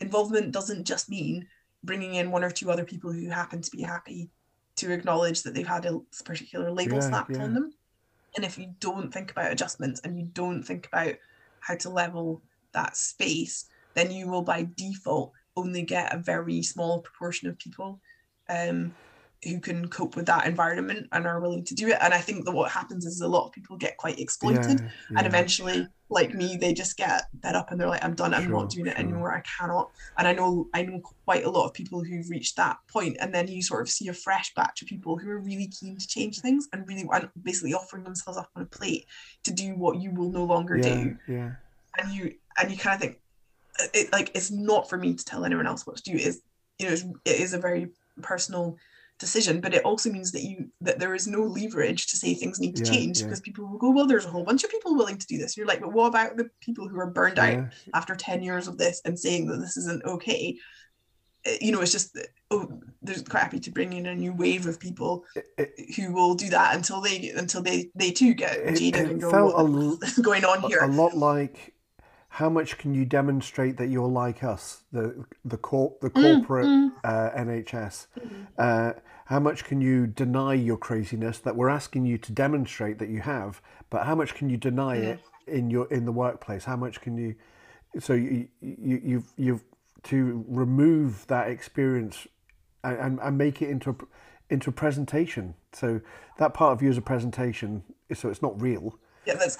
involvement 0.00 0.52
doesn't 0.52 0.86
just 0.86 1.08
mean 1.08 1.46
bringing 1.84 2.14
in 2.14 2.30
one 2.30 2.44
or 2.44 2.50
two 2.50 2.70
other 2.70 2.84
people 2.84 3.12
who 3.12 3.28
happen 3.28 3.60
to 3.62 3.70
be 3.70 3.82
happy 3.82 4.30
to 4.76 4.92
acknowledge 4.92 5.42
that 5.42 5.54
they've 5.54 5.66
had 5.66 5.86
a 5.86 6.00
particular 6.24 6.70
label 6.70 6.96
Yeah, 6.96 7.00
slapped 7.00 7.32
yeah. 7.32 7.44
on 7.44 7.54
them. 7.54 7.72
And 8.36 8.44
if 8.44 8.58
you 8.58 8.74
don't 8.80 9.12
think 9.12 9.30
about 9.30 9.52
adjustments 9.52 10.00
and 10.04 10.18
you 10.18 10.26
don't 10.32 10.62
think 10.62 10.86
about 10.86 11.14
how 11.60 11.76
to 11.76 11.88
level 11.88 12.42
that 12.72 12.96
space, 12.96 13.66
then 13.94 14.10
you 14.10 14.28
will 14.28 14.42
by 14.42 14.68
default 14.76 15.32
only 15.56 15.82
get 15.82 16.14
a 16.14 16.18
very 16.18 16.62
small 16.62 17.00
proportion 17.00 17.48
of 17.48 17.58
people 17.58 18.00
um, 18.50 18.94
who 19.44 19.60
can 19.60 19.88
cope 19.88 20.16
with 20.16 20.26
that 20.26 20.46
environment 20.46 21.06
and 21.12 21.26
are 21.26 21.40
willing 21.40 21.64
to 21.64 21.74
do 21.74 21.88
it. 21.88 21.98
And 22.00 22.14
I 22.14 22.18
think 22.18 22.44
that 22.44 22.52
what 22.52 22.70
happens 22.70 23.04
is 23.04 23.20
a 23.20 23.28
lot 23.28 23.46
of 23.46 23.52
people 23.52 23.76
get 23.76 23.96
quite 23.96 24.18
exploited. 24.18 24.80
Yeah, 24.80 25.18
and 25.18 25.26
eventually 25.26 25.86
like 26.08 26.32
me 26.34 26.56
they 26.56 26.72
just 26.72 26.96
get 26.96 27.24
fed 27.42 27.56
up 27.56 27.72
and 27.72 27.80
they're 27.80 27.88
like 27.88 28.04
i'm 28.04 28.14
done. 28.14 28.32
I'm 28.32 28.44
Sure, 28.44 28.52
not 28.52 28.70
doing 28.70 28.86
it 28.86 28.98
anymore. 28.98 29.34
I 29.34 29.40
cannot. 29.40 29.90
And 30.18 30.26
i 30.28 30.32
know 30.32 30.68
i 30.72 30.82
know 30.82 31.00
quite 31.24 31.44
a 31.44 31.50
lot 31.50 31.66
of 31.66 31.74
people 31.74 32.02
who've 32.02 32.28
reached 32.30 32.56
that 32.56 32.78
point 32.88 33.16
and 33.20 33.34
then 33.34 33.48
you 33.48 33.62
sort 33.62 33.82
of 33.82 33.90
see 33.90 34.08
a 34.08 34.14
fresh 34.14 34.54
batch 34.54 34.82
of 34.82 34.88
people 34.88 35.16
who 35.16 35.28
are 35.30 35.38
really 35.38 35.68
keen 35.68 35.96
to 35.96 36.06
change 36.06 36.40
things 36.40 36.68
and 36.72 36.86
really 36.88 37.06
and 37.12 37.28
basically 37.42 37.74
offering 37.74 38.04
themselves 38.04 38.38
up 38.38 38.50
on 38.56 38.62
a 38.62 38.66
plate 38.66 39.06
to 39.42 39.52
do 39.52 39.74
what 39.74 40.00
you 40.00 40.12
will 40.12 40.30
no 40.30 40.44
longer 40.44 40.76
yeah, 40.76 40.94
do. 40.94 41.16
Yeah. 41.28 41.50
and 41.98 42.12
you 42.12 42.34
and 42.58 42.70
you 42.70 42.78
kind 42.78 42.94
of 42.94 43.00
think 43.00 43.20
it 43.94 44.12
like 44.12 44.30
it's 44.34 44.50
not 44.50 44.88
for 44.88 44.96
me 44.96 45.14
to 45.14 45.24
tell 45.24 45.44
anyone 45.44 45.66
else 45.66 45.86
what 45.86 45.96
to 45.96 46.02
do. 46.02 46.16
Is 46.16 46.42
you 46.78 46.88
know 46.88 46.94
it 47.24 47.40
is 47.40 47.54
a 47.54 47.58
very 47.58 47.88
personal 48.22 48.76
decision 49.18 49.60
but 49.60 49.72
it 49.74 49.82
also 49.84 50.10
means 50.10 50.30
that 50.32 50.42
you 50.42 50.68
that 50.82 50.98
there 50.98 51.14
is 51.14 51.26
no 51.26 51.40
leverage 51.42 52.06
to 52.08 52.16
say 52.18 52.34
things 52.34 52.60
need 52.60 52.76
to 52.76 52.82
Yeah, 52.84 52.90
change 52.92 53.18
yeah. 53.18 53.24
because 53.24 53.40
people 53.40 53.66
will 53.66 53.78
go 53.78 53.90
well 53.90 54.06
there's 54.06 54.26
a 54.26 54.30
whole 54.30 54.44
bunch 54.44 54.62
of 54.64 54.70
people 54.70 54.94
willing 54.94 55.16
to 55.18 55.26
do 55.26 55.38
this. 55.38 55.56
You're 55.56 55.66
like 55.66 55.80
but 55.80 55.92
what 55.92 56.08
about 56.08 56.36
the 56.36 56.50
people 56.60 56.86
who 56.88 56.98
are 57.00 57.10
burned 57.10 57.38
out 57.38 57.68
after 57.94 58.14
10 58.14 58.42
years 58.42 58.68
of 58.68 58.76
this 58.78 59.00
and 59.04 59.18
saying 59.18 59.46
that 59.46 59.58
this 59.58 59.76
isn't 59.78 60.04
okay? 60.04 60.56
Uh, 61.46 61.52
you 61.60 61.72
know 61.72 61.80
it's 61.80 61.92
just 61.92 62.12
that, 62.14 62.28
oh 62.50 62.68
there's 63.02 63.22
quite 63.22 63.42
happy 63.44 63.60
to 63.60 63.70
bring 63.70 63.92
in 63.92 64.06
a 64.06 64.14
new 64.14 64.32
wave 64.34 64.66
of 64.66 64.78
people 64.80 65.24
It- 65.56 65.94
who 65.96 66.12
will 66.12 66.34
do 66.34 66.50
that 66.50 66.74
until 66.76 67.00
they 67.00 67.30
until 67.30 67.62
they 67.62 67.90
they 67.94 68.10
too 68.10 68.34
get 68.34 68.66
jaded 68.76 69.10
and 69.10 69.20
go 69.20 69.30
felt 69.30 69.54
what 69.54 69.64
a 69.64 69.68
the 69.70 69.78
l- 70.18 70.22
going 70.22 70.44
on 70.44 70.60
here? 70.62 70.80
a 70.80 70.88
lot 70.88 71.16
like 71.16 71.72
how 72.36 72.50
much 72.50 72.76
can 72.76 72.92
you 72.92 73.06
demonstrate 73.06 73.78
that 73.78 73.88
you're 73.88 74.06
like 74.06 74.44
us, 74.44 74.82
the 74.92 75.24
the 75.46 75.56
corp 75.56 75.98
the 76.02 76.10
Mm, 76.10 76.22
corporate 76.22 76.66
mm. 76.66 76.92
Uh, 77.02 77.30
NHS? 77.34 78.08
Uh, 78.58 78.92
how 79.24 79.40
much 79.40 79.64
can 79.64 79.80
you 79.80 80.06
deny 80.06 80.52
your 80.52 80.76
craziness 80.76 81.38
that 81.38 81.56
we're 81.56 81.70
asking 81.70 82.04
you 82.04 82.18
to 82.18 82.32
demonstrate 82.32 82.98
that 82.98 83.08
you 83.08 83.20
have? 83.20 83.62
But 83.88 84.04
how 84.04 84.14
much 84.14 84.34
can 84.34 84.50
you 84.50 84.58
deny 84.58 84.96
it 84.96 85.20
in 85.46 85.70
your 85.70 85.86
in 85.90 86.04
the 86.04 86.12
workplace? 86.12 86.64
How 86.64 86.76
much 86.76 87.00
can 87.00 87.16
you? 87.16 87.36
So 88.00 88.12
you, 88.12 88.48
you 88.60 89.00
you've 89.02 89.32
you've 89.38 89.64
to 90.02 90.44
remove 90.46 91.26
that 91.28 91.48
experience 91.48 92.26
and, 92.84 92.98
and, 92.98 93.18
and 93.22 93.38
make 93.38 93.62
it 93.62 93.70
into 93.70 93.90
a 93.90 93.96
into 94.50 94.68
a 94.68 94.74
presentation. 94.74 95.54
So 95.72 96.02
that 96.36 96.52
part 96.52 96.72
of 96.74 96.82
you 96.82 96.90
is 96.90 96.98
a 96.98 97.06
presentation, 97.12 97.82
so 98.12 98.28
it's 98.28 98.42
not 98.42 98.60
real. 98.60 98.98
yeah 99.24 99.36
that's 99.36 99.56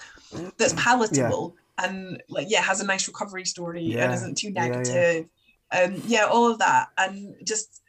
that's 0.59 0.74
palatable 0.74 1.57
and 1.79 2.22
like 2.29 2.47
yeah 2.51 2.62
has 2.62 2.81
a 2.81 2.87
nice 2.87 3.07
recovery 3.09 3.45
story 3.45 3.83
Yeah, 3.83 4.05
and 4.05 4.14
isn't 4.14 4.39
too 4.39 4.51
yeah, 4.51 4.64
yeah. 4.64 4.68
negative 4.70 5.27
and 5.70 6.05
yeah 6.05 6.24
all 6.24 6.51
of 6.51 6.59
that 6.59 6.89
and 6.99 7.35
just 7.45 7.83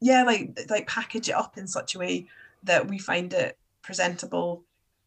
yeah 0.00 0.22
like 0.24 0.58
like 0.70 0.86
package 0.86 1.28
it 1.28 1.34
up 1.34 1.56
in 1.58 1.66
such 1.66 1.94
a 1.94 1.98
way 1.98 2.26
that 2.64 2.86
we 2.88 2.98
find 2.98 3.32
it 3.32 3.58
presentable 3.82 4.62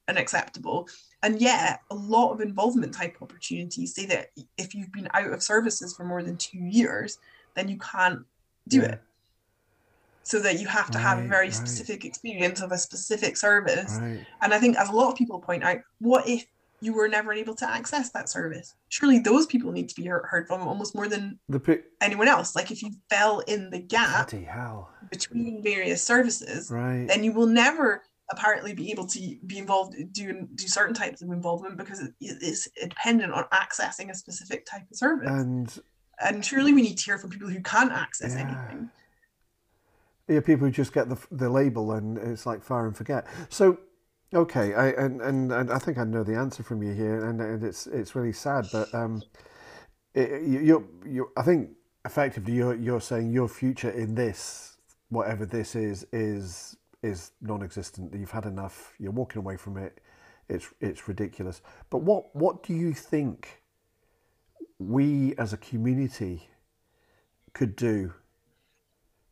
and 0.08 0.18
acceptable 0.18 0.88
and 1.24 1.42
yeah 1.42 1.78
a 1.90 1.96
lot 1.96 2.32
of 2.32 2.42
involvement 2.42 2.94
type 2.94 3.16
opportunities 3.22 3.96
say 3.96 4.06
that 4.06 4.32
if 4.58 4.76
you've 4.76 4.92
been 4.92 5.08
out 5.14 5.32
of 5.32 5.42
services 5.42 5.96
for 5.96 6.04
more 6.06 6.22
than 6.24 6.38
two 6.38 6.60
years 6.60 7.18
then 7.56 7.68
you 7.70 7.78
can't 7.78 8.20
do 8.68 8.80
Yeah. 8.82 8.86
it 8.94 9.02
so 10.24 10.40
that 10.40 10.60
you 10.60 10.66
have 10.68 10.90
to 10.90 10.98
have 10.98 11.20
a 11.20 11.28
very 11.28 11.46
right. 11.48 11.54
specific 11.54 12.04
experience 12.04 12.60
of 12.60 12.72
a 12.72 12.78
specific 12.78 13.38
service 13.38 13.98
Right. 14.02 14.26
and 14.42 14.54
I 14.54 14.60
think, 14.60 14.76
as 14.76 14.90
a 14.90 14.92
lot 14.92 15.12
of 15.12 15.16
people 15.18 15.40
point 15.40 15.64
out, 15.64 15.78
what 16.00 16.28
if 16.28 16.46
you 16.86 16.94
were 16.94 17.08
never 17.08 17.34
able 17.34 17.56
to 17.56 17.70
access 17.70 18.12
that 18.12 18.30
service? 18.30 18.76
Surely 18.90 19.20
those 19.20 19.46
people 19.48 19.72
need 19.72 19.90
to 19.90 19.96
be 19.96 20.06
heard 20.06 20.46
from 20.48 20.62
almost 20.68 20.94
more 20.96 21.08
than 21.08 21.40
The 21.50 21.60
pi- 21.60 21.80
anyone 22.00 22.28
else. 22.28 22.56
Like 22.56 22.70
if 22.72 22.84
you 22.84 22.92
fell 23.10 23.40
in 23.40 23.70
the 23.72 23.80
gap 23.80 24.30
between 25.12 25.62
various 25.64 26.02
services, 26.04 26.70
Right. 26.72 27.08
then 27.08 27.24
you 27.24 27.34
will 27.34 27.48
never 27.48 28.04
apparently 28.32 28.74
be 28.74 28.92
able 28.92 29.06
to 29.08 29.20
be 29.46 29.58
involved 29.60 29.96
do 30.12 30.48
do 30.56 30.68
certain 30.68 30.96
types 30.96 31.22
of 31.22 31.30
involvement 31.30 31.78
because 31.78 32.00
it 32.02 32.14
is 32.20 32.68
dependent 32.82 33.32
on 33.34 33.44
accessing 33.54 34.10
a 34.10 34.16
specific 34.16 34.66
type 34.66 34.82
of 34.92 34.98
service. 34.98 35.30
and 35.30 35.80
and 36.20 36.44
surely 36.46 36.74
we 36.74 36.82
need 36.82 36.98
to 36.98 37.04
hear 37.04 37.18
from 37.20 37.30
people 37.30 37.50
who 37.50 37.62
can't 37.62 37.92
access 37.92 38.34
Yeah. 38.34 38.42
anything. 38.48 38.90
yeah, 40.28 40.40
people 40.40 40.66
who 40.66 40.72
just 40.72 40.94
get 40.94 41.08
the 41.10 41.18
the 41.32 41.50
label 41.50 41.92
and 41.92 42.18
it's 42.18 42.46
like 42.48 42.64
fire 42.64 42.88
and 42.88 42.96
forget. 42.98 43.28
So, 43.50 43.78
okay, 44.34 44.74
I 44.74 44.90
and, 44.90 45.22
and, 45.22 45.52
and 45.52 45.72
I 45.72 45.80
think 45.80 45.98
I 45.98 46.04
know 46.04 46.24
the 46.24 46.36
answer 46.36 46.64
from 46.64 46.84
you 46.84 46.94
here, 46.94 47.26
and, 47.26 47.40
and 47.42 47.64
it's 47.64 47.88
it's 47.88 48.16
really 48.16 48.34
sad, 48.34 48.68
but 48.72 48.94
um, 48.94 49.22
it, 50.14 50.44
you 50.44 50.88
you 51.06 51.32
I 51.38 51.44
think 51.44 51.72
effectively 52.06 52.54
you're 52.54 52.76
you're 52.76 53.02
saying 53.02 53.32
your 53.32 53.48
future 53.48 53.92
in 53.92 54.16
this, 54.16 54.78
whatever 55.10 55.46
this 55.46 55.76
is, 55.76 56.06
is 56.12 56.78
is 57.04 57.32
non-existent. 57.42 58.14
You've 58.14 58.32
had 58.32 58.46
enough. 58.46 58.94
You're 59.00 59.12
walking 59.12 59.40
away 59.40 59.58
from 59.58 59.78
it. 59.78 60.00
It's 60.50 60.68
it's 60.82 61.08
ridiculous. 61.08 61.62
But 61.90 62.00
what 62.00 62.36
what 62.36 62.64
do 62.64 62.74
you 62.74 62.94
think 62.94 63.62
we 64.80 65.36
as 65.38 65.54
a 65.54 65.58
community 65.58 66.50
could 67.54 67.76
do 67.76 68.14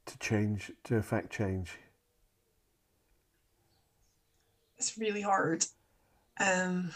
to 0.05 0.17
change 0.19 0.71
to 0.85 0.97
affect 0.97 1.31
change? 1.31 1.77
It's 4.83 4.97
really 4.97 5.21
hard. 5.21 5.65
Um, 6.39 6.91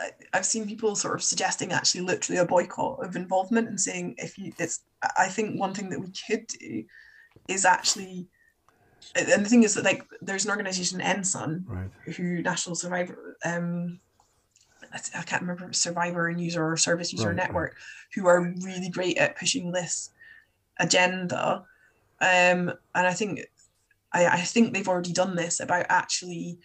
I, 0.00 0.10
I've 0.32 0.46
seen 0.46 0.66
people 0.66 0.96
sort 0.96 1.14
of 1.14 1.22
suggesting 1.22 1.72
actually 1.72 2.00
literally 2.02 2.40
a 2.40 2.44
boycott 2.46 3.04
of 3.04 3.16
involvement 3.16 3.68
and 3.68 3.80
saying 3.80 4.16
if 4.18 4.38
you 4.38 4.52
it's 4.58 4.80
I 5.16 5.28
think 5.28 5.58
one 5.60 5.74
thing 5.74 5.90
that 5.90 6.00
we 6.00 6.08
could 6.26 6.46
do 6.48 6.84
is 7.48 7.64
actually 7.64 8.28
and 9.14 9.44
the 9.44 9.48
thing 9.48 9.62
is 9.62 9.74
that 9.74 9.84
like 9.84 10.04
there's 10.20 10.44
an 10.44 10.50
organization 10.50 11.00
NSUN 11.00 11.64
Right. 11.66 11.90
who 12.16 12.42
National 12.42 12.74
Survivor 12.74 13.36
um 13.44 14.00
I 14.92 15.22
can't 15.22 15.42
remember 15.42 15.72
Survivor 15.72 16.28
and 16.28 16.40
User 16.40 16.64
or 16.66 16.76
Service 16.76 17.12
User 17.12 17.28
Right, 17.28 17.36
right. 17.36 17.46
Network 17.46 17.76
who 18.14 18.26
are 18.26 18.52
really 18.62 18.88
great 18.88 19.18
at 19.18 19.38
pushing 19.38 19.70
this 19.70 20.10
agenda 20.78 21.64
um 22.20 22.72
and 22.94 23.06
I 23.06 23.12
think 23.12 23.46
I, 24.12 24.26
I 24.26 24.40
think 24.40 24.72
they've 24.72 24.88
already 24.88 25.12
done 25.12 25.36
this 25.36 25.60
about 25.60 25.86
actually 25.88 26.58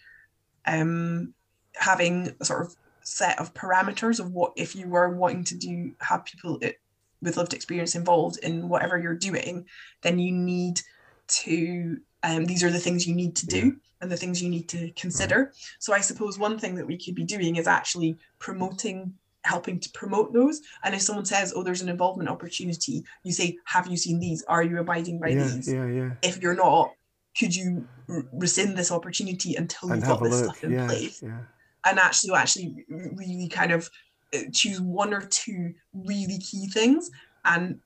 um, 0.66 1.34
having 1.74 2.34
a 2.40 2.44
sort 2.44 2.66
of 2.66 2.74
set 3.02 3.38
of 3.38 3.54
parameters 3.54 4.18
of 4.18 4.32
what 4.32 4.52
if 4.56 4.74
you 4.74 4.88
were 4.88 5.10
wanting 5.10 5.44
to 5.44 5.56
do 5.56 5.92
have 6.00 6.24
people 6.24 6.58
i- 6.62 6.74
with 7.22 7.36
lived 7.36 7.54
experience 7.54 7.94
involved 7.94 8.38
in 8.42 8.68
whatever 8.68 8.98
you're 8.98 9.14
doing, 9.14 9.64
then 10.02 10.18
you 10.18 10.32
need 10.32 10.80
to 11.28 11.98
um, 12.22 12.44
these 12.44 12.64
are 12.64 12.70
the 12.70 12.80
things 12.80 13.06
you 13.06 13.14
need 13.14 13.36
to 13.36 13.46
do 13.46 13.76
and 14.00 14.10
the 14.10 14.16
things 14.16 14.42
you 14.42 14.50
need 14.50 14.68
to 14.68 14.90
consider. 14.92 15.52
So 15.78 15.92
I 15.94 16.00
suppose 16.00 16.38
one 16.38 16.58
thing 16.58 16.74
that 16.74 16.86
we 16.86 16.98
could 16.98 17.14
be 17.14 17.24
doing 17.24 17.56
is 17.56 17.66
actually 17.68 18.16
promoting 18.38 19.14
helping 19.44 19.78
to 19.78 19.90
promote 19.90 20.32
those. 20.32 20.60
And 20.82 20.92
if 20.94 21.02
someone 21.02 21.24
says 21.24 21.52
oh 21.54 21.62
there's 21.62 21.82
an 21.82 21.88
involvement 21.88 22.28
opportunity 22.28 23.04
you 23.22 23.32
say 23.32 23.56
have 23.64 23.86
you 23.86 23.96
seen 23.96 24.18
these? 24.18 24.42
Are 24.48 24.62
you 24.62 24.78
abiding 24.78 25.20
by 25.20 25.28
yeah, 25.28 25.44
these? 25.44 25.72
yeah, 25.72 25.86
yeah. 25.86 26.10
if 26.22 26.42
you're 26.42 26.56
not, 26.56 26.90
could 27.38 27.54
you 27.54 27.86
r- 28.08 28.24
rescind 28.32 28.76
this 28.76 28.90
opportunity 28.90 29.54
until 29.56 29.90
And 29.90 29.98
you've 30.00 30.08
got 30.08 30.22
this 30.22 30.32
look. 30.42 30.44
stuff 30.44 30.64
in 30.64 30.72
Yeah, 30.72 30.86
place? 30.86 31.22
yeah. 31.22 31.40
And 31.84 31.98
actually, 31.98 32.34
actually, 32.34 32.84
really 32.88 33.48
kind 33.48 33.72
of 33.72 33.88
uh, 34.34 34.38
choose 34.52 34.80
one 34.80 35.14
or 35.14 35.20
two 35.20 35.74
really 35.92 36.38
key 36.38 36.66
things 36.68 37.10
and 37.44 37.78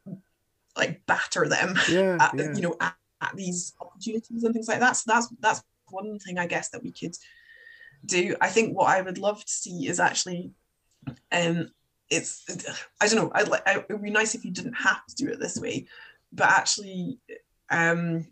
like 0.77 1.05
batter 1.07 1.49
them, 1.49 1.77
Yeah, 1.91 2.17
at, 2.21 2.33
yeah. 2.39 2.55
you 2.55 2.63
know, 2.63 2.77
at, 2.81 2.97
at 3.21 3.37
these 3.37 3.75
opportunities 3.81 4.45
and 4.45 4.55
things 4.55 4.69
like 4.69 4.81
that. 4.81 4.97
So 4.97 5.05
that's 5.13 5.29
that's 5.41 5.63
one 5.91 6.19
thing 6.19 6.39
I 6.39 6.47
guess 6.47 6.71
that 6.71 6.83
we 6.83 6.93
could 6.93 7.15
do. 8.07 8.37
I 8.41 8.49
think 8.49 8.77
what 8.77 8.89
I 8.89 9.03
would 9.03 9.19
love 9.19 9.45
to 9.45 9.53
see 9.53 9.87
is 9.87 10.01
actually, 10.01 10.53
um, 11.33 11.71
it's 12.09 12.45
I 13.01 13.07
don't 13.07 13.17
know. 13.17 13.31
I'd 13.35 13.49
like 13.49 13.63
it 13.67 13.87
would 13.91 14.03
be 14.03 14.11
nice 14.11 14.35
if 14.35 14.45
you 14.45 14.51
didn't 14.51 14.75
have 14.75 15.05
to 15.07 15.15
do 15.17 15.29
it 15.31 15.41
this 15.41 15.59
way, 15.59 15.87
but 16.33 16.49
actually, 16.49 17.19
um, 17.69 18.27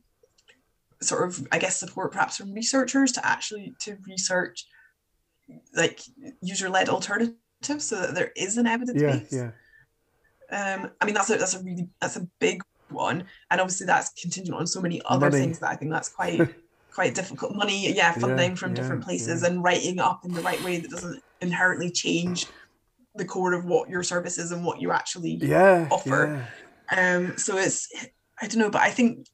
sort 1.01 1.29
of 1.29 1.47
I 1.53 1.59
guess 1.59 1.77
support 1.79 2.13
perhaps 2.13 2.37
from 2.37 2.53
researchers 2.53 3.13
to 3.13 3.27
actually 3.27 3.75
to 3.81 3.97
research 4.07 4.67
like 5.75 6.01
user-led 6.43 6.89
alternatives 6.89 7.35
so 7.79 8.01
that 8.01 8.15
there 8.15 8.33
is 8.37 8.59
an 8.59 8.67
evidence 8.67 9.01
Yeah, 9.01 9.17
base. 9.19 9.33
yeah. 9.33 9.51
Um, 10.51 10.91
I 11.01 11.05
mean 11.05 11.15
that's 11.15 11.31
a 11.31 11.37
that's 11.37 11.55
a 11.55 11.63
really 11.63 11.89
that's 12.01 12.17
a 12.17 12.27
big 12.41 12.63
one, 12.91 13.25
and 13.51 13.61
obviously 13.61 13.87
that's 13.87 14.11
contingent 14.21 14.57
on 14.57 14.67
so 14.67 14.81
many 14.81 15.01
other 15.05 15.31
Money. 15.31 15.43
things 15.43 15.59
that 15.59 15.71
I 15.71 15.77
think 15.77 15.91
that's 15.93 16.09
quite 16.09 16.41
quite 16.93 17.15
difficult. 17.15 17.55
Money, 17.55 17.93
yeah, 17.93 18.13
funding 18.13 18.57
from 18.57 18.71
yeah, 18.71 18.77
different 18.77 19.05
places, 19.05 19.43
yeah. 19.43 19.49
and 19.49 19.63
writing 19.63 20.01
up 20.01 20.25
in 20.25 20.33
the 20.33 20.41
right 20.41 20.63
way 20.65 20.79
that 20.79 20.91
doesn't 20.91 21.23
inherently 21.41 21.91
change 21.91 22.47
the 23.15 23.25
core 23.25 23.53
of 23.53 23.65
what 23.67 23.89
your 23.91 24.03
service 24.03 24.39
is 24.39 24.53
and 24.53 24.65
what 24.65 24.81
you 24.81 24.91
actually 24.91 25.33
yeah 25.43 25.87
offer. 25.91 26.47
yeah. 26.93 27.17
Um, 27.17 27.37
so 27.37 27.59
it's 27.59 27.89
I 28.41 28.47
don't 28.47 28.59
know, 28.61 28.71
but 28.71 28.81
I 28.83 28.91
think 28.91 29.27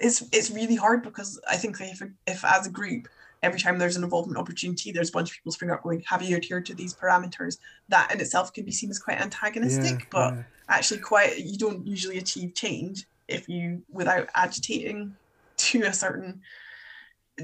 it's 0.00 0.22
it's 0.32 0.50
really 0.50 0.76
hard 0.76 1.02
because 1.02 1.40
I 1.48 1.56
think 1.56 1.76
if 1.80 2.02
if 2.26 2.44
as 2.44 2.66
a 2.66 2.70
group 2.70 3.08
every 3.42 3.60
time 3.60 3.78
there's 3.78 3.96
an 3.96 4.04
involvement 4.04 4.38
opportunity, 4.38 4.92
there's 4.92 5.10
a 5.10 5.12
bunch 5.12 5.30
of 5.30 5.36
people 5.36 5.52
spring 5.52 5.70
up 5.70 5.82
going, 5.82 6.02
have 6.08 6.22
you 6.22 6.36
adhered 6.36 6.66
to 6.66 6.74
these 6.74 6.94
parameters? 6.96 7.56
That 7.88 8.12
in 8.12 8.20
itself 8.20 8.52
can 8.52 8.64
be 8.64 8.72
seen 8.72 8.90
as 8.90 8.98
quite 8.98 9.20
antagonistic, 9.20 9.96
Yeah, 9.96 10.00
but 10.10 10.34
yeah. 10.34 10.42
actually 10.68 11.00
quite 11.00 11.38
you 11.38 11.58
don't 11.58 11.86
usually 11.86 12.18
achieve 12.18 12.54
change 12.54 13.06
if 13.28 13.48
you 13.48 13.82
without 13.90 14.28
agitating 14.34 15.16
to 15.58 15.82
a 15.82 15.92
certain 15.92 16.40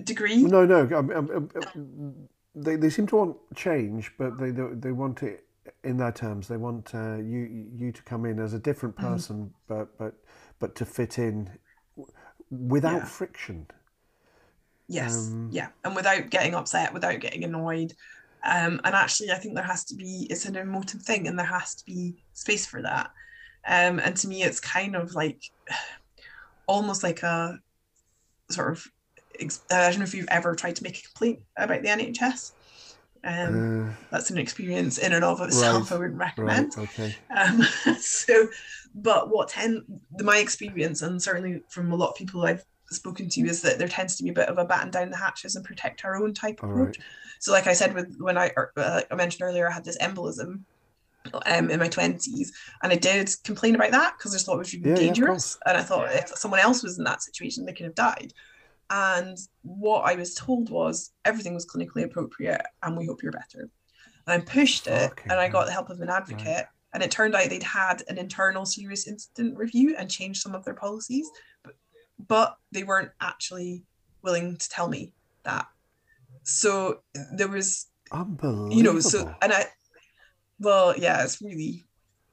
degree. 0.05 0.51
No, 0.51 0.67
no. 0.67 0.81
um, 0.99 1.11
um, 1.11 1.51
um, 1.57 2.29
they, 2.55 2.77
they 2.77 2.91
seem 2.91 3.07
to 3.09 3.17
want 3.17 3.37
change, 3.55 4.13
but 4.19 4.39
they 4.39 4.51
they, 4.51 4.67
they 4.75 4.93
want 4.93 5.23
it 5.23 5.45
in 5.85 5.97
their 5.97 6.13
terms. 6.13 6.49
They 6.49 6.57
want 6.57 6.95
uh, 6.95 7.17
you 7.17 7.69
you 7.77 7.93
to 7.93 8.03
come 8.03 8.25
in 8.27 8.39
as 8.39 8.53
a 8.53 8.59
different 8.59 8.97
Mm-hmm. 8.99 9.23
person, 9.23 9.55
but 9.69 9.97
but 9.99 10.15
but 10.59 10.75
to 10.77 10.85
fit 10.85 11.19
in 11.19 11.51
without 12.53 12.93
Yeah. 12.93 13.07
friction. 13.09 13.67
Yes, 14.89 15.35
Um, 15.35 15.51
yeah, 15.51 15.69
and 15.85 15.95
without 15.97 16.31
getting 16.31 16.55
upset, 16.55 16.93
without 16.93 17.21
getting 17.21 17.45
annoyed. 17.45 17.93
Um, 18.45 18.81
and 18.85 18.95
actually, 18.95 19.31
I 19.31 19.37
think 19.39 19.55
there 19.55 19.65
has 19.65 19.85
to 19.87 19.95
be, 19.95 20.27
it's 20.29 20.45
an 20.45 20.57
emotive 20.57 21.03
thing, 21.03 21.27
and 21.29 21.39
there 21.39 21.47
has 21.47 21.77
to 21.77 21.85
be 21.87 22.17
space 22.35 22.67
for 22.67 22.83
that. 22.83 23.11
Um, 23.67 24.01
and 24.01 24.17
to 24.19 24.29
me, 24.29 24.43
it's 24.43 24.61
kind 24.61 24.97
of 24.97 25.15
like 25.15 25.41
almost 26.67 27.03
like 27.03 27.23
a 27.23 27.59
sort 28.51 28.73
of, 28.73 28.87
I 29.41 29.91
don't 29.91 29.99
know 29.99 30.05
if 30.05 30.15
you've 30.15 30.29
ever 30.29 30.55
tried 30.55 30.77
to 30.77 30.85
make 30.85 30.99
a 30.99 31.03
complaint 31.03 31.41
about 31.57 31.83
the 31.83 31.89
NHS. 31.91 32.53
Um, 33.25 33.55
Uh, 33.55 33.93
that's 34.11 34.31
an 34.31 34.39
experience 34.39 34.99
in 34.99 35.13
and 35.13 35.25
of 35.25 35.41
itself 35.41 35.91
Right, 35.91 35.93
I 35.93 35.97
wouldn't 35.99 36.19
right. 36.37 36.67
recommend. 36.67 36.73
Okay. 36.77 37.15
Um, 37.35 37.63
so, 38.01 38.49
but 38.95 39.31
what 39.31 39.49
tend 39.49 39.83
my 40.21 40.39
experience, 40.39 41.03
and 41.03 41.23
certainly 41.23 41.63
from 41.69 41.93
a 41.93 41.97
lot 41.97 42.11
of 42.11 42.17
people 42.17 42.45
I've 42.45 42.65
spoken 42.91 43.29
to, 43.31 43.41
is 43.43 43.63
that 43.63 43.79
there 43.79 43.89
tends 43.89 44.17
to 44.17 44.23
be 44.23 44.31
a 44.31 44.35
bit 44.35 44.49
of 44.49 44.59
a 44.59 44.65
batten 44.65 44.91
down 44.91 45.11
the 45.11 45.17
hatches 45.17 45.57
and 45.57 45.65
protect 45.65 46.05
our 46.05 46.17
own 46.17 46.35
type 46.35 46.61
All 46.63 46.71
approach. 46.71 46.99
right. 46.99 47.07
So, 47.39 47.53
like 47.53 47.67
I 47.67 47.73
said, 47.73 47.95
with 47.95 48.17
when 48.19 48.39
I 48.39 48.53
er, 48.57 48.73
uh, 48.77 49.03
I 49.11 49.15
mentioned 49.15 49.43
earlier, 49.43 49.69
I 49.69 49.73
had 49.73 49.85
this 49.85 49.99
embolism 49.99 50.61
um, 51.47 51.71
in 51.71 51.81
my 51.81 51.89
twenties, 51.89 52.53
and 52.83 52.93
I 52.93 52.97
did 52.97 53.31
complain 53.45 53.75
about 53.75 53.93
that 53.93 54.15
because 54.17 54.33
I 54.33 54.37
just 54.37 54.47
thought 54.47 54.57
it 54.57 54.59
was 54.59 54.75
really 54.75 54.91
Yeah, 54.91 54.97
yeah, 54.97 55.07
dangerous, 55.07 55.55
course. 55.55 55.59
and 55.67 55.77
I 55.77 55.83
thought 55.83 56.13
if 56.13 56.29
someone 56.29 56.61
else 56.61 56.83
was 56.83 56.99
in 56.99 57.05
that 57.05 57.23
situation, 57.23 57.65
they 57.65 57.73
could 57.73 57.87
have 57.87 57.95
died. 57.95 58.33
And 58.91 59.39
what 59.63 60.03
I 60.03 60.17
was 60.17 60.35
told 60.35 60.69
was 60.69 61.13
everything 61.25 61.55
was 61.55 61.67
clinically 61.67 62.05
appropriate, 62.05 62.63
and 62.83 62.97
we 62.97 63.07
hope 63.07 63.23
you're 63.23 63.33
better. 63.33 63.71
And 64.27 64.43
I 64.43 64.45
pushed 64.45 64.87
it, 64.87 65.09
Fucking 65.09 65.31
and 65.31 65.41
I 65.41 65.49
got 65.49 65.65
the 65.67 65.73
help 65.73 65.89
of 65.89 66.01
an 66.01 66.11
advocate, 66.11 66.67
and 66.93 67.03
it 67.03 67.11
turned 67.11 67.35
out 67.35 67.49
they'd 67.49 67.63
had 67.63 68.03
an 68.09 68.19
internal 68.19 68.67
serious 68.67 69.07
incident 69.07 69.57
review 69.57 69.95
and 69.97 70.11
changed 70.11 70.43
some 70.43 70.55
of 70.55 70.65
their 70.65 70.75
policies, 70.75 71.29
but, 71.65 71.75
but 72.29 72.57
they 72.71 72.85
weren't 72.85 73.11
actually 73.21 73.85
willing 74.23 74.57
to 74.57 74.69
tell 74.69 74.89
me 74.89 75.13
that. 75.45 75.67
So 76.43 77.01
there 77.35 77.49
was 77.49 77.87
Unbelievable. 78.13 78.73
you 78.73 78.83
know 78.83 79.01
so 79.01 79.35
and 79.41 79.53
i 79.53 79.65
well 80.61 80.95
yeah 80.99 81.23
it's 81.23 81.41
really 81.41 81.83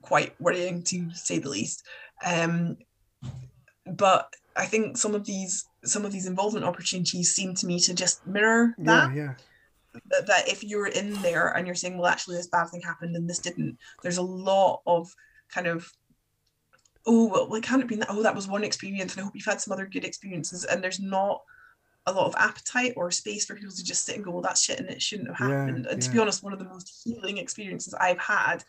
quite 0.01 0.39
worrying 0.41 0.83
to 0.83 1.09
say 1.13 1.39
the 1.39 1.47
least 1.47 1.83
um 2.25 2.77
but 3.85 4.33
i 4.57 4.65
think 4.65 4.97
some 4.97 5.15
of 5.15 5.25
these 5.25 5.65
some 5.85 6.05
of 6.05 6.11
these 6.11 6.25
involvement 6.27 6.65
opportunities 6.65 7.33
seem 7.33 7.55
to 7.55 7.65
me 7.65 7.79
to 7.79 7.93
just 7.93 8.25
mirror 8.27 8.75
that 8.79 9.15
yeah, 9.15 9.23
yeah. 9.23 9.33
That, 10.05 10.27
that 10.27 10.47
if 10.47 10.63
you're 10.63 10.87
in 10.87 11.13
there 11.21 11.49
and 11.49 11.65
you're 11.65 11.75
saying 11.75 11.97
well 11.97 12.07
actually 12.11 12.35
this 12.37 12.47
bad 12.47 12.69
thing 12.69 12.81
happened 12.81 13.15
and 13.15 13.29
this 13.29 13.39
didn't 13.39 13.77
there's 14.03 14.17
a 14.17 14.21
lot 14.21 14.81
of 14.85 15.13
kind 15.49 15.67
of 15.67 15.91
oh 17.05 17.27
well 17.27 17.53
it 17.55 17.63
can't 17.63 17.81
have 17.81 17.89
been 17.89 17.99
that 17.99 18.09
oh 18.09 18.21
that 18.23 18.35
was 18.35 18.47
one 18.47 18.63
experience 18.63 19.13
and 19.13 19.21
i 19.21 19.23
hope 19.23 19.35
you've 19.35 19.45
had 19.45 19.61
some 19.61 19.71
other 19.71 19.85
good 19.85 20.05
experiences. 20.05 20.65
And 20.65 20.83
there's 20.83 20.99
not 20.99 21.41
a 22.05 22.13
lot 22.13 22.27
of 22.27 22.35
appetite 22.35 22.93
or 22.95 23.11
space 23.11 23.45
for 23.45 23.55
people 23.55 23.75
to 23.75 23.83
just 23.83 24.05
sit 24.05 24.15
and 24.15 24.23
go 24.23 24.31
well 24.31 24.41
that's 24.41 24.63
shit 24.63 24.79
and 24.79 24.89
it 24.89 25.01
shouldn't 25.01 25.35
have 25.35 25.49
Yeah, 25.49 25.59
happened. 25.65 25.85
And 25.87 26.01
to 26.01 26.09
be 26.09 26.19
honest 26.19 26.43
one 26.43 26.53
of 26.53 26.59
the 26.59 26.65
most 26.65 27.01
healing 27.03 27.37
experiences 27.37 27.93
i've 27.95 28.19
had 28.19 28.63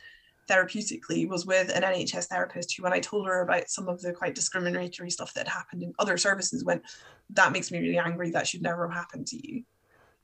therapeutically 0.48 1.28
was 1.28 1.46
with 1.46 1.70
an 1.74 1.82
nhs 1.82 2.26
therapist 2.26 2.76
who 2.76 2.82
when 2.82 2.92
i 2.92 2.98
told 2.98 3.26
her 3.26 3.42
about 3.42 3.68
some 3.68 3.88
of 3.88 4.00
the 4.00 4.12
quite 4.12 4.34
discriminatory 4.34 5.10
stuff 5.10 5.32
that 5.34 5.46
had 5.46 5.52
happened 5.52 5.82
in 5.82 5.92
other 5.98 6.16
services 6.16 6.64
went 6.64 6.82
that 7.30 7.52
makes 7.52 7.70
me 7.70 7.78
really 7.78 7.98
angry. 7.98 8.30
That 8.30 8.46
should 8.46 8.62
never 8.62 8.88
have 8.88 8.96
happened 8.96 9.26
to 9.28 9.36
you 9.36 9.62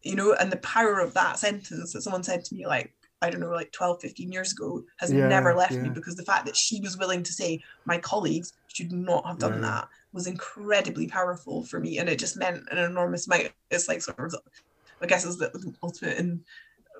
you 0.07 0.15
know 0.17 0.33
and 0.35 0.51
the 0.53 0.59
power 0.59 1.01
of 1.01 1.15
that 1.15 1.39
sentence 1.39 1.93
that 1.93 2.03
someone 2.03 2.23
said 2.23 2.45
to 2.45 2.55
me 2.55 2.67
like 2.67 2.95
i 3.23 3.31
don't 3.31 3.41
know 3.41 3.51
like 3.51 3.73
12 3.73 4.01
15 4.01 4.33
years 4.33 4.53
ago 4.53 4.83
has 4.99 5.11
Yeah, 5.11 5.29
never 5.29 5.55
left 5.55 5.81
me 5.83 5.91
because 5.91 6.17
the 6.17 6.25
fact 6.25 6.47
that 6.47 6.57
she 6.57 6.81
was 6.81 6.99
willing 6.99 7.23
to 7.23 7.33
say 7.33 7.61
my 7.85 7.99
colleagues 7.99 8.53
should 8.69 8.93
not 8.93 9.27
have 9.27 9.39
done 9.39 9.55
Yeah. 9.55 9.61
that 9.61 9.89
was 10.13 10.27
incredibly 10.27 11.07
powerful 11.09 11.65
for 11.65 11.81
me 11.81 11.99
and 11.99 12.09
it 12.09 12.19
just 12.19 12.37
meant 12.37 12.63
an 12.71 12.79
enormous 12.79 13.27
amount 13.27 13.53
it's 13.71 13.89
like 13.89 14.03
sort 14.03 14.19
of 14.19 14.35
i 15.03 15.07
guess 15.07 15.25
is 15.25 15.39
the 15.39 15.51
ultimate 15.83 16.19
in 16.19 16.43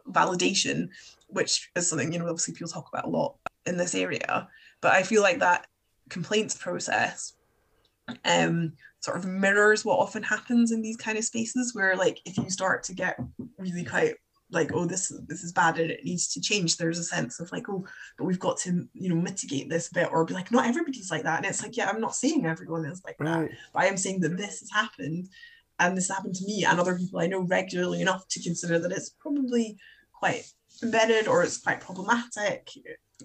validation 0.09 0.89
which 1.29 1.71
is 1.77 1.89
something 1.89 2.13
you 2.13 2.19
know 2.19 2.27
obviously 2.27 2.55
people 2.55 2.69
talk 2.69 2.89
about 2.93 3.05
a 3.07 3.11
lot 3.11 3.37
in 3.67 3.77
this 3.77 3.95
area 3.95 4.49
but 4.81 4.93
i 4.93 5.03
feel 5.03 5.23
like 5.23 5.41
that 5.41 5.67
complaints 6.09 6.57
process 6.57 7.35
um 8.25 8.73
sort 9.07 9.17
of 9.17 9.25
mirrors 9.25 9.85
what 9.85 10.01
often 10.01 10.23
happens 10.23 10.73
in 10.73 10.83
these 10.83 10.97
kind 10.97 11.17
of 11.17 11.25
spaces 11.25 11.75
where 11.77 11.97
like 11.97 12.21
if 12.25 12.37
you 12.37 12.51
start 12.51 12.83
to 12.83 12.93
get 12.93 13.17
really 13.57 13.85
quite 13.85 14.17
like 14.51 14.73
oh 14.75 14.85
this 14.85 15.13
this 15.29 15.45
is 15.45 15.53
bad 15.53 15.79
and 15.79 15.93
it 15.93 16.05
needs 16.05 16.27
to 16.27 16.41
change 16.41 16.77
there's 16.77 16.99
a 16.99 17.05
sense 17.05 17.39
of 17.39 17.51
like 17.53 17.69
oh 17.69 17.85
but 18.19 18.25
we've 18.25 18.41
got 18.41 18.57
to 18.57 18.89
you 18.95 19.09
know 19.09 19.15
mitigate 19.15 19.71
this 19.71 19.89
a 19.91 19.95
bit 19.95 20.09
or 20.11 20.25
be 20.25 20.35
like 20.35 20.51
not 20.51 20.67
everybody's 20.67 21.11
like 21.11 21.23
that 21.23 21.37
and 21.39 21.47
it's 21.47 21.63
like 21.63 21.77
yeah 21.77 21.89
i'm 21.89 22.01
not 22.01 22.17
saying 22.17 22.45
everyone 22.45 22.85
is 22.85 23.01
like 23.05 23.17
that 23.19 23.39
Right. 23.39 23.51
but 23.73 23.83
i 23.85 23.87
am 23.87 23.97
saying 23.97 24.21
that 24.23 24.37
this 24.37 24.59
has 24.61 24.71
happened 24.73 25.29
and 25.79 25.97
this 25.97 26.09
happened 26.09 26.35
to 26.35 26.45
me 26.45 26.65
and 26.65 26.81
other 26.81 26.99
people 26.99 27.21
i 27.21 27.29
know 27.29 27.43
regularly 27.43 28.01
enough 28.01 28.27
to 28.29 28.43
consider 28.43 28.81
that 28.81 28.93
it's 28.93 29.11
probably 29.11 29.79
quite 30.13 30.45
embedded 30.83 31.29
or 31.29 31.45
it's 31.45 31.59
quite 31.59 31.81
problematic 31.81 32.71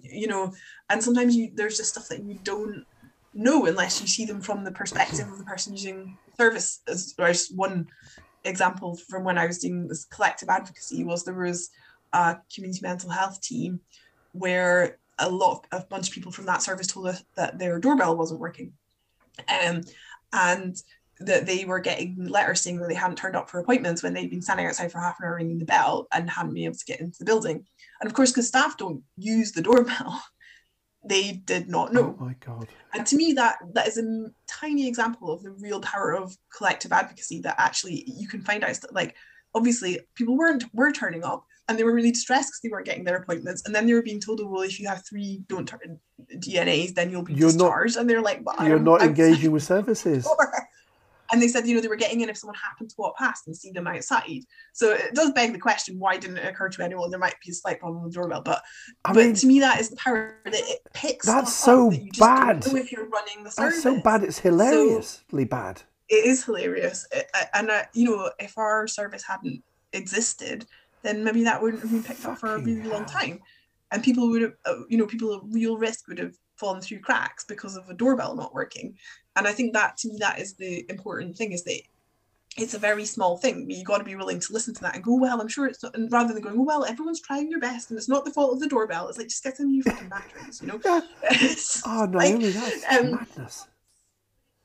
you 0.02 0.28
know 0.28 0.54
and 0.92 1.04
sometimes 1.04 1.36
you 1.36 1.52
there's 1.56 1.78
just 1.78 1.92
stuff 1.92 2.08
that 2.08 2.24
you 2.24 2.40
don't 2.44 2.86
know 3.34 3.66
unless 3.66 4.02
you 4.02 4.08
see 4.08 4.26
them 4.26 4.42
from 4.42 4.64
the 4.64 4.72
perspective 4.72 5.28
of 5.28 5.38
the 5.38 5.44
person 5.44 5.74
using 5.74 6.18
service 6.38 6.82
as 6.88 7.52
one 7.56 7.88
example 8.44 8.98
from 9.10 9.24
when 9.24 9.38
I 9.38 9.46
was 9.46 9.60
doing 9.60 9.88
this 9.88 10.06
collective 10.06 10.50
advocacy 10.50 11.04
was 11.04 11.24
there 11.24 11.34
was 11.34 11.70
a 12.14 12.38
community 12.54 12.82
mental 12.82 13.10
health 13.10 13.42
team 13.42 13.80
where 14.34 14.98
a 15.20 15.30
lot 15.30 15.68
of 15.72 15.84
a 15.84 15.86
bunch 15.86 16.10
of 16.10 16.14
people 16.14 16.32
from 16.32 16.46
that 16.46 16.62
service 16.62 16.88
told 16.88 17.08
us 17.08 17.24
that 17.36 17.60
their 17.60 17.80
doorbell 17.80 18.18
wasn't 18.18 18.40
working. 18.40 18.74
Um, 19.48 19.82
and 20.34 20.82
that 21.20 21.46
they 21.46 21.66
were 21.66 21.80
getting 21.80 22.26
letters 22.28 22.62
saying 22.62 22.78
that 22.80 22.90
they 22.90 22.96
hadn't 22.96 23.18
turned 23.18 23.36
up 23.36 23.50
for 23.50 23.60
appointments 23.60 24.02
when 24.02 24.14
they'd 24.14 24.30
been 24.30 24.42
standing 24.42 24.66
outside 24.66 24.92
for 24.92 25.00
half 25.00 25.20
an 25.20 25.26
hour 25.26 25.36
ringing 25.36 25.60
the 25.60 25.66
bell 25.66 26.08
and 26.12 26.30
hadn't 26.30 26.54
been 26.54 26.64
able 26.64 26.76
to 26.76 26.86
get 26.86 27.00
into 27.00 27.20
the 27.20 27.26
building. 27.26 27.66
And 28.00 28.10
of 28.10 28.14
course, 28.14 28.32
because 28.32 28.48
staff 28.48 28.78
don't 28.78 29.04
use 29.18 29.52
the 29.52 29.62
doorbell, 29.62 30.22
they 31.04 31.32
did 31.46 31.68
not 31.68 31.90
oh 31.90 31.94
know. 31.94 32.18
Oh 32.20 32.26
my 32.26 32.36
god. 32.46 32.68
And 32.94 33.06
to 33.08 33.16
me, 33.16 33.34
that 33.34 33.58
that 33.74 33.88
is 33.88 33.98
a 33.98 34.26
tiny 34.48 34.88
example 34.88 35.32
of 35.34 35.42
the 35.44 35.52
real 35.52 35.82
power 35.82 36.12
of 36.16 36.36
collective 36.56 36.92
advocacy. 36.92 37.40
That 37.42 37.56
actually 37.58 38.04
you 38.08 38.28
can 38.28 38.42
find 38.42 38.64
out, 38.64 38.76
st- 38.76 38.94
like 38.94 39.16
obviously 39.56 40.00
people 40.16 40.38
weren't 40.38 40.64
were 40.74 40.92
turning 40.92 41.24
up 41.24 41.44
and 41.68 41.78
they 41.80 41.84
were 41.84 41.94
really 41.94 42.12
distressed 42.12 42.50
because 42.50 42.60
they 42.64 42.70
weren't 42.70 42.86
getting 42.86 43.04
their 43.04 43.18
appointments, 43.18 43.64
and 43.66 43.74
then 43.74 43.86
they 43.88 43.94
were 43.94 44.02
being 44.02 44.20
told, 44.20 44.42
oh, 44.42 44.48
well, 44.48 44.62
if 44.64 44.80
you 44.80 44.88
have 44.88 45.04
three 45.08 45.42
don't 45.48 45.68
turn 45.68 46.00
DNAs, 46.36 46.94
then 46.96 47.10
you'll 47.10 47.24
be 47.24 47.34
You're 47.34 47.50
not- 47.54 47.58
discharged. 47.66 47.98
and 47.98 48.10
they're 48.10 48.22
like, 48.22 48.44
but 48.44 48.60
You're 48.66 48.78
I'm 48.78 48.84
not 48.84 48.96
outside 49.02 49.08
engaging 49.10 49.52
with 49.56 49.64
services. 49.64 50.28
The 51.32 51.38
door." 51.38 51.42
And 51.42 51.42
they 51.42 51.48
said, 51.48 51.68
you 51.68 51.76
know, 51.76 51.82
they 51.82 51.88
were 51.88 51.96
getting 51.96 52.22
in 52.22 52.30
if 52.30 52.38
someone 52.38 52.56
happened 52.56 52.90
to 52.90 52.96
walk 52.98 53.18
past 53.18 53.48
and 53.48 53.56
see 53.56 53.72
them 53.72 53.88
outside. 53.88 54.44
So 54.74 54.92
it 54.92 55.14
does 55.14 55.32
beg 55.32 55.54
the 55.54 55.60
question, 55.60 56.00
why 56.00 56.18
didn't 56.18 56.38
it 56.38 56.46
occur 56.48 56.70
to 56.70 56.84
anyone? 56.84 57.10
There 57.10 57.20
might 57.20 57.36
be 57.46 57.52
a 57.52 57.54
slight 57.54 57.80
problem 57.80 58.04
with 58.04 58.14
the 58.14 58.20
doorbell, 58.20 58.42
but 58.42 58.62
I 59.06 59.14
but 59.14 59.26
mean, 59.26 59.34
to 59.36 59.48
me, 59.48 59.60
that 59.62 59.80
is 59.80 59.90
the 59.90 59.96
power 59.96 60.36
that 60.46 60.54
it 60.54 60.80
picks. 60.94 61.26
That's 61.26 61.54
so 61.54 61.90
that 61.90 62.18
bad. 62.20 62.66
If 62.68 62.92
you're 62.92 63.08
running 63.10 63.44
the 63.44 63.52
service. 63.52 63.84
that's 63.84 63.84
so 63.84 64.02
bad. 64.02 64.24
It's 64.24 64.40
hilariously 64.40 65.46
bad. 65.46 65.82
It 66.10 66.26
is 66.26 66.44
hilarious, 66.44 67.08
It- 67.14 67.30
and 67.54 67.70
uh, 67.72 67.84
you 67.94 68.06
know, 68.06 68.32
if 68.40 68.58
our 68.58 68.88
service 68.88 69.24
hadn't 69.24 69.64
existed, 69.94 70.66
then 71.04 71.24
maybe 71.24 71.44
that 71.46 71.62
wouldn't 71.62 71.82
have 71.82 71.92
been 71.92 72.04
picked 72.04 72.26
up 72.26 72.38
for 72.38 72.56
a 72.56 72.60
Fucking 72.60 72.78
really 72.80 72.90
long 72.90 73.06
time, 73.06 73.40
and 73.92 74.04
people 74.04 74.30
would 74.30 74.42
have, 74.42 74.54
uh, 74.66 74.76
you 74.90 74.98
know, 74.98 75.06
people 75.06 75.34
at 75.36 75.42
real 75.50 75.78
risk 75.78 76.08
would 76.10 76.18
have 76.20 76.36
fallen 76.62 76.80
through 76.82 77.00
cracks 77.00 77.44
because 77.44 77.76
of 77.76 77.90
a 77.90 77.94
doorbell 77.94 78.36
not 78.36 78.54
working. 78.54 78.96
And 79.36 79.46
I 79.48 79.52
think 79.52 79.74
that 79.74 79.98
to 79.98 80.08
me, 80.08 80.18
that 80.20 80.40
is 80.40 80.54
the 80.54 80.86
important 80.90 81.36
thing: 81.36 81.52
is 81.52 81.64
that 81.66 81.82
it's 82.58 82.74
a 82.74 82.80
very 82.80 83.06
small 83.06 83.38
thing. 83.38 83.70
You 83.70 83.84
got 83.84 84.00
to 84.00 84.04
be 84.04 84.16
willing 84.16 84.40
to 84.40 84.54
listen 84.54 84.74
to 84.74 84.82
that 84.82 84.96
and 84.96 85.04
go, 85.04 85.16
well, 85.16 85.40
I'm 85.40 85.48
sure 85.48 85.68
it's 85.68 85.82
not. 85.82 85.96
And 85.96 86.12
rather 86.12 86.34
than 86.34 86.44
going, 86.44 86.58
oh, 86.60 86.64
well, 86.64 86.84
everyone's 86.84 87.22
trying 87.22 87.50
their 87.50 87.60
best 87.60 87.90
and 87.90 87.98
it's 87.98 88.10
not 88.10 88.26
the 88.26 88.32
fault 88.32 88.54
of 88.54 88.60
the 88.60 88.68
doorbell. 88.68 89.08
It's 89.08 89.18
like 89.18 89.30
just 89.30 89.44
get 89.44 89.56
some 89.56 89.72
new 89.72 89.84
fucking 89.84 90.10
batteries, 90.16 90.62
you 90.62 90.68
know. 90.68 90.80
Yeah. 90.84 91.02
Oh 91.86 92.06
no, 92.06 92.18
like, 92.18 92.40
that's 92.40 92.86
um, 92.92 93.12
madness. 93.12 93.68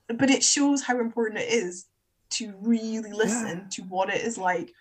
but 0.09 0.31
it 0.31 0.43
shows 0.43 0.83
how 0.83 0.99
important 1.01 1.41
it 1.41 1.53
is 1.53 1.87
to 2.31 2.55
really 2.61 3.13
listen 3.13 3.69
to 3.71 3.83
what 3.83 4.11
it 4.11 4.21
is 4.23 4.37
like 4.37 4.73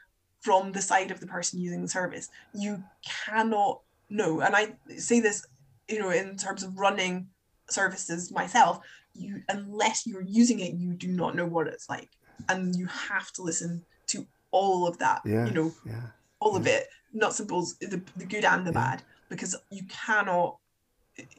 from 0.42 0.72
the 0.72 0.82
side 0.82 1.12
of 1.12 1.20
the 1.20 1.28
person 1.28 1.60
using 1.60 1.82
the 1.82 1.88
service. 1.88 2.30
You 2.54 2.84
cannot 3.26 3.82
know, 4.10 4.42
and 4.42 4.56
I 4.56 4.76
say 4.98 5.20
this, 5.20 5.46
you 5.88 6.00
know, 6.00 6.10
in 6.10 6.38
terms 6.38 6.64
of 6.64 6.78
running 6.78 7.28
services 7.70 8.32
myself, 8.32 8.80
you 9.14 9.42
unless 9.50 10.06
you're 10.06 10.22
using 10.22 10.60
it, 10.60 10.74
you 10.74 10.94
do 10.94 11.08
not 11.08 11.36
know 11.36 11.46
what 11.46 11.68
it's 11.68 11.90
like, 11.90 12.10
and 12.50 12.76
you 12.76 12.86
have 12.88 13.32
to 13.34 13.42
listen 13.42 13.84
to 14.08 14.26
all 14.52 14.88
of 14.88 14.98
that. 15.00 15.22
Yeah, 15.26 15.46
You 15.46 15.52
know, 15.54 15.74
yeah, 15.86 16.08
all 16.40 16.56
of 16.56 16.68
it, 16.68 16.88
not 17.14 17.34
suppose 17.34 17.76
the, 17.80 18.02
the 18.18 18.26
good 18.26 18.46
and 18.46 18.66
the 18.66 18.72
Yeah. 18.72 18.92
bad, 18.92 19.04
because 19.30 19.56
you 19.72 19.84
cannot, 19.88 20.58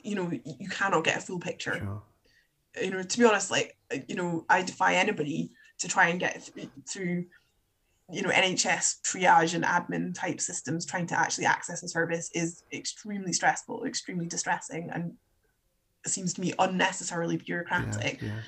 you 0.02 0.14
know, 0.14 0.30
you 0.32 0.68
cannot 0.68 1.04
get 1.04 1.18
a 1.18 1.20
full 1.20 1.38
picture 1.38 1.76
sure. 1.78 2.02
you 2.82 2.90
know, 2.90 3.02
to 3.02 3.18
be 3.18 3.24
honest, 3.24 3.50
like, 3.50 3.76
you 4.08 4.14
know, 4.16 4.44
I 4.48 4.62
defy 4.62 4.94
anybody 4.94 5.50
to 5.78 5.88
try 5.88 6.08
and 6.08 6.18
get 6.20 6.50
th- 6.54 6.68
through, 6.88 7.26
you 8.10 8.22
know, 8.22 8.30
NHS 8.30 9.00
triage 9.02 9.54
and 9.54 9.64
admin 9.64 10.14
type 10.14 10.40
systems 10.40 10.86
trying 10.86 11.06
to 11.08 11.18
actually 11.18 11.46
access 11.46 11.82
a 11.82 11.88
service 11.88 12.30
is 12.34 12.62
extremely 12.72 13.32
stressful, 13.32 13.84
extremely 13.84 14.26
distressing, 14.26 14.90
and 14.92 15.14
seems 16.06 16.32
to 16.34 16.40
me 16.40 16.52
unnecessarily 16.58 17.36
bureaucratic. 17.36 18.22
yeah, 18.22 18.40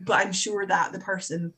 But 0.00 0.26
I'm 0.26 0.32
sure 0.32 0.66
that 0.66 0.92
the 0.92 0.98
person 0.98 1.54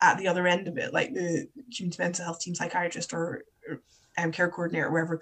at 0.00 0.16
the 0.16 0.28
other 0.28 0.46
end 0.46 0.68
of 0.68 0.78
it, 0.78 0.94
like 0.94 1.12
the 1.12 1.48
community 1.76 2.02
mental 2.02 2.24
health 2.24 2.40
team 2.40 2.54
psychiatrist 2.54 3.12
or, 3.12 3.44
or 3.68 3.80
um, 4.16 4.32
care 4.32 4.48
coordinator, 4.48 4.86
or 4.86 4.90
wherever, 4.90 5.20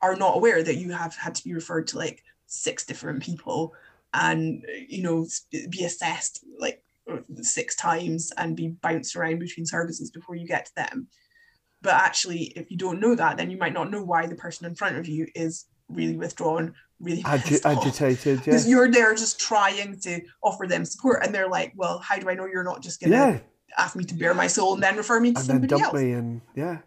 are 0.00 0.16
not 0.16 0.36
aware 0.36 0.62
that 0.62 0.76
you 0.76 0.92
have 0.92 1.14
had 1.14 1.34
to 1.34 1.44
be 1.44 1.52
referred 1.52 1.86
to 1.88 1.98
like 1.98 2.22
six 2.46 2.86
different 2.86 3.22
people 3.22 3.74
and 4.14 4.64
you 4.88 5.02
know 5.02 5.26
be 5.68 5.84
assessed 5.84 6.44
like 6.58 6.82
six 7.42 7.74
times 7.76 8.32
and 8.36 8.56
be 8.56 8.68
bounced 8.68 9.16
around 9.16 9.38
between 9.38 9.66
services 9.66 10.10
before 10.10 10.36
you 10.36 10.46
get 10.46 10.66
to 10.66 10.74
them. 10.76 11.08
But 11.82 11.94
actually 11.94 12.52
if 12.56 12.70
you 12.70 12.76
don't 12.76 13.00
know 13.00 13.14
that 13.14 13.36
then 13.36 13.50
you 13.50 13.56
might 13.56 13.72
not 13.72 13.90
know 13.90 14.02
why 14.02 14.26
the 14.26 14.34
person 14.34 14.66
in 14.66 14.74
front 14.74 14.96
of 14.96 15.06
you 15.06 15.26
is 15.34 15.66
really 15.88 16.16
withdrawn 16.16 16.74
really 17.00 17.22
Agi- 17.22 17.64
agitated. 17.64 18.38
Yeah, 18.38 18.44
because 18.44 18.68
you're 18.68 18.90
there 18.90 19.14
just 19.14 19.40
trying 19.40 19.98
to 20.00 20.20
offer 20.42 20.66
them 20.66 20.84
support 20.84 21.24
and 21.24 21.34
they're 21.34 21.48
like 21.48 21.72
well 21.76 21.98
how 22.00 22.18
do 22.18 22.28
i 22.28 22.34
know 22.34 22.46
you're 22.46 22.64
not 22.64 22.82
just 22.82 23.00
gonna 23.00 23.14
yeah, 23.14 23.38
ask 23.78 23.96
me 23.96 24.04
to 24.04 24.14
bare 24.14 24.34
my 24.34 24.46
soul 24.46 24.74
and 24.74 24.82
then 24.82 24.96
refer 24.96 25.20
me 25.20 25.32
to 25.32 25.38
and 25.38 25.46
somebody 25.46 25.80
else? 25.80 25.94
and 25.94 26.40
yeah, 26.54 26.78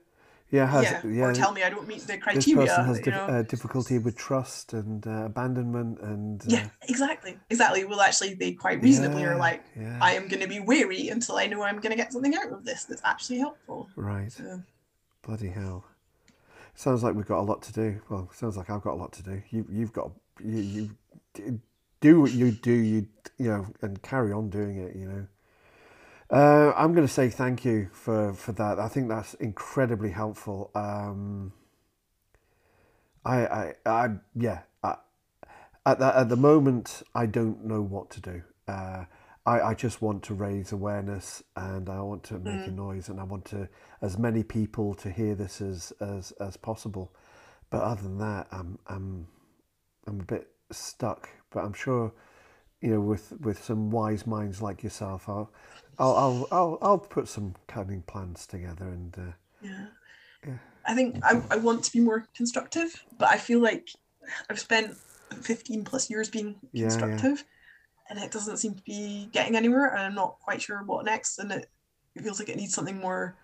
yeah, 0.51 0.67
has 0.67 0.83
yeah, 0.83 1.01
yeah. 1.05 1.23
or 1.23 1.33
tell 1.33 1.51
me 1.51 1.63
i 1.63 1.69
don't 1.69 1.87
meet 1.87 2.01
the 2.01 2.17
criteria. 2.17 2.65
this 2.65 2.69
person 2.69 2.85
has 2.85 2.97
you 2.97 3.03
dif- 3.03 3.13
know? 3.13 3.25
uh, 3.25 3.41
difficulty 3.43 3.97
with 3.97 4.15
trust 4.17 4.73
and 4.73 5.07
uh, 5.07 5.25
abandonment 5.25 5.99
and 6.01 6.41
uh, 6.41 6.45
yeah 6.47 6.67
exactly 6.89 7.37
exactly 7.49 7.85
well 7.85 8.01
actually 8.01 8.33
they 8.33 8.51
quite 8.51 8.81
reasonably 8.81 9.23
are 9.23 9.37
like 9.37 9.63
yeah, 9.75 9.97
I 10.01 10.13
am 10.13 10.27
going 10.27 10.41
to 10.41 10.47
be 10.47 10.59
wary 10.59 11.09
until 11.09 11.37
I 11.37 11.47
know 11.47 11.63
I'm 11.63 11.79
going 11.79 11.91
to 11.91 11.95
get 11.95 12.13
something 12.13 12.35
out 12.35 12.51
of 12.51 12.65
this 12.65 12.85
that's 12.85 13.01
actually 13.03 13.39
helpful. 13.39 13.89
right. 13.95 14.31
So, 14.31 14.61
Bloody 15.23 15.49
hell. 15.49 15.85
Sounds 16.73 17.03
like 17.03 17.15
we've 17.15 17.27
got 17.27 17.39
a 17.39 17.43
lot 17.43 17.61
to 17.63 17.73
do. 17.73 18.01
Well, 18.09 18.29
sounds 18.33 18.57
like 18.57 18.69
I've 18.69 18.81
got 18.81 18.93
a 18.93 18.95
lot 18.95 19.13
to 19.13 19.23
do. 19.23 19.41
You, 19.49 19.65
you've 19.69 19.93
got 19.93 20.11
you, 20.43 20.57
you 21.37 21.59
do 21.99 22.21
what 22.21 22.31
you 22.31 22.51
do. 22.51 22.71
You 22.71 23.07
you 23.37 23.49
know, 23.49 23.67
and 23.81 24.01
carry 24.01 24.31
on 24.31 24.49
doing 24.49 24.77
it. 24.77 24.95
You 24.95 25.07
know. 25.07 25.27
Uh, 26.32 26.73
I'm 26.77 26.93
going 26.93 27.05
to 27.05 27.13
say 27.13 27.29
thank 27.29 27.65
you 27.65 27.89
for 27.91 28.34
for 28.34 28.53
that. 28.53 28.79
I 28.79 28.88
think 28.88 29.09
that's 29.09 29.34
incredibly 29.36 30.11
helpful. 30.11 30.71
Um, 30.73 31.51
I 33.25 33.45
I 33.45 33.73
I 33.86 34.09
yeah. 34.36 34.61
I, 34.84 34.95
at 35.86 35.99
the, 35.99 36.17
at 36.17 36.29
the 36.29 36.38
moment, 36.38 37.03
I 37.15 37.25
don't 37.25 37.65
know 37.65 37.82
what 37.82 38.09
to 38.11 38.21
do. 38.21 38.43
Uh, 38.67 39.05
I, 39.45 39.61
I 39.61 39.73
just 39.73 40.01
want 40.01 40.23
to 40.23 40.36
raise 40.36 40.71
awareness 40.71 41.43
and 41.55 41.89
I 41.89 41.99
want 42.01 42.23
to 42.25 42.38
make 42.38 42.67
a 42.67 42.71
noise 42.71 43.09
and 43.09 43.19
I 43.19 43.23
want 43.23 43.45
to 43.45 43.67
as 44.01 44.17
many 44.17 44.43
people 44.43 44.93
to 44.95 45.09
hear 45.09 45.34
this 45.34 45.61
as, 45.61 45.91
as, 45.99 46.32
as 46.34 46.57
possible. 46.57 47.11
But 47.71 47.82
other 47.82 48.03
than 48.03 48.19
that, 48.19 48.47
I'm 48.51 48.77
I'm 48.88 49.27
I'm 50.07 50.19
a 50.19 50.23
bit 50.23 50.49
stuck. 50.71 51.29
But 51.49 51.63
I'm 51.63 51.73
sure, 51.73 52.13
you 52.82 52.91
know, 52.91 53.01
with 53.01 53.34
with 53.39 53.63
some 53.63 53.91
wise 53.91 54.25
minds 54.27 54.61
like 54.61 54.84
yourself, 54.84 55.29
I'll 55.29 55.51
I'll 55.99 56.15
I'll 56.15 56.47
I'll, 56.51 56.77
I'll 56.82 56.97
put 56.97 57.27
some 57.27 57.55
cunning 57.67 58.01
plans 58.03 58.47
together 58.47 58.86
and 58.86 59.15
uh, 59.17 59.21
yeah. 59.61 59.86
Yeah. 60.45 60.53
I 60.86 60.95
think 60.95 61.19
I, 61.23 61.41
I 61.51 61.57
want 61.57 61.84
to 61.84 61.91
be 61.91 61.99
more 61.99 62.25
constructive, 62.36 63.03
but 63.19 63.29
I 63.29 63.38
feel 63.38 63.59
like 63.59 63.89
I've 64.49 64.59
spent 64.59 64.95
15 65.41 65.84
plus 65.84 66.09
years 66.09 66.29
being 66.29 66.55
Yeah, 66.71 66.84
yeah. 66.84 66.88
constructive 66.89 67.43
and 68.09 68.19
it 68.19 68.32
doesn't 68.32 68.57
seem 68.57 68.73
to 68.75 68.84
be 68.84 69.29
getting 69.32 69.55
anywhere. 69.55 69.88
And 69.88 70.01
I'm 70.01 70.15
not 70.15 70.39
quite 70.41 70.61
sure 70.61 70.84
what 70.84 71.05
next. 71.05 71.39
And 71.39 71.51
it, 71.51 71.69
it 72.15 72.23
feels 72.23 72.39
like 72.39 72.49
it 72.49 72.57
needs 72.57 72.73
something 72.73 72.97
more 72.97 73.36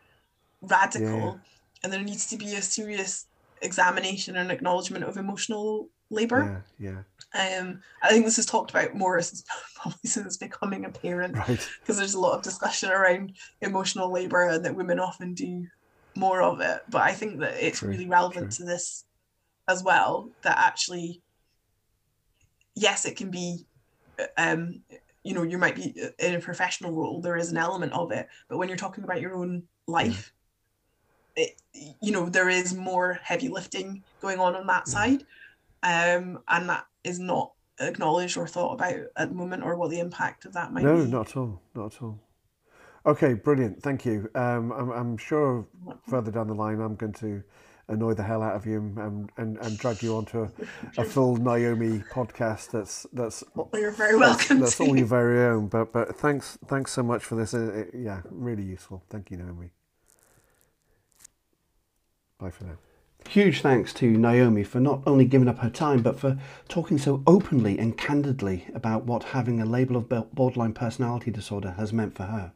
radical. 0.62 1.40
And 1.84 1.94
there 1.94 2.02
needs 2.02 2.26
to 2.32 2.38
be 2.38 2.56
a 2.56 2.62
serious 2.62 3.28
examination 3.62 4.36
and 4.36 4.52
acknowledgement 4.52 5.04
of 5.06 5.18
emotional 5.18 5.90
labor. 6.10 6.64
yeah 6.80 6.92
yeah 6.92 7.02
Um, 7.34 7.82
I 8.02 8.10
think 8.10 8.26
this 8.26 8.40
is 8.40 8.46
talked 8.46 8.72
about 8.72 8.96
more 8.96 9.22
since 9.22 9.44
probably 9.76 10.00
since 10.06 10.38
becoming 10.38 10.86
a 10.86 10.90
parent 10.90 11.36
right 11.36 11.70
because 11.82 11.98
there's 11.98 12.14
a 12.14 12.20
lot 12.20 12.36
of 12.38 12.44
discussion 12.44 12.90
around 12.90 13.36
emotional 13.62 14.12
labor 14.12 14.48
and 14.48 14.66
that 14.66 14.76
women 14.76 15.00
often 15.00 15.34
do 15.34 15.66
more 16.16 16.42
of 16.42 16.62
it. 16.62 16.82
But 16.90 17.02
I 17.02 17.14
think 17.14 17.40
that 17.42 17.56
it's 17.64 17.80
True, 17.80 17.90
really 17.90 18.08
relevant 18.08 18.52
true. 18.52 18.66
to 18.66 18.72
this 18.72 19.06
as 19.68 19.84
well. 19.84 20.32
That 20.44 20.58
actually, 20.58 21.22
yes, 22.76 23.06
it 23.06 23.18
can 23.18 23.30
be, 23.30 23.66
um, 24.38 24.84
you 25.24 25.34
know, 25.34 25.44
you 25.44 25.58
might 25.58 25.76
be 25.76 26.00
in 26.20 26.36
a 26.36 26.40
professional 26.40 26.94
role. 26.94 27.22
There 27.22 27.38
is 27.38 27.52
an 27.52 27.58
element 27.58 27.94
of 27.94 28.12
it, 28.12 28.28
but 28.50 28.58
when 28.58 28.70
you're 28.70 28.78
talking 28.78 29.04
about 29.04 29.22
your 29.22 29.36
own 29.36 29.64
life, 29.88 30.32
it, 31.36 31.52
you 32.02 32.12
know, 32.12 32.30
there 32.30 32.50
is 32.50 32.74
more 32.74 33.20
heavy 33.22 33.50
lifting 33.50 34.04
going 34.22 34.40
on 34.40 34.56
on 34.56 34.68
that 34.68 34.88
Yeah. 34.88 34.94
side, 34.94 35.24
um, 35.84 36.40
and 36.48 36.70
that 36.70 36.86
is 37.08 37.20
not 37.20 37.54
acknowledged 37.80 38.38
or 38.38 38.48
thought 38.48 38.74
about 38.74 38.96
at 39.16 39.30
the 39.30 39.36
moment, 39.36 39.64
or 39.64 39.76
what 39.76 39.90
the 39.90 40.00
impact 40.00 40.46
of 40.46 40.54
that 40.54 40.72
might 40.74 40.84
no 40.84 40.98
be. 40.98 41.04
No, 41.12 41.18
not 41.20 41.30
at 41.30 41.38
all 41.38 41.62
not 41.76 41.94
at 41.96 42.02
all 42.02 42.20
okay 43.06 43.34
brilliant 43.34 43.82
thank 43.82 44.06
you 44.06 44.30
um, 44.36 44.72
I'm, 44.72 44.90
I'm 44.92 45.18
sure 45.18 45.66
further 46.10 46.32
down 46.32 46.48
the 46.48 46.56
line 46.56 46.80
I'm 46.82 46.96
going 46.96 47.14
to 47.14 47.44
annoy 47.90 48.14
the 48.14 48.24
hell 48.24 48.42
out 48.44 48.56
of 48.56 48.66
you 48.66 48.78
and, 48.98 49.30
and, 49.38 49.58
and 49.60 49.78
drag 49.78 50.04
you 50.04 50.16
onto 50.18 50.42
a, 50.44 50.52
a 50.98 51.06
full 51.14 51.38
Naomi 51.38 52.00
podcast 52.12 52.72
that's 52.72 53.06
that's 53.14 53.44
Well, 53.56 53.70
you're 53.76 53.92
very 53.92 54.18
welcome. 54.18 54.60
that's 54.60 54.78
to. 54.78 54.84
all 54.84 54.98
your 54.98 55.06
very 55.20 55.40
own 55.46 55.68
but 55.68 55.94
but 55.94 56.18
thanks 56.18 56.58
thanks 56.68 56.92
so 56.92 57.04
much 57.04 57.24
for 57.24 57.36
this 57.36 57.54
uh, 57.54 57.86
uh, 57.94 57.98
yeah 57.98 58.22
really 58.30 58.64
useful 58.64 59.04
thank 59.10 59.32
you 59.32 59.38
Naomi 59.38 59.72
bye 62.40 62.50
for 62.52 62.66
now 62.66 62.78
Huge 63.30 63.62
thanks 63.62 63.94
to 63.96 64.18
Naomi 64.18 64.64
for 64.64 64.80
not 64.80 65.04
only 65.06 65.26
giving 65.26 65.48
up 65.48 65.60
her 65.60 65.70
time, 65.70 66.02
but 66.02 66.20
for 66.20 66.38
talking 66.70 66.98
so 66.98 67.24
openly 67.28 67.78
and 67.78 67.98
candidly 67.98 68.66
about 68.74 69.04
what 69.04 69.24
having 69.36 69.60
a 69.60 69.66
label 69.66 69.98
of 69.98 70.10
borderline 70.34 70.74
personality 70.74 71.30
disorder 71.30 71.72
has 71.72 71.92
meant 71.92 72.16
for 72.16 72.24
her. 72.24 72.54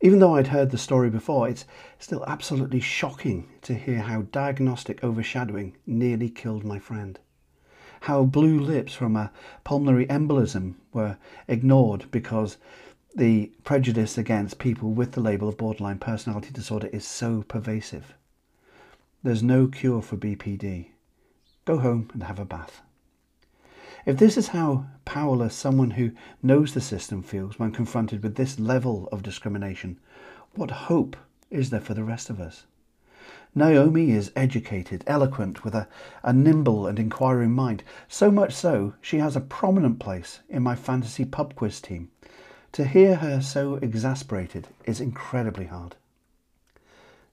Even 0.00 0.18
though 0.18 0.34
I'd 0.34 0.46
heard 0.46 0.70
the 0.70 0.78
story 0.78 1.10
before, 1.10 1.46
it's 1.46 1.66
still 1.98 2.24
absolutely 2.26 2.80
shocking 2.80 3.48
to 3.62 3.74
hear 3.74 3.98
how 4.00 4.22
diagnostic 4.22 5.04
overshadowing 5.04 5.76
nearly 5.86 6.30
killed 6.30 6.64
my 6.64 6.78
friend. 6.78 7.18
How 8.00 8.24
blue 8.24 8.58
lips 8.58 8.94
from 8.94 9.14
a 9.14 9.30
pulmonary 9.62 10.06
embolism 10.06 10.76
were 10.94 11.18
ignored 11.46 12.06
because 12.10 12.56
the 13.14 13.52
prejudice 13.62 14.16
against 14.16 14.58
people 14.58 14.90
with 14.92 15.12
the 15.12 15.20
label 15.20 15.48
of 15.48 15.58
borderline 15.58 15.98
personality 15.98 16.50
disorder 16.50 16.86
is 16.94 17.06
so 17.06 17.42
pervasive. 17.42 18.14
There's 19.22 19.42
no 19.42 19.66
cure 19.66 20.00
for 20.00 20.16
BPD. 20.16 20.92
Go 21.66 21.76
home 21.80 22.08
and 22.14 22.22
have 22.22 22.38
a 22.38 22.44
bath. 22.46 22.80
If 24.06 24.16
this 24.16 24.38
is 24.38 24.48
how 24.48 24.86
powerless 25.04 25.54
someone 25.54 25.90
who 25.90 26.12
knows 26.42 26.72
the 26.72 26.80
system 26.80 27.22
feels 27.22 27.58
when 27.58 27.70
confronted 27.70 28.22
with 28.22 28.36
this 28.36 28.58
level 28.58 29.10
of 29.12 29.22
discrimination, 29.22 30.00
what 30.54 30.70
hope 30.70 31.18
is 31.50 31.68
there 31.68 31.82
for 31.82 31.92
the 31.92 32.02
rest 32.02 32.30
of 32.30 32.40
us? 32.40 32.64
Naomi 33.54 34.12
is 34.12 34.32
educated, 34.34 35.04
eloquent, 35.06 35.64
with 35.64 35.74
a, 35.74 35.86
a 36.22 36.32
nimble 36.32 36.86
and 36.86 36.98
inquiring 36.98 37.50
mind, 37.50 37.84
so 38.08 38.30
much 38.30 38.54
so 38.54 38.94
she 39.02 39.18
has 39.18 39.36
a 39.36 39.40
prominent 39.42 39.98
place 39.98 40.40
in 40.48 40.62
my 40.62 40.74
fantasy 40.74 41.26
pub 41.26 41.54
quiz 41.54 41.78
team. 41.82 42.10
To 42.72 42.86
hear 42.86 43.16
her 43.16 43.42
so 43.42 43.74
exasperated 43.82 44.68
is 44.86 44.98
incredibly 44.98 45.66
hard. 45.66 45.96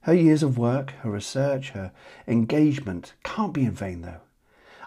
Her 0.02 0.14
years 0.14 0.42
of 0.42 0.56
work, 0.56 0.90
her 1.02 1.10
research, 1.10 1.70
her 1.70 1.92
engagement 2.26 3.14
can't 3.24 3.52
be 3.52 3.64
in 3.64 3.72
vain, 3.72 4.02
though. 4.02 4.20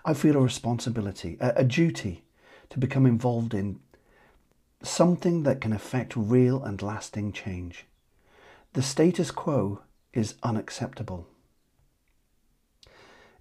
I 0.04 0.14
feel 0.14 0.36
a 0.36 0.42
responsibility, 0.42 1.38
a, 1.40 1.54
a 1.58 1.64
duty 1.64 2.24
to 2.70 2.80
become 2.80 3.06
involved 3.06 3.54
in 3.54 3.80
something 4.82 5.44
that 5.44 5.62
can 5.62 5.74
affect 5.74 6.16
real 6.16 6.64
and 6.64 6.82
lasting 6.82 7.34
change. 7.34 7.86
The 8.74 8.82
status 8.82 9.30
quo 9.32 9.82
is 10.14 10.36
unacceptable. 10.44 11.28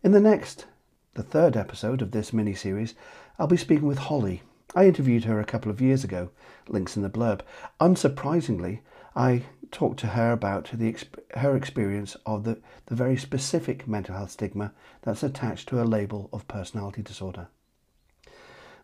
In 0.03 0.13
the 0.13 0.21
next, 0.21 0.67
the 1.15 1.23
third 1.23 1.57
episode 1.57 2.03
of 2.03 2.11
this 2.11 2.33
mini 2.33 2.55
series, 2.55 2.95
I'll 3.39 3.47
be 3.47 3.57
speaking 3.57 3.87
with 3.87 3.99
Holly. 3.99 4.43
I 4.75 4.87
interviewed 4.87 5.25
her 5.25 5.41
a 5.41 5.45
couple 5.45 5.71
of 5.71 5.81
years 5.81 6.05
ago, 6.05 6.31
links 6.69 6.97
in 6.97 7.03
the 7.03 7.11
blurb. 7.11 7.41
Unsurprisingly, 7.81 8.81
I 9.15 9.45
talked 9.71 10.01
to 10.01 10.09
her 10.09 10.33
about 10.33 10.71
the, 10.73 10.97
her 11.37 11.57
experience 11.57 12.17
of 12.27 12.45
the, 12.45 12.59
the 12.87 12.95
very 12.95 13.17
specific 13.17 13.87
mental 13.89 14.17
health 14.17 14.33
stigma 14.33 14.73
that's 15.03 15.23
attached 15.23 15.69
to 15.69 15.83
a 15.83 15.85
label 15.85 16.29
of 16.33 16.49
personality 16.49 17.03
disorder. 17.03 17.49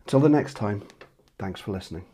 Until 0.05 0.19
the 0.19 0.29
next 0.29 0.55
time, 0.55 0.83
thanks 1.37 1.61
for 1.61 1.71
listening. 1.71 2.05